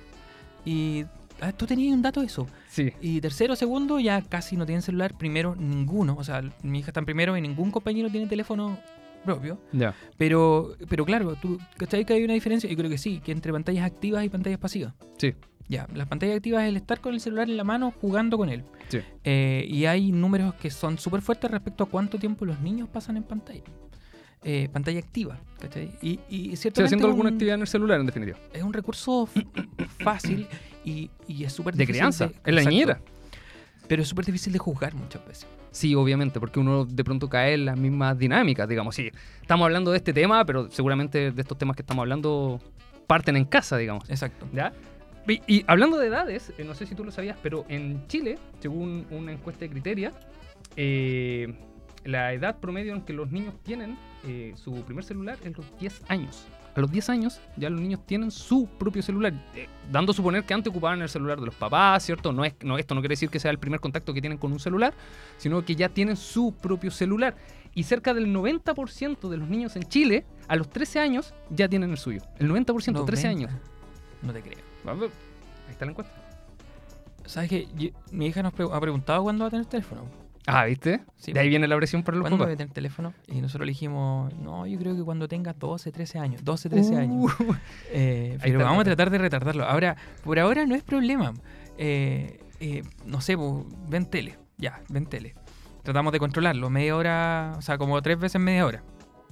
y... 0.65 1.05
ah, 1.41 1.53
Tú 1.53 1.65
tenías 1.65 1.95
un 1.95 2.03
dato 2.03 2.21
de 2.21 2.27
eso. 2.27 2.49
Sí. 2.77 2.93
Y 3.01 3.21
tercero, 3.23 3.57
segundo, 3.57 3.99
ya 3.99 4.21
casi 4.21 4.55
no 4.57 4.67
tienen 4.67 4.83
celular. 4.83 5.17
Primero, 5.17 5.57
ninguno. 5.57 6.15
O 6.19 6.25
sea, 6.25 6.43
mi 6.63 6.81
hija 6.81 6.89
está 6.91 7.01
en 7.01 7.07
primero 7.07 7.35
y 7.37 7.41
ningún 7.41 7.71
compañero 7.71 8.11
tiene 8.11 8.27
teléfono 8.27 8.79
propio. 9.25 9.59
Ya. 9.73 9.95
Pero, 10.19 10.77
pero 10.89 11.07
claro, 11.07 11.35
¿tú 11.37 11.59
cachai 11.79 12.05
que 12.05 12.13
hay 12.13 12.23
una 12.25 12.35
diferencia? 12.35 12.69
Yo 12.69 12.77
creo 12.77 12.91
que 12.91 12.99
sí, 12.99 13.21
que 13.25 13.33
entre 13.33 13.51
pantallas 13.51 13.87
activas 13.87 14.25
y 14.25 14.29
pantallas 14.29 14.59
pasivas. 14.59 14.93
Sí. 15.17 15.35
Ya, 15.69 15.89
las 15.95 16.07
pantallas 16.07 16.37
activas 16.37 16.65
es 16.65 16.69
el 16.69 16.77
estar 16.77 17.01
con 17.01 17.15
el 17.15 17.21
celular 17.21 17.49
en 17.49 17.57
la 17.57 17.65
mano 17.65 17.93
jugando 17.99 18.37
con 18.37 18.51
él. 18.51 18.63
Sí. 18.89 18.99
Eh, 19.25 19.67
y 19.69 19.87
hay 19.87 20.13
números 20.13 20.55
que 20.55 20.71
son 20.71 20.99
súper 20.99 21.23
fuertes 21.23 21.51
respecto 21.51 21.83
a 21.85 21.89
cuánto 21.89 22.19
tiempo 22.19 22.45
los 22.45 22.61
niños 22.61 22.89
pasan 22.89 23.17
en 23.17 23.23
pantalla. 23.25 23.63
Eh, 24.45 24.69
pantalla 24.73 25.01
activa, 25.01 25.41
¿cachai? 25.59 25.91
Y, 26.03 26.21
y 26.29 26.55
ciertamente 26.57 26.85
haciendo 26.85 27.07
es 27.09 27.11
alguna 27.11 27.31
un- 27.31 27.35
actividad 27.35 27.55
en 27.57 27.63
el 27.63 27.67
celular, 27.67 27.99
en 27.99 28.07
definitiva. 28.07 28.39
es 28.53 28.63
un 28.63 28.73
recurso 28.73 29.29
fácil 29.99 30.47
y, 30.87 31.11
y 31.27 31.45
es 31.45 31.53
súper 31.53 31.75
De 31.75 31.83
difícil 31.83 32.01
crianza, 32.01 32.31
es 32.45 32.55
la 32.55 32.63
niñera. 32.63 33.01
Pero 33.89 34.03
es 34.03 34.09
súper 34.09 34.25
difícil 34.25 34.53
de 34.53 34.59
juzgar 34.59 34.95
muchas 34.95 35.27
veces. 35.27 35.47
Sí, 35.71 35.95
obviamente, 35.95 36.41
porque 36.41 36.59
uno 36.59 36.87
de 36.87 37.05
pronto 37.05 37.29
cae 37.29 37.55
en 37.55 37.67
las 37.67 37.77
mismas 37.77 38.17
dinámicas, 38.19 38.69
digamos. 38.69 38.95
Sí, 38.95 39.11
estamos 39.43 39.67
hablando 39.67 39.91
de 39.91 39.99
este 39.99 40.15
tema, 40.15 40.45
pero 40.47 40.71
seguramente 40.71 41.33
de 41.33 41.43
estos 41.43 41.59
temas 41.59 41.77
que 41.77 41.83
estamos 41.83 42.03
hablando 42.03 42.61
parten 43.07 43.37
en 43.37 43.45
casa, 43.45 43.77
digamos. 43.77 44.09
Exacto. 44.09 44.49
¿Ya? 44.55 44.73
Y, 45.29 45.43
y 45.47 45.65
hablando 45.67 45.99
de 45.99 46.07
edades, 46.07 46.53
eh, 46.57 46.65
no 46.65 46.75
sé 46.75 46.87
si 46.87 46.95
tú 46.95 47.05
lo 47.05 47.11
sabías, 47.11 47.37
pero 47.43 47.67
en 47.69 48.07
Chile, 48.07 48.39
según 48.61 49.07
una 49.11 49.33
encuesta 49.33 49.61
de 49.67 49.71
Criteria, 49.71 50.13
eh, 50.77 51.53
la 52.05 52.33
edad 52.33 52.59
promedio 52.59 52.95
en 52.95 53.03
que 53.03 53.13
los 53.13 53.31
niños 53.33 53.55
tienen 53.63 53.99
eh, 54.25 54.53
su 54.57 54.73
primer 54.85 55.05
celular 55.05 55.37
es 55.45 55.57
los 55.57 55.67
10 55.79 56.05
años. 56.09 56.47
A 56.77 56.81
los 56.81 56.91
10 56.93 57.09
años 57.09 57.41
ya 57.57 57.71
los 57.71 57.81
niños 57.81 58.01
tienen 58.05 58.31
su 58.31 58.67
propio 58.67 59.03
celular, 59.03 59.33
eh, 59.55 59.67
dando 59.91 60.13
a 60.13 60.15
suponer 60.15 60.45
que 60.45 60.53
antes 60.53 60.71
ocupaban 60.71 61.01
el 61.01 61.09
celular 61.09 61.41
de 61.41 61.47
los 61.47 61.55
papás, 61.55 62.05
¿cierto? 62.05 62.33
No 62.33 62.45
es, 62.45 62.55
no, 62.63 62.77
esto 62.77 62.95
no 62.95 63.01
quiere 63.01 63.15
decir 63.15 63.31
que 63.31 63.41
sea 63.41 63.51
el 63.51 63.59
primer 63.59 63.81
contacto 63.81 64.13
que 64.13 64.21
tienen 64.21 64.37
con 64.39 64.53
un 64.53 64.61
celular, 64.61 64.93
sino 65.39 65.65
que 65.65 65.75
ya 65.75 65.89
tienen 65.89 66.17
su 66.17 66.53
propio 66.55 66.91
celular. 66.91 67.35
Y 67.75 67.85
cerca 67.85 68.13
del 68.15 68.27
90% 68.35 69.29
de 69.29 69.37
los 69.39 69.49
niños 69.49 69.75
en 69.77 69.85
Chile, 69.85 70.25
a 70.49 70.57
los 70.57 70.69
13 70.69 71.01
años, 71.01 71.33
ya 71.51 71.67
tienen 71.69 71.91
el 71.91 71.97
suyo. 71.99 72.21
El 72.39 72.51
90%, 72.51 73.05
13 73.07 73.27
años. 73.29 73.51
No 74.23 74.33
te 74.33 74.43
creo. 74.43 74.59
A 74.87 74.93
ver, 74.95 75.11
Ahí 75.67 75.73
está 75.73 75.85
la 75.87 75.91
encuesta. 75.93 76.13
¿Sabes 77.25 77.49
qué? 77.51 77.69
Yo- 77.77 77.89
mi 78.13 78.27
hija 78.27 78.43
nos 78.43 78.53
pre- 78.53 78.69
ha 78.71 78.81
preguntado 78.81 79.23
cuándo 79.25 79.45
va 79.45 79.49
a 79.49 79.51
tener 79.51 79.67
teléfono. 79.67 80.03
Ah, 80.47 80.65
¿viste? 80.65 81.01
Sí, 81.17 81.33
de 81.33 81.41
ahí 81.41 81.49
viene 81.49 81.67
la 81.67 81.77
presión 81.77 82.03
para 82.05 82.17
los 82.17 82.23
¿Cuándo 82.23 82.39
papás. 82.45 82.57
tener 82.57 82.73
teléfono? 82.73 83.13
Y 83.27 83.41
nosotros 83.41 83.67
le 83.67 83.71
dijimos, 83.73 84.33
no, 84.35 84.65
yo 84.67 84.79
creo 84.79 84.95
que 84.95 85.03
cuando 85.03 85.27
tenga 85.27 85.53
12, 85.53 85.91
13 85.91 86.19
años. 86.21 86.45
12, 86.45 86.69
13 86.71 86.97
años. 86.97 87.33
Uh, 87.41 87.55
Eh, 87.93 88.33
Ahí 88.35 88.39
pero 88.53 88.61
el 88.61 88.65
vamos 88.65 88.83
a 88.83 88.85
tratar 88.85 89.11
de 89.11 89.19
retardarlo. 89.19 89.65
Ahora, 89.65 89.97
por 90.23 90.39
ahora 90.39 90.65
no 90.67 90.75
es 90.77 90.83
problema. 90.85 91.33
Eh, 91.79 92.41
eh, 92.61 92.83
no 93.05 93.21
sé, 93.21 93.37
pues, 93.37 93.65
ven 93.89 94.07
tele. 94.07 94.39
Ya, 94.57 94.81
ven 94.89 95.07
tele. 95.07 95.35
Tratamos 95.83 96.13
de 96.13 96.19
controlarlo. 96.21 96.71
Media 96.71 96.97
hora, 96.97 97.55
o 97.59 97.63
sea, 97.63 97.77
como 97.77 98.01
tres 98.01 98.19
veces 98.19 98.41
media 98.41 98.65
hora. 98.67 98.83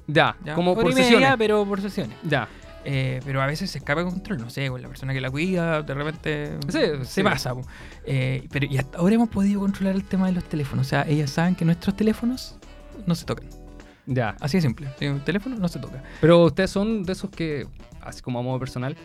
ya, 0.08 0.36
¿ya? 0.44 0.54
como 0.54 0.74
por 0.74 0.84
y 0.90 0.94
media, 0.94 1.04
sesiones. 1.04 1.34
pero 1.38 1.64
por 1.64 1.80
sesiones. 1.80 2.16
Ya. 2.24 2.48
Eh, 2.84 3.20
pero 3.24 3.40
a 3.40 3.46
veces 3.46 3.70
se 3.70 3.78
escapa 3.78 4.04
de 4.04 4.10
control, 4.10 4.38
no 4.38 4.50
sé, 4.50 4.68
con 4.68 4.82
la 4.82 4.88
persona 4.88 5.12
que 5.14 5.20
la 5.20 5.30
cuida, 5.30 5.82
de 5.82 5.94
repente 5.94 6.58
Sí, 6.68 6.78
se 6.78 7.04
sí. 7.04 7.22
pasa. 7.22 7.54
Eh, 8.04 8.46
pero 8.52 8.66
y 8.66 8.76
hasta 8.76 8.98
ahora 8.98 9.14
hemos 9.14 9.30
podido 9.30 9.60
controlar 9.60 9.94
el 9.94 10.04
tema 10.04 10.26
de 10.26 10.32
los 10.32 10.44
teléfonos. 10.44 10.86
O 10.86 10.90
sea, 10.90 11.06
ellas 11.08 11.30
saben 11.30 11.54
que 11.54 11.64
nuestros 11.64 11.96
teléfonos 11.96 12.56
no 13.06 13.14
se 13.14 13.24
tocan. 13.24 13.48
Ya. 14.06 14.36
Así 14.40 14.58
de 14.58 14.62
simple. 14.62 14.88
Si 14.98 15.06
un 15.06 15.20
teléfono 15.20 15.56
no 15.56 15.66
se 15.68 15.78
toca. 15.78 16.02
Pero 16.20 16.44
ustedes 16.44 16.70
son 16.70 17.04
de 17.04 17.12
esos 17.14 17.30
que, 17.30 17.66
así 18.02 18.20
como 18.20 18.38
a 18.38 18.42
modo 18.42 18.58
personal, 18.58 18.96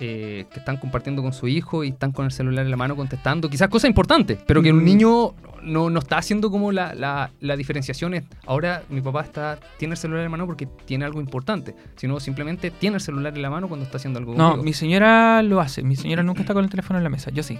eh, 0.00 0.46
que 0.52 0.58
están 0.58 0.76
compartiendo 0.76 1.22
con 1.22 1.32
su 1.32 1.48
hijo 1.48 1.84
y 1.84 1.88
están 1.88 2.12
con 2.12 2.24
el 2.26 2.30
celular 2.32 2.64
en 2.64 2.70
la 2.70 2.76
mano 2.76 2.96
contestando, 2.96 3.48
quizás 3.48 3.68
cosas 3.68 3.88
importantes, 3.88 4.38
pero 4.46 4.62
que 4.62 4.72
un 4.72 4.82
Mm. 4.82 4.84
niño 4.84 5.34
no, 5.62 5.90
no 5.90 5.98
está 5.98 6.18
haciendo 6.18 6.50
como 6.50 6.70
la, 6.70 6.94
la, 6.94 7.30
la 7.40 7.56
diferenciación 7.56 8.14
ahora 8.46 8.82
mi 8.88 9.00
papá 9.00 9.22
está, 9.22 9.58
tiene 9.78 9.94
el 9.94 9.98
celular 9.98 10.20
en 10.20 10.26
la 10.26 10.30
mano 10.30 10.46
porque 10.46 10.66
tiene 10.84 11.04
algo 11.04 11.20
importante, 11.20 11.74
sino 11.96 12.20
simplemente 12.20 12.70
tiene 12.70 12.96
el 12.96 13.00
celular 13.00 13.34
en 13.34 13.42
la 13.42 13.50
mano 13.50 13.66
cuando 13.66 13.84
está 13.84 13.96
haciendo 13.96 14.18
algo 14.20 14.34
No, 14.34 14.50
contigo. 14.50 14.62
mi 14.64 14.72
señora 14.72 15.42
lo 15.42 15.60
hace. 15.60 15.82
Mi 15.82 15.96
señora 15.96 16.22
nunca 16.22 16.42
está 16.42 16.54
con 16.54 16.62
el 16.62 16.70
teléfono 16.70 16.98
en 16.98 17.04
la 17.04 17.10
mesa. 17.10 17.30
Yo 17.32 17.42
sí. 17.42 17.58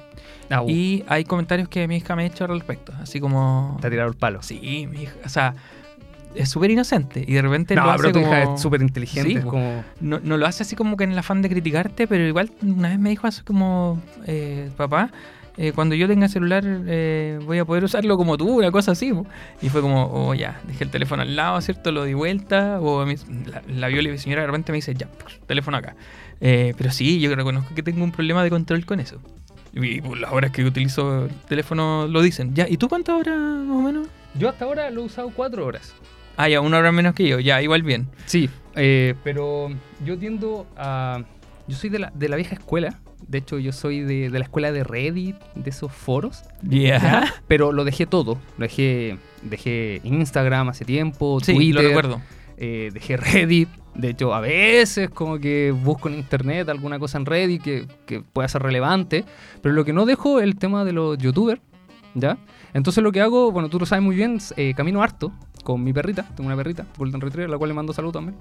Ah, 0.50 0.62
uh, 0.62 0.68
Y 0.70 1.04
hay 1.08 1.24
comentarios 1.24 1.68
que 1.68 1.88
mi 1.88 1.96
hija 1.96 2.14
me 2.14 2.22
ha 2.22 2.26
hecho 2.26 2.44
al 2.44 2.50
respecto. 2.50 2.92
Así 3.00 3.18
como. 3.18 3.76
te 3.80 3.88
ha 3.88 3.90
tirado 3.90 4.08
el 4.08 4.14
palo. 4.16 4.40
Sí, 4.42 4.86
mi 4.88 5.02
hija. 5.02 5.14
O 5.24 5.28
sea, 5.28 5.54
es 6.36 6.48
súper 6.48 6.70
inocente. 6.70 7.24
Y 7.26 7.34
de 7.34 7.42
repente 7.42 7.74
No, 7.74 7.84
lo 7.84 7.90
hace 7.92 7.98
pero 8.02 8.12
tu 8.12 8.18
hija 8.20 8.42
como- 8.44 8.54
es 8.56 8.60
súper 8.62 8.82
inteligente. 8.82 9.30
Sí, 9.30 9.40
como... 9.40 9.84
no, 10.00 10.20
no 10.22 10.36
lo 10.36 10.46
hace 10.46 10.62
así 10.62 10.76
como 10.76 10.96
que 10.96 11.04
en 11.04 11.12
el 11.12 11.18
afán 11.18 11.42
de 11.42 11.48
criticarte, 11.48 12.06
pero 12.06 12.24
igual 12.26 12.50
una 12.62 12.88
vez 12.90 12.98
me 12.98 13.10
dijo 13.10 13.26
así 13.26 13.42
como, 13.42 14.00
eh, 14.26 14.70
papá, 14.76 15.10
eh, 15.58 15.72
cuando 15.74 15.94
yo 15.94 16.06
tenga 16.06 16.28
celular 16.28 16.62
eh, 16.66 17.38
voy 17.46 17.58
a 17.58 17.64
poder 17.64 17.82
usarlo 17.84 18.16
como 18.18 18.36
tú, 18.36 18.58
una 18.58 18.70
cosa 18.70 18.92
así. 18.92 19.12
po". 19.12 19.26
Y 19.62 19.70
fue 19.70 19.80
como, 19.80 20.04
oh 20.12 20.34
ya, 20.34 20.60
dejé 20.66 20.84
el 20.84 20.90
teléfono 20.90 21.22
al 21.22 21.34
lado, 21.34 21.60
¿cierto? 21.62 21.92
Lo 21.92 22.04
di 22.04 22.12
vuelta, 22.14 22.78
o 22.80 23.00
a 23.00 23.06
mí- 23.06 23.14
la, 23.50 23.62
la 23.66 23.88
vio 23.88 24.02
y 24.02 24.08
mi 24.08 24.18
señora 24.18 24.42
de 24.42 24.46
repente 24.48 24.70
me 24.72 24.76
dice, 24.76 24.94
ya, 24.94 25.08
teléfono 25.46 25.76
acá. 25.78 25.96
Eh, 26.40 26.74
pero 26.76 26.90
sí, 26.90 27.18
yo 27.20 27.34
reconozco 27.34 27.74
que 27.74 27.82
tengo 27.82 28.04
un 28.04 28.12
problema 28.12 28.44
de 28.44 28.50
control 28.50 28.84
con 28.84 29.00
eso. 29.00 29.18
Y 29.72 30.00
por 30.00 30.18
las 30.18 30.32
horas 30.32 30.50
que 30.52 30.64
utilizo 30.64 31.24
el 31.26 31.30
teléfono 31.48 32.06
lo 32.06 32.22
dicen. 32.22 32.54
Ya, 32.54 32.66
¿y 32.68 32.76
tú 32.76 32.88
cuántas 32.88 33.14
horas 33.18 33.36
más 33.38 33.76
o 33.76 33.80
menos? 33.82 34.08
Yo 34.34 34.48
hasta 34.50 34.64
ahora 34.66 34.90
lo 34.90 35.02
he 35.02 35.04
usado 35.04 35.30
cuatro 35.30 35.64
horas. 35.66 35.94
Ah, 36.36 36.48
ya, 36.48 36.60
una 36.60 36.78
hora 36.78 36.92
menos 36.92 37.14
que 37.14 37.26
yo, 37.26 37.40
ya, 37.40 37.62
igual 37.62 37.82
bien. 37.82 38.08
Sí, 38.26 38.48
eh, 38.74 39.14
pero 39.24 39.68
yo 40.04 40.18
tiendo 40.18 40.66
a... 40.76 41.22
Yo 41.68 41.76
soy 41.76 41.90
de 41.90 41.98
la, 41.98 42.12
de 42.14 42.28
la 42.28 42.36
vieja 42.36 42.54
escuela. 42.54 43.00
De 43.26 43.38
hecho, 43.38 43.58
yo 43.58 43.72
soy 43.72 44.00
de, 44.00 44.30
de 44.30 44.38
la 44.38 44.44
escuela 44.44 44.70
de 44.70 44.84
Reddit, 44.84 45.34
de 45.54 45.70
esos 45.70 45.90
foros. 45.90 46.42
Ya. 46.62 46.98
¿ya? 47.00 47.34
Pero 47.48 47.72
lo 47.72 47.84
dejé 47.84 48.06
todo. 48.06 48.38
Lo 48.56 48.62
dejé, 48.64 49.18
dejé 49.42 50.00
Instagram 50.04 50.68
hace 50.68 50.84
tiempo, 50.84 51.40
Sí, 51.42 51.54
Twitter, 51.54 51.82
lo 51.82 51.88
recuerdo. 51.88 52.20
eh, 52.56 52.90
dejé 52.92 53.16
Reddit. 53.16 53.68
De 53.96 54.10
hecho, 54.10 54.32
a 54.32 54.40
veces 54.40 55.08
como 55.10 55.40
que 55.40 55.72
busco 55.72 56.08
en 56.08 56.14
internet 56.16 56.68
alguna 56.68 56.98
cosa 57.00 57.18
en 57.18 57.26
Reddit 57.26 57.62
que, 57.62 57.86
que 58.04 58.20
pueda 58.20 58.46
ser 58.46 58.62
relevante. 58.62 59.24
Pero 59.60 59.74
lo 59.74 59.84
que 59.84 59.92
no 59.94 60.04
dejo 60.06 60.38
es 60.38 60.44
el 60.44 60.56
tema 60.56 60.84
de 60.84 60.92
los 60.92 61.18
youtubers, 61.18 61.60
¿ya? 62.14 62.36
Entonces 62.74 63.02
lo 63.02 63.10
que 63.10 63.22
hago, 63.22 63.50
bueno, 63.50 63.70
tú 63.70 63.80
lo 63.80 63.86
sabes 63.86 64.04
muy 64.04 64.14
bien, 64.14 64.38
eh, 64.56 64.74
camino 64.76 65.02
harto 65.02 65.32
con 65.66 65.82
mi 65.82 65.92
perrita. 65.92 66.22
Tengo 66.36 66.46
una 66.46 66.56
perrita, 66.56 66.86
Golden 66.96 67.20
Retriever, 67.20 67.48
a 67.48 67.50
la 67.50 67.58
cual 67.58 67.70
le 67.70 67.74
mando 67.74 67.92
salud 67.92 68.12
también. 68.12 68.36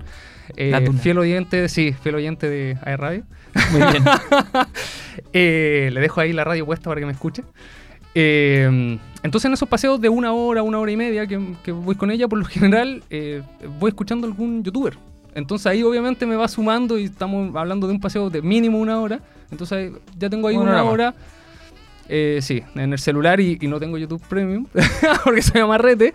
Eh, 0.55 0.71
fiel 1.01 1.17
oyente, 1.17 1.67
sí, 1.69 1.91
fiel 1.91 2.13
oyente 2.13 2.47
de 2.47 2.77
AE 2.83 2.97
Radio. 2.97 3.23
Muy 3.71 3.81
bien. 3.81 4.03
Eh, 5.31 5.91
le 5.93 6.01
dejo 6.01 6.19
ahí 6.19 6.33
la 6.33 6.43
radio 6.43 6.65
puesta 6.65 6.89
para 6.89 6.99
que 6.99 7.05
me 7.05 7.13
escuche. 7.13 7.41
Eh, 8.15 8.99
entonces 9.23 9.45
en 9.45 9.53
esos 9.53 9.67
paseos 9.67 9.99
de 10.01 10.09
una 10.09 10.33
hora, 10.33 10.61
una 10.61 10.77
hora 10.77 10.91
y 10.91 10.97
media 10.97 11.25
que, 11.25 11.55
que 11.63 11.71
voy 11.71 11.95
con 11.95 12.11
ella, 12.11 12.27
por 12.27 12.37
lo 12.37 12.43
general 12.43 13.01
eh, 13.09 13.41
voy 13.79 13.89
escuchando 13.89 14.27
algún 14.27 14.61
youtuber. 14.61 14.97
Entonces 15.33 15.67
ahí 15.67 15.83
obviamente 15.83 16.25
me 16.25 16.35
va 16.35 16.49
sumando 16.49 16.99
y 16.99 17.05
estamos 17.05 17.55
hablando 17.55 17.87
de 17.87 17.93
un 17.93 18.01
paseo 18.01 18.29
de 18.29 18.41
mínimo 18.41 18.77
una 18.77 18.99
hora. 18.99 19.21
Entonces 19.51 19.93
ya 20.17 20.29
tengo 20.29 20.49
ahí 20.49 20.57
Una 20.57 20.83
hora. 20.83 21.15
Eh, 22.07 22.39
sí, 22.41 22.61
en 22.75 22.93
el 22.93 22.99
celular 22.99 23.39
y, 23.39 23.57
y 23.59 23.67
no 23.67 23.79
tengo 23.79 23.97
YouTube 23.97 24.21
Premium 24.27 24.65
porque 25.23 25.41
soy 25.41 25.61
amarrete. 25.61 26.13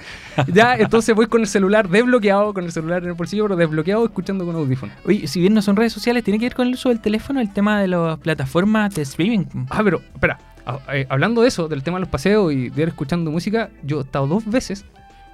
Ya, 0.52 0.76
entonces 0.76 1.14
voy 1.14 1.26
con 1.26 1.40
el 1.40 1.46
celular 1.46 1.88
desbloqueado, 1.88 2.54
con 2.54 2.64
el 2.64 2.72
celular 2.72 3.02
en 3.02 3.08
el 3.10 3.14
bolsillo, 3.14 3.44
pero 3.44 3.56
desbloqueado, 3.56 4.04
escuchando 4.04 4.44
con 4.46 4.54
audífono. 4.56 4.92
Oye, 5.04 5.26
si 5.26 5.40
bien 5.40 5.54
no 5.54 5.62
son 5.62 5.76
redes 5.76 5.92
sociales, 5.92 6.22
tiene 6.24 6.38
que 6.38 6.46
ver 6.46 6.54
con 6.54 6.68
el 6.68 6.74
uso 6.74 6.88
del 6.90 7.00
teléfono, 7.00 7.40
el 7.40 7.52
tema 7.52 7.80
de 7.80 7.88
las 7.88 8.18
plataformas 8.18 8.94
de 8.94 9.02
streaming. 9.02 9.44
Ah, 9.70 9.80
pero, 9.84 10.00
espera. 10.14 10.38
a- 10.66 10.78
eh, 10.96 11.06
hablando 11.08 11.42
de 11.42 11.48
eso, 11.48 11.68
del 11.68 11.82
tema 11.82 11.96
de 11.98 12.00
los 12.00 12.08
paseos 12.08 12.52
y 12.52 12.68
de 12.70 12.82
ir 12.82 12.88
escuchando 12.88 13.30
música, 13.30 13.70
yo 13.82 13.98
he 13.98 14.02
estado 14.02 14.26
dos 14.26 14.46
veces 14.46 14.84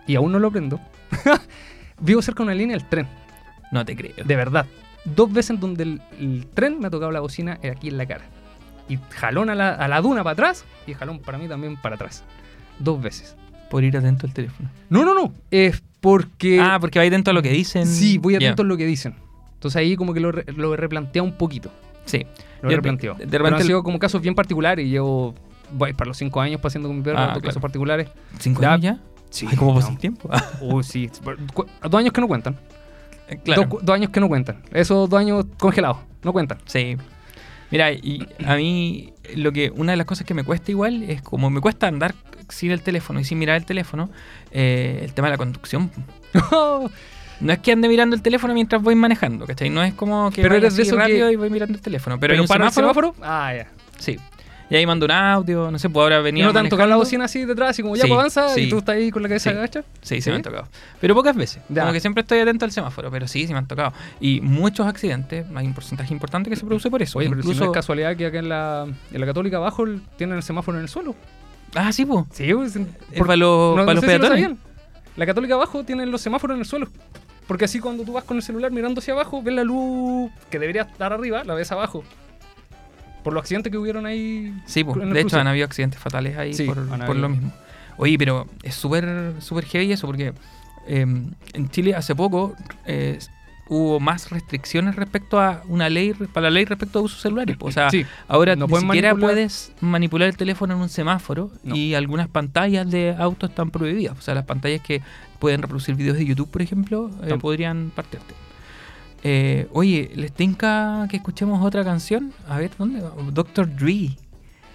y 0.07 0.14
aún 0.16 0.33
no 0.33 0.38
lo 0.38 0.49
aprendo. 0.49 0.81
Vivo 2.01 2.23
cerca 2.23 2.38
de 2.42 2.45
una 2.45 2.55
línea 2.55 2.77
del 2.77 2.87
tren. 2.88 3.07
No 3.73 3.85
te 3.85 3.97
creo. 3.97 4.12
De 4.25 4.37
verdad. 4.37 4.66
Dos 5.05 5.33
veces 5.33 5.51
en 5.51 5.61
donde 5.61 5.83
el, 5.85 6.03
el 6.19 6.47
tren 6.53 6.81
me 6.81 6.88
ha 6.88 6.90
tocado 6.90 7.11
la 7.12 7.21
bocina 7.21 7.59
aquí 7.71 7.88
en 7.88 7.97
la 7.99 8.07
cara. 8.07 8.25
Y 8.88 8.99
jalón 9.11 9.51
a 9.51 9.55
la, 9.55 9.70
a 9.75 9.88
la 9.88 10.01
duna 10.01 10.22
para 10.22 10.33
atrás 10.33 10.64
y 10.87 10.94
jalón 10.94 11.18
para 11.20 11.38
mí 11.38 11.49
también 11.49 11.77
para 11.77 11.96
atrás. 11.96 12.22
Dos 12.79 13.01
veces. 13.03 13.37
Por 13.70 13.83
ir 13.83 13.96
atento 13.96 14.27
al 14.27 14.33
teléfono. 14.33 14.68
No, 14.90 15.05
no, 15.05 15.12
no. 15.14 15.33
Es 15.51 15.83
porque. 16.01 16.61
Ah, 16.61 16.79
porque 16.81 16.99
va 17.01 17.05
atento 17.05 17.31
a 17.33 17.35
lo 17.35 17.42
que 17.42 17.51
dicen. 17.51 17.87
sí, 17.87 18.18
voy 18.18 18.37
atento 18.37 18.62
a 18.62 18.64
lo 18.66 18.77
que 18.77 18.87
dicen. 18.87 19.16
Entonces 19.55 19.77
ahí 19.77 19.96
como 19.96 20.14
que 20.14 20.20
lo, 20.20 20.31
lo 20.31 20.75
he 20.75 20.77
replanteado 20.77 21.27
un 21.27 21.33
poquito. 21.37 21.70
Sí. 22.05 22.25
Lo 22.62 22.70
Yo- 22.70 22.77
replanteado. 22.77 23.16
de- 23.16 23.25
de 23.25 23.31
Pero 23.31 23.42
repente 23.44 23.57
han 23.57 23.61
el- 23.62 23.66
sido 23.66 23.83
como 23.83 23.99
casos 23.99 24.22
bien 24.22 24.35
particulares 24.35 24.87
y 24.87 24.90
llevo. 24.90 25.35
Voy 25.72 25.92
para 25.94 26.07
los 26.09 26.16
cinco 26.16 26.40
años 26.40 26.61
pasando 26.61 26.88
con 26.88 26.99
mi 26.99 27.03
perro, 27.03 27.18
Ah, 27.18 27.25
claro. 27.27 27.40
casos 27.40 27.61
particulares. 27.61 28.09
¿Cinco 28.38 28.62
Ya. 28.62 28.72
años 28.75 28.83
ya? 28.83 28.99
Sí. 29.31 29.46
¿Cómo 29.57 29.75
pasa 29.75 29.90
el 29.90 29.99
tiempo? 29.99 30.31
Uy, 30.61 30.85
sí. 30.85 31.11
Dos 31.83 31.94
años 31.99 32.12
que 32.12 32.20
no 32.20 32.29
cuentan. 32.29 32.57
claro. 33.42 33.64
Dos, 33.68 33.85
dos 33.85 33.94
años 33.94 34.11
que 34.11 34.20
no 34.20 34.29
cuentan. 34.29 34.62
Esos 34.72 35.11
dos 35.11 35.18
años 35.18 35.44
congelados. 35.59 35.99
No 36.22 36.33
cuentan. 36.33 36.59
Sí. 36.66 36.96
Mira, 37.70 37.92
y 37.92 38.26
a 38.44 38.57
mí 38.57 39.12
lo 39.35 39.52
que 39.52 39.70
una 39.74 39.92
de 39.92 39.96
las 39.96 40.07
cosas 40.07 40.26
que 40.26 40.35
me 40.35 40.44
cuesta 40.44 40.70
igual 40.70 41.02
es 41.05 41.20
como 41.22 41.50
me 41.50 41.61
cuesta 41.61 41.88
andar 41.88 42.14
sin 42.48 42.70
el 42.70 42.81
teléfono 42.81 43.18
y 43.20 43.24
sin 43.24 43.38
mirar 43.38 43.57
el 43.57 43.64
teléfono, 43.64 44.09
eh, 44.52 45.00
el 45.02 45.12
tema 45.12 45.29
de 45.29 45.33
la 45.33 45.38
conducción. 45.38 45.90
No 47.38 47.52
es 47.52 47.59
que 47.59 47.70
ande 47.72 47.87
mirando 47.87 48.16
el 48.16 48.22
teléfono 48.22 48.55
mientras 48.55 48.81
voy 48.83 48.94
manejando, 48.94 49.46
¿cachai? 49.46 49.68
No 49.68 49.83
es 49.83 49.92
como 49.92 50.31
que 50.31 50.40
Pero 50.40 50.55
eres 50.55 50.74
de 50.74 50.83
así 50.85 50.88
eso 50.88 50.96
que- 51.05 51.33
y 51.33 51.37
voy 51.37 51.50
mirando 51.50 51.74
el 51.74 51.83
teléfono. 51.83 52.18
Pero, 52.18 52.33
Pero, 52.33 52.46
para 52.46 52.64
el 52.64 52.72
semáforo, 52.72 53.12
semáforo. 53.12 53.14
Ah, 53.31 53.52
ya. 53.55 53.66
sí. 53.98 54.16
Y 54.68 54.74
ahí 54.74 54.85
mando 54.85 55.07
un 55.07 55.12
audio, 55.12 55.70
no 55.70 55.79
sé, 55.79 55.88
pues 55.88 56.02
ahora 56.02 56.18
¿Y 56.18 56.22
venía 56.22 56.44
no 56.44 56.52
te 56.52 56.59
han 56.59 56.68
tocado 56.68 56.88
la 56.88 56.96
bocina 56.96 57.26
así 57.26 57.44
detrás, 57.44 57.70
así 57.70 57.83
como 57.83 57.94
ya 57.94 58.02
Sí, 58.02 58.09
pues 58.09 58.18
avanza 58.18 58.48
sí. 58.48 58.62
y 58.62 58.68
tú 58.68 58.79
estás 58.79 58.96
ahí 58.96 59.11
con 59.12 59.22
la 59.22 59.29
cabeza 59.29 59.50
Sí. 59.50 59.57
agacha? 59.57 59.85
Sí, 60.02 60.20
se 60.20 60.31
me 60.31 60.37
han 60.37 60.42
tocado. 60.42 60.66
Pero 61.00 61.14
pocas 61.14 61.37
veces. 61.37 61.62
Ya. 61.68 61.83
Como 61.83 61.92
que 61.92 62.00
siempre 62.00 62.22
estoy 62.22 62.40
atento 62.40 62.64
al 62.64 62.72
semáforo, 62.72 63.11
pero 63.11 63.29
sí, 63.29 63.46
sí 63.46 63.52
me 63.52 63.59
han 63.61 63.68
tocado. 63.68 63.92
Y 64.20 64.40
muchos 64.40 64.87
accidentes, 64.87 65.46
hay 65.55 65.66
un 65.66 65.74
porcentaje 65.74 66.12
importante 66.12 66.50
que 66.50 66.57
se 66.57 66.64
produce 66.66 66.90
por 66.90 67.00
eso. 67.00 67.18
Oye, 67.18 67.29
pero 67.29 67.42
si 67.42 67.48
Incluso... 67.48 67.64
no 67.64 67.70
es 67.70 67.74
casualidad 67.74 68.16
que 68.16 68.26
acá 68.26 68.38
en 68.38 68.48
la, 68.48 68.87
en 69.12 69.20
la 69.20 69.26
Católica 69.26 69.59
abajo 69.59 69.85
el- 69.85 70.02
tienen 70.16 70.37
el 70.37 70.42
semáforo 70.42 70.76
en 70.79 70.83
el 70.83 70.88
suelo. 70.88 71.14
Ah, 71.74 71.92
sí, 71.92 72.05
pues. 72.05 72.24
Sí, 72.33 72.52
pues, 72.52 72.74
Es 72.74 72.83
para 73.20 73.37
los, 73.37 73.76
no- 73.76 73.85
para 73.85 73.87
no 73.87 73.92
los 73.94 74.05
sé 74.05 74.11
si 74.11 74.18
lo 74.18 74.29
peatones. 74.29 74.59
La 75.16 75.26
Católica 75.26 75.55
abajo 75.55 75.85
tienen 75.85 76.11
los 76.11 76.20
semáforos 76.20 76.57
en 76.57 76.61
el 76.62 76.66
suelo. 76.66 76.88
Porque 77.46 77.66
así 77.66 77.79
cuando 77.79 78.02
tú 78.02 78.12
vas 78.14 78.24
con 78.24 78.37
el 78.37 78.42
celular 78.42 78.72
mirando 78.72 78.98
hacia 78.98 79.14
abajo, 79.14 79.40
ves 79.42 79.55
la 79.55 79.62
luz 79.62 80.31
que 80.50 80.59
debería 80.59 80.83
estar 80.83 81.12
arriba, 81.12 81.44
la 81.44 81.55
ves 81.55 81.70
abajo. 81.70 82.02
Por 83.26 83.34
los 83.34 83.40
accidentes 83.40 83.72
que 83.72 83.76
hubieron 83.76 84.06
ahí. 84.06 84.54
Sí, 84.66 84.84
pues, 84.84 85.10
de 85.10 85.20
hecho 85.20 85.36
han 85.40 85.48
habido 85.48 85.64
accidentes 85.64 85.98
fatales 85.98 86.38
ahí 86.38 86.54
Sí, 86.54 86.62
por, 86.62 86.76
lo 87.16 87.28
mismo. 87.28 87.52
Oye, 87.96 88.16
pero 88.18 88.46
es 88.62 88.76
súper 88.76 89.32
súper 89.40 89.64
heavy 89.64 89.90
eso 89.90 90.06
porque 90.06 90.32
eh, 90.86 91.00
en 91.00 91.68
Chile 91.70 91.96
hace 91.96 92.14
poco 92.14 92.54
eh, 92.84 93.18
hubo 93.68 93.98
más 93.98 94.30
restricciones 94.30 94.94
respecto 94.94 95.40
a 95.40 95.62
una 95.66 95.88
ley, 95.88 96.12
para 96.12 96.42
la 96.44 96.50
ley 96.50 96.66
respecto 96.66 97.00
a 97.00 97.02
usos 97.02 97.20
celulares. 97.20 97.56
O 97.58 97.72
sea, 97.72 97.90
Sí, 97.90 98.06
ahora 98.28 98.54
no 98.54 98.68
ni 98.68 98.76
siquiera 98.76 99.12
manipular- 99.12 99.20
puedes 99.20 99.72
manipular 99.80 100.28
el 100.28 100.36
teléfono 100.36 100.74
en 100.74 100.80
un 100.82 100.88
semáforo 100.88 101.50
No. 101.64 101.74
y 101.74 101.96
algunas 101.96 102.28
pantallas 102.28 102.88
de 102.88 103.16
auto 103.18 103.46
están 103.46 103.72
prohibidas. 103.72 104.16
O 104.16 104.22
sea, 104.22 104.36
las 104.36 104.44
pantallas 104.44 104.82
que 104.82 105.02
pueden 105.40 105.62
reproducir 105.62 105.96
videos 105.96 106.16
de 106.16 106.26
YouTube, 106.26 106.48
por 106.48 106.62
ejemplo, 106.62 107.10
eh, 107.24 107.36
podrían 107.40 107.90
partirte. 107.92 108.34
Eh, 109.22 109.68
oye, 109.72 110.11
¿les 110.14 110.33
tinca 110.33 111.07
que 111.09 111.16
escuchemos 111.16 111.64
otra 111.64 111.85
canción? 111.85 112.33
A 112.48 112.59
ver, 112.59 112.70
¿dónde 112.79 113.00
va? 113.00 113.12
Dr. 113.33 113.66
Dre. 113.74 114.16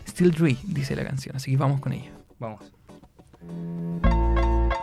Still 0.08 0.32
Dre, 0.32 0.58
dice 0.64 0.96
la 0.96 1.06
canción, 1.06 1.36
así 1.36 1.52
que 1.52 1.58
vamos 1.58 1.80
con 1.80 1.94
ella. 1.94 2.12
vamos. 2.40 2.60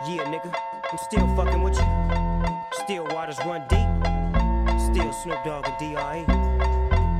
Yeah, 0.07 0.23
nigga, 0.29 0.51
I'm 0.91 0.97
still 1.05 1.27
fucking 1.35 1.61
with 1.61 1.77
you. 1.77 1.85
Still 2.83 3.03
waters 3.13 3.37
run 3.45 3.61
deep. 3.69 3.87
Still 4.79 5.13
Snoop 5.13 5.43
Dogg 5.43 5.67
and 5.67 5.77
D.R.E. 5.77 6.25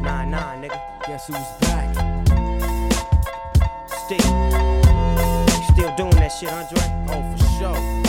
Nah, 0.01 0.25
nah, 0.25 0.55
nigga. 0.55 0.79
Guess 1.05 1.27
who's 1.27 1.37
back? 1.61 1.93
Still. 4.05 4.19
Still 5.73 5.95
doing 5.95 6.15
that 6.15 6.31
shit, 6.31 6.49
Andre? 6.51 6.81
Oh, 7.09 7.21
for 7.35 7.43
sure. 7.59 8.08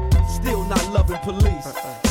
Still 0.41 0.63
not 0.63 0.89
loving 0.91 1.17
police. 1.19 1.67
Uh-uh. 1.67 2.10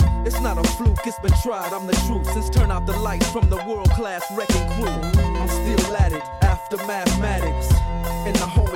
It's 0.23 0.39
not 0.39 0.57
a 0.57 0.63
fluke, 0.77 1.05
it's 1.05 1.17
been 1.19 1.33
tried, 1.41 1.73
I'm 1.73 1.87
the 1.87 1.93
truth. 2.05 2.31
Since 2.31 2.51
turn 2.51 2.69
out 2.69 2.85
the 2.85 2.97
lights 2.99 3.29
from 3.31 3.49
the 3.49 3.57
world 3.67 3.89
class 3.91 4.23
wrecking 4.31 4.67
crew, 4.73 4.87
I'm 4.87 5.47
still 5.47 5.95
at 5.97 6.13
it 6.13 6.23
after 6.43 6.77
mathematics. 6.85 7.80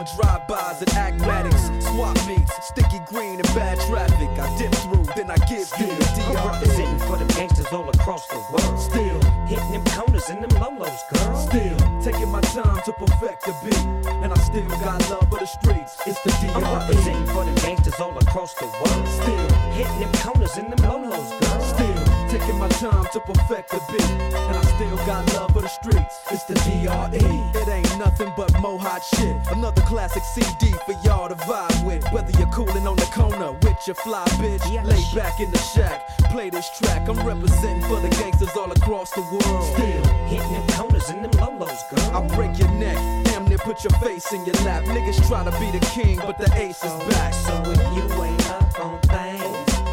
In 0.06 0.18
the 0.18 0.24
home 0.24 0.36
of 0.36 0.48
drive-bys 0.48 0.82
and 0.82 0.94
acmatics, 0.94 1.86
swap 1.88 2.28
meets, 2.28 2.68
sticky 2.68 3.00
green 3.08 3.40
and 3.40 3.48
bad 3.56 3.80
traffic. 3.88 4.30
I 4.38 4.58
dip 4.58 4.74
through, 4.76 5.06
then 5.16 5.32
I 5.32 5.38
give 5.48 5.68
you 5.80 5.88
the 5.88 6.24
I'm 6.26 6.34
DRE. 6.34 6.46
representing 6.46 7.00
for 7.00 7.18
the 7.18 7.26
gangsters 7.34 7.68
all 7.72 7.90
across 7.90 8.28
the 8.28 8.38
world. 8.52 8.80
Still, 8.80 9.20
Hitting 9.48 9.72
them 9.72 9.84
corners 9.96 10.30
and 10.30 10.44
them 10.44 10.50
lolos, 10.62 11.02
girl. 11.14 11.36
still 11.36 11.78
taking 12.02 12.30
my 12.30 12.42
time 12.42 12.82
to 12.86 12.94
perfect 12.94 13.46
the 13.46 13.56
beat, 13.64 13.86
and 14.24 14.34
I 14.34 14.38
still 14.38 14.68
got 14.82 15.10
love 15.10 15.30
for 15.30 15.40
the 15.40 15.46
streets. 15.46 15.98
It's 16.06 16.20
the 16.22 16.32
I'm 16.54 16.62
DRE. 16.62 16.74
representing 16.74 17.26
for 17.28 17.46
the 17.46 17.62
gangsters 17.62 18.00
all 18.00 18.18
across 18.18 18.54
the 18.56 18.66
world. 18.66 19.08
Still. 19.08 19.50
Hitting 19.74 20.00
them 20.00 20.12
corners 20.22 20.58
and 20.58 20.72
them 20.72 20.82
lolos, 20.90 21.30
girl. 21.40 21.62
Still 21.62 21.95
taking 22.38 22.60
my 22.60 22.68
time 22.68 23.06
to 23.14 23.20
perfect 23.22 23.72
the 23.72 23.80
beat, 23.90 24.02
and 24.02 24.58
I 24.58 24.62
still 24.76 24.98
got 25.08 25.26
love 25.36 25.52
for 25.52 25.62
the 25.62 25.70
streets. 25.70 26.16
It's 26.32 26.44
the 26.44 26.56
DRE. 26.56 27.62
It 27.62 27.68
ain't 27.68 27.98
nothing 27.98 28.32
but 28.36 28.52
mohawk 28.60 29.04
shit. 29.04 29.36
Another 29.52 29.82
classic 29.84 30.24
CD 30.24 30.72
for 30.86 30.96
y'all 31.04 31.30
to 31.30 31.36
vibe 31.36 31.86
with. 31.86 32.04
Whether 32.12 32.38
you're 32.38 32.52
cooling 32.52 32.88
on 32.88 32.98
the 32.98 33.10
corner 33.14 33.54
with 33.54 33.80
your 33.88 33.96
fly 33.96 34.26
bitch, 34.42 34.66
lay 34.84 35.04
back 35.18 35.40
in 35.40 35.52
the 35.52 35.58
shack, 35.58 36.08
play 36.32 36.50
this 36.50 36.70
track. 36.78 37.08
I'm 37.08 37.26
representing 37.26 37.84
for 37.84 38.00
the 38.00 38.10
gangsters 38.10 38.56
all 38.58 38.72
across 38.72 39.12
the 39.12 39.22
world. 39.22 39.64
Still. 39.74 40.04
Hitting 40.28 40.52
them 40.52 40.68
corners 40.76 41.10
and 41.10 41.24
them 41.24 41.32
lolos, 41.32 41.82
girl. 41.90 42.12
I'll 42.16 42.28
break 42.36 42.58
your 42.60 42.72
neck, 42.72 42.98
damn 43.26 43.46
near 43.46 43.60
put 43.60 43.84
your 43.84 43.94
face 44.00 44.34
in 44.34 44.44
your 44.46 44.56
lap. 44.66 44.84
Niggas 44.84 45.26
try 45.28 45.44
to 45.44 45.52
be 45.60 45.72
the 45.72 45.86
king, 45.94 46.18
but 46.18 46.38
the 46.38 46.52
ace 46.56 46.84
is 46.84 46.92
oh, 46.92 47.10
back. 47.10 47.34
So 47.34 47.54
if 47.72 47.80
you 47.96 48.24
ain't 48.24 48.50
up 48.50 48.80
on 48.80 49.00
things, 49.02 49.45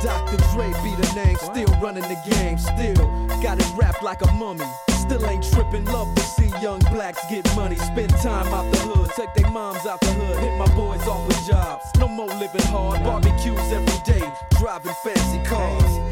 Dr. 0.02 0.36
Dre 0.52 0.66
be 0.82 0.96
the 0.96 1.12
name, 1.14 1.36
still 1.36 1.72
running 1.80 2.02
the 2.02 2.18
game, 2.28 2.58
still 2.58 3.06
got 3.40 3.58
it 3.60 3.72
wrapped 3.76 4.02
like 4.02 4.20
a 4.22 4.32
mummy. 4.32 4.64
Still 4.90 5.24
ain't 5.26 5.44
tripping, 5.44 5.84
love 5.84 6.12
to 6.16 6.22
see 6.22 6.50
young 6.60 6.80
blacks 6.90 7.20
get 7.30 7.44
money. 7.54 7.76
Spend 7.76 8.10
time 8.20 8.52
out 8.52 8.68
the 8.72 8.78
hood, 8.80 9.10
take 9.16 9.32
their 9.34 9.50
moms 9.50 9.86
out 9.86 10.00
the 10.00 10.08
hood, 10.08 10.38
hit 10.38 10.58
my 10.58 10.66
boys 10.74 11.06
off 11.06 11.26
with 11.28 11.46
jobs. 11.46 11.84
No 11.98 12.08
more 12.08 12.26
living 12.26 12.66
hard, 12.66 13.02
barbecues 13.04 13.72
every 13.72 14.12
day, 14.12 14.28
driving 14.58 14.94
fancy 15.04 15.40
cars. 15.44 16.11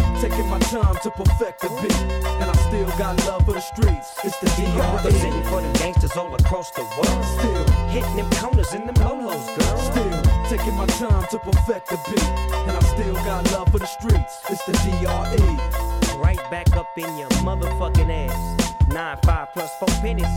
taking 0.21 0.47
my 0.47 0.59
time 0.59 0.95
to 1.01 1.09
perfect 1.09 1.61
the 1.61 1.69
beat, 1.81 1.99
and 2.39 2.43
I 2.43 2.53
still 2.69 2.85
got 2.99 3.17
love 3.25 3.43
for 3.43 3.53
the 3.53 3.59
streets. 3.59 4.13
It's 4.23 4.37
the 4.37 4.49
I'm 4.51 4.71
DRE. 4.71 4.95
representing 4.97 5.43
for 5.45 5.61
the 5.61 5.79
gangsters 5.79 6.15
all 6.15 6.33
across 6.35 6.69
the 6.71 6.83
world. 6.83 7.25
Still, 7.39 7.65
Hitting 7.89 8.15
them 8.15 8.29
corners 8.33 8.71
and 8.73 8.87
them 8.87 8.95
lolos, 9.03 9.47
girl. 9.57 9.77
still 9.79 10.21
taking 10.45 10.75
my 10.75 10.85
time 10.85 11.25
to 11.31 11.39
perfect 11.39 11.89
the 11.89 11.97
beat, 12.07 12.29
and 12.67 12.77
I 12.77 12.81
still 12.93 13.15
got 13.25 13.51
love 13.51 13.69
for 13.71 13.79
the 13.79 13.87
streets. 13.87 14.33
It's 14.47 14.63
the 14.65 14.73
DRE. 14.73 16.19
Right 16.19 16.39
back 16.51 16.71
up 16.77 16.95
in 16.97 17.17
your 17.17 17.29
motherfucking 17.41 18.11
ass. 18.29 18.77
Nine 18.89 19.17
five 19.25 19.47
plus 19.53 19.71
four 19.79 19.89
pennies. 20.01 20.33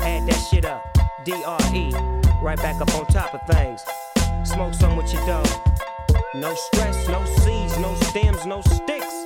Add 0.00 0.26
that 0.28 0.40
shit 0.50 0.64
up. 0.64 0.82
D-R-E. 1.24 1.92
Right 2.40 2.56
back 2.56 2.80
up 2.80 2.94
on 2.94 3.04
top 3.06 3.34
of 3.34 3.42
things. 3.54 3.84
Smoke 4.48 4.72
some 4.72 4.96
with 4.96 5.12
your 5.12 5.26
dog. 5.26 5.48
No 6.34 6.54
stress, 6.54 7.06
no 7.08 7.24
seeds, 7.24 7.78
no 7.78 7.94
stems, 7.96 8.46
no 8.46 8.60
sticks. 8.62 9.25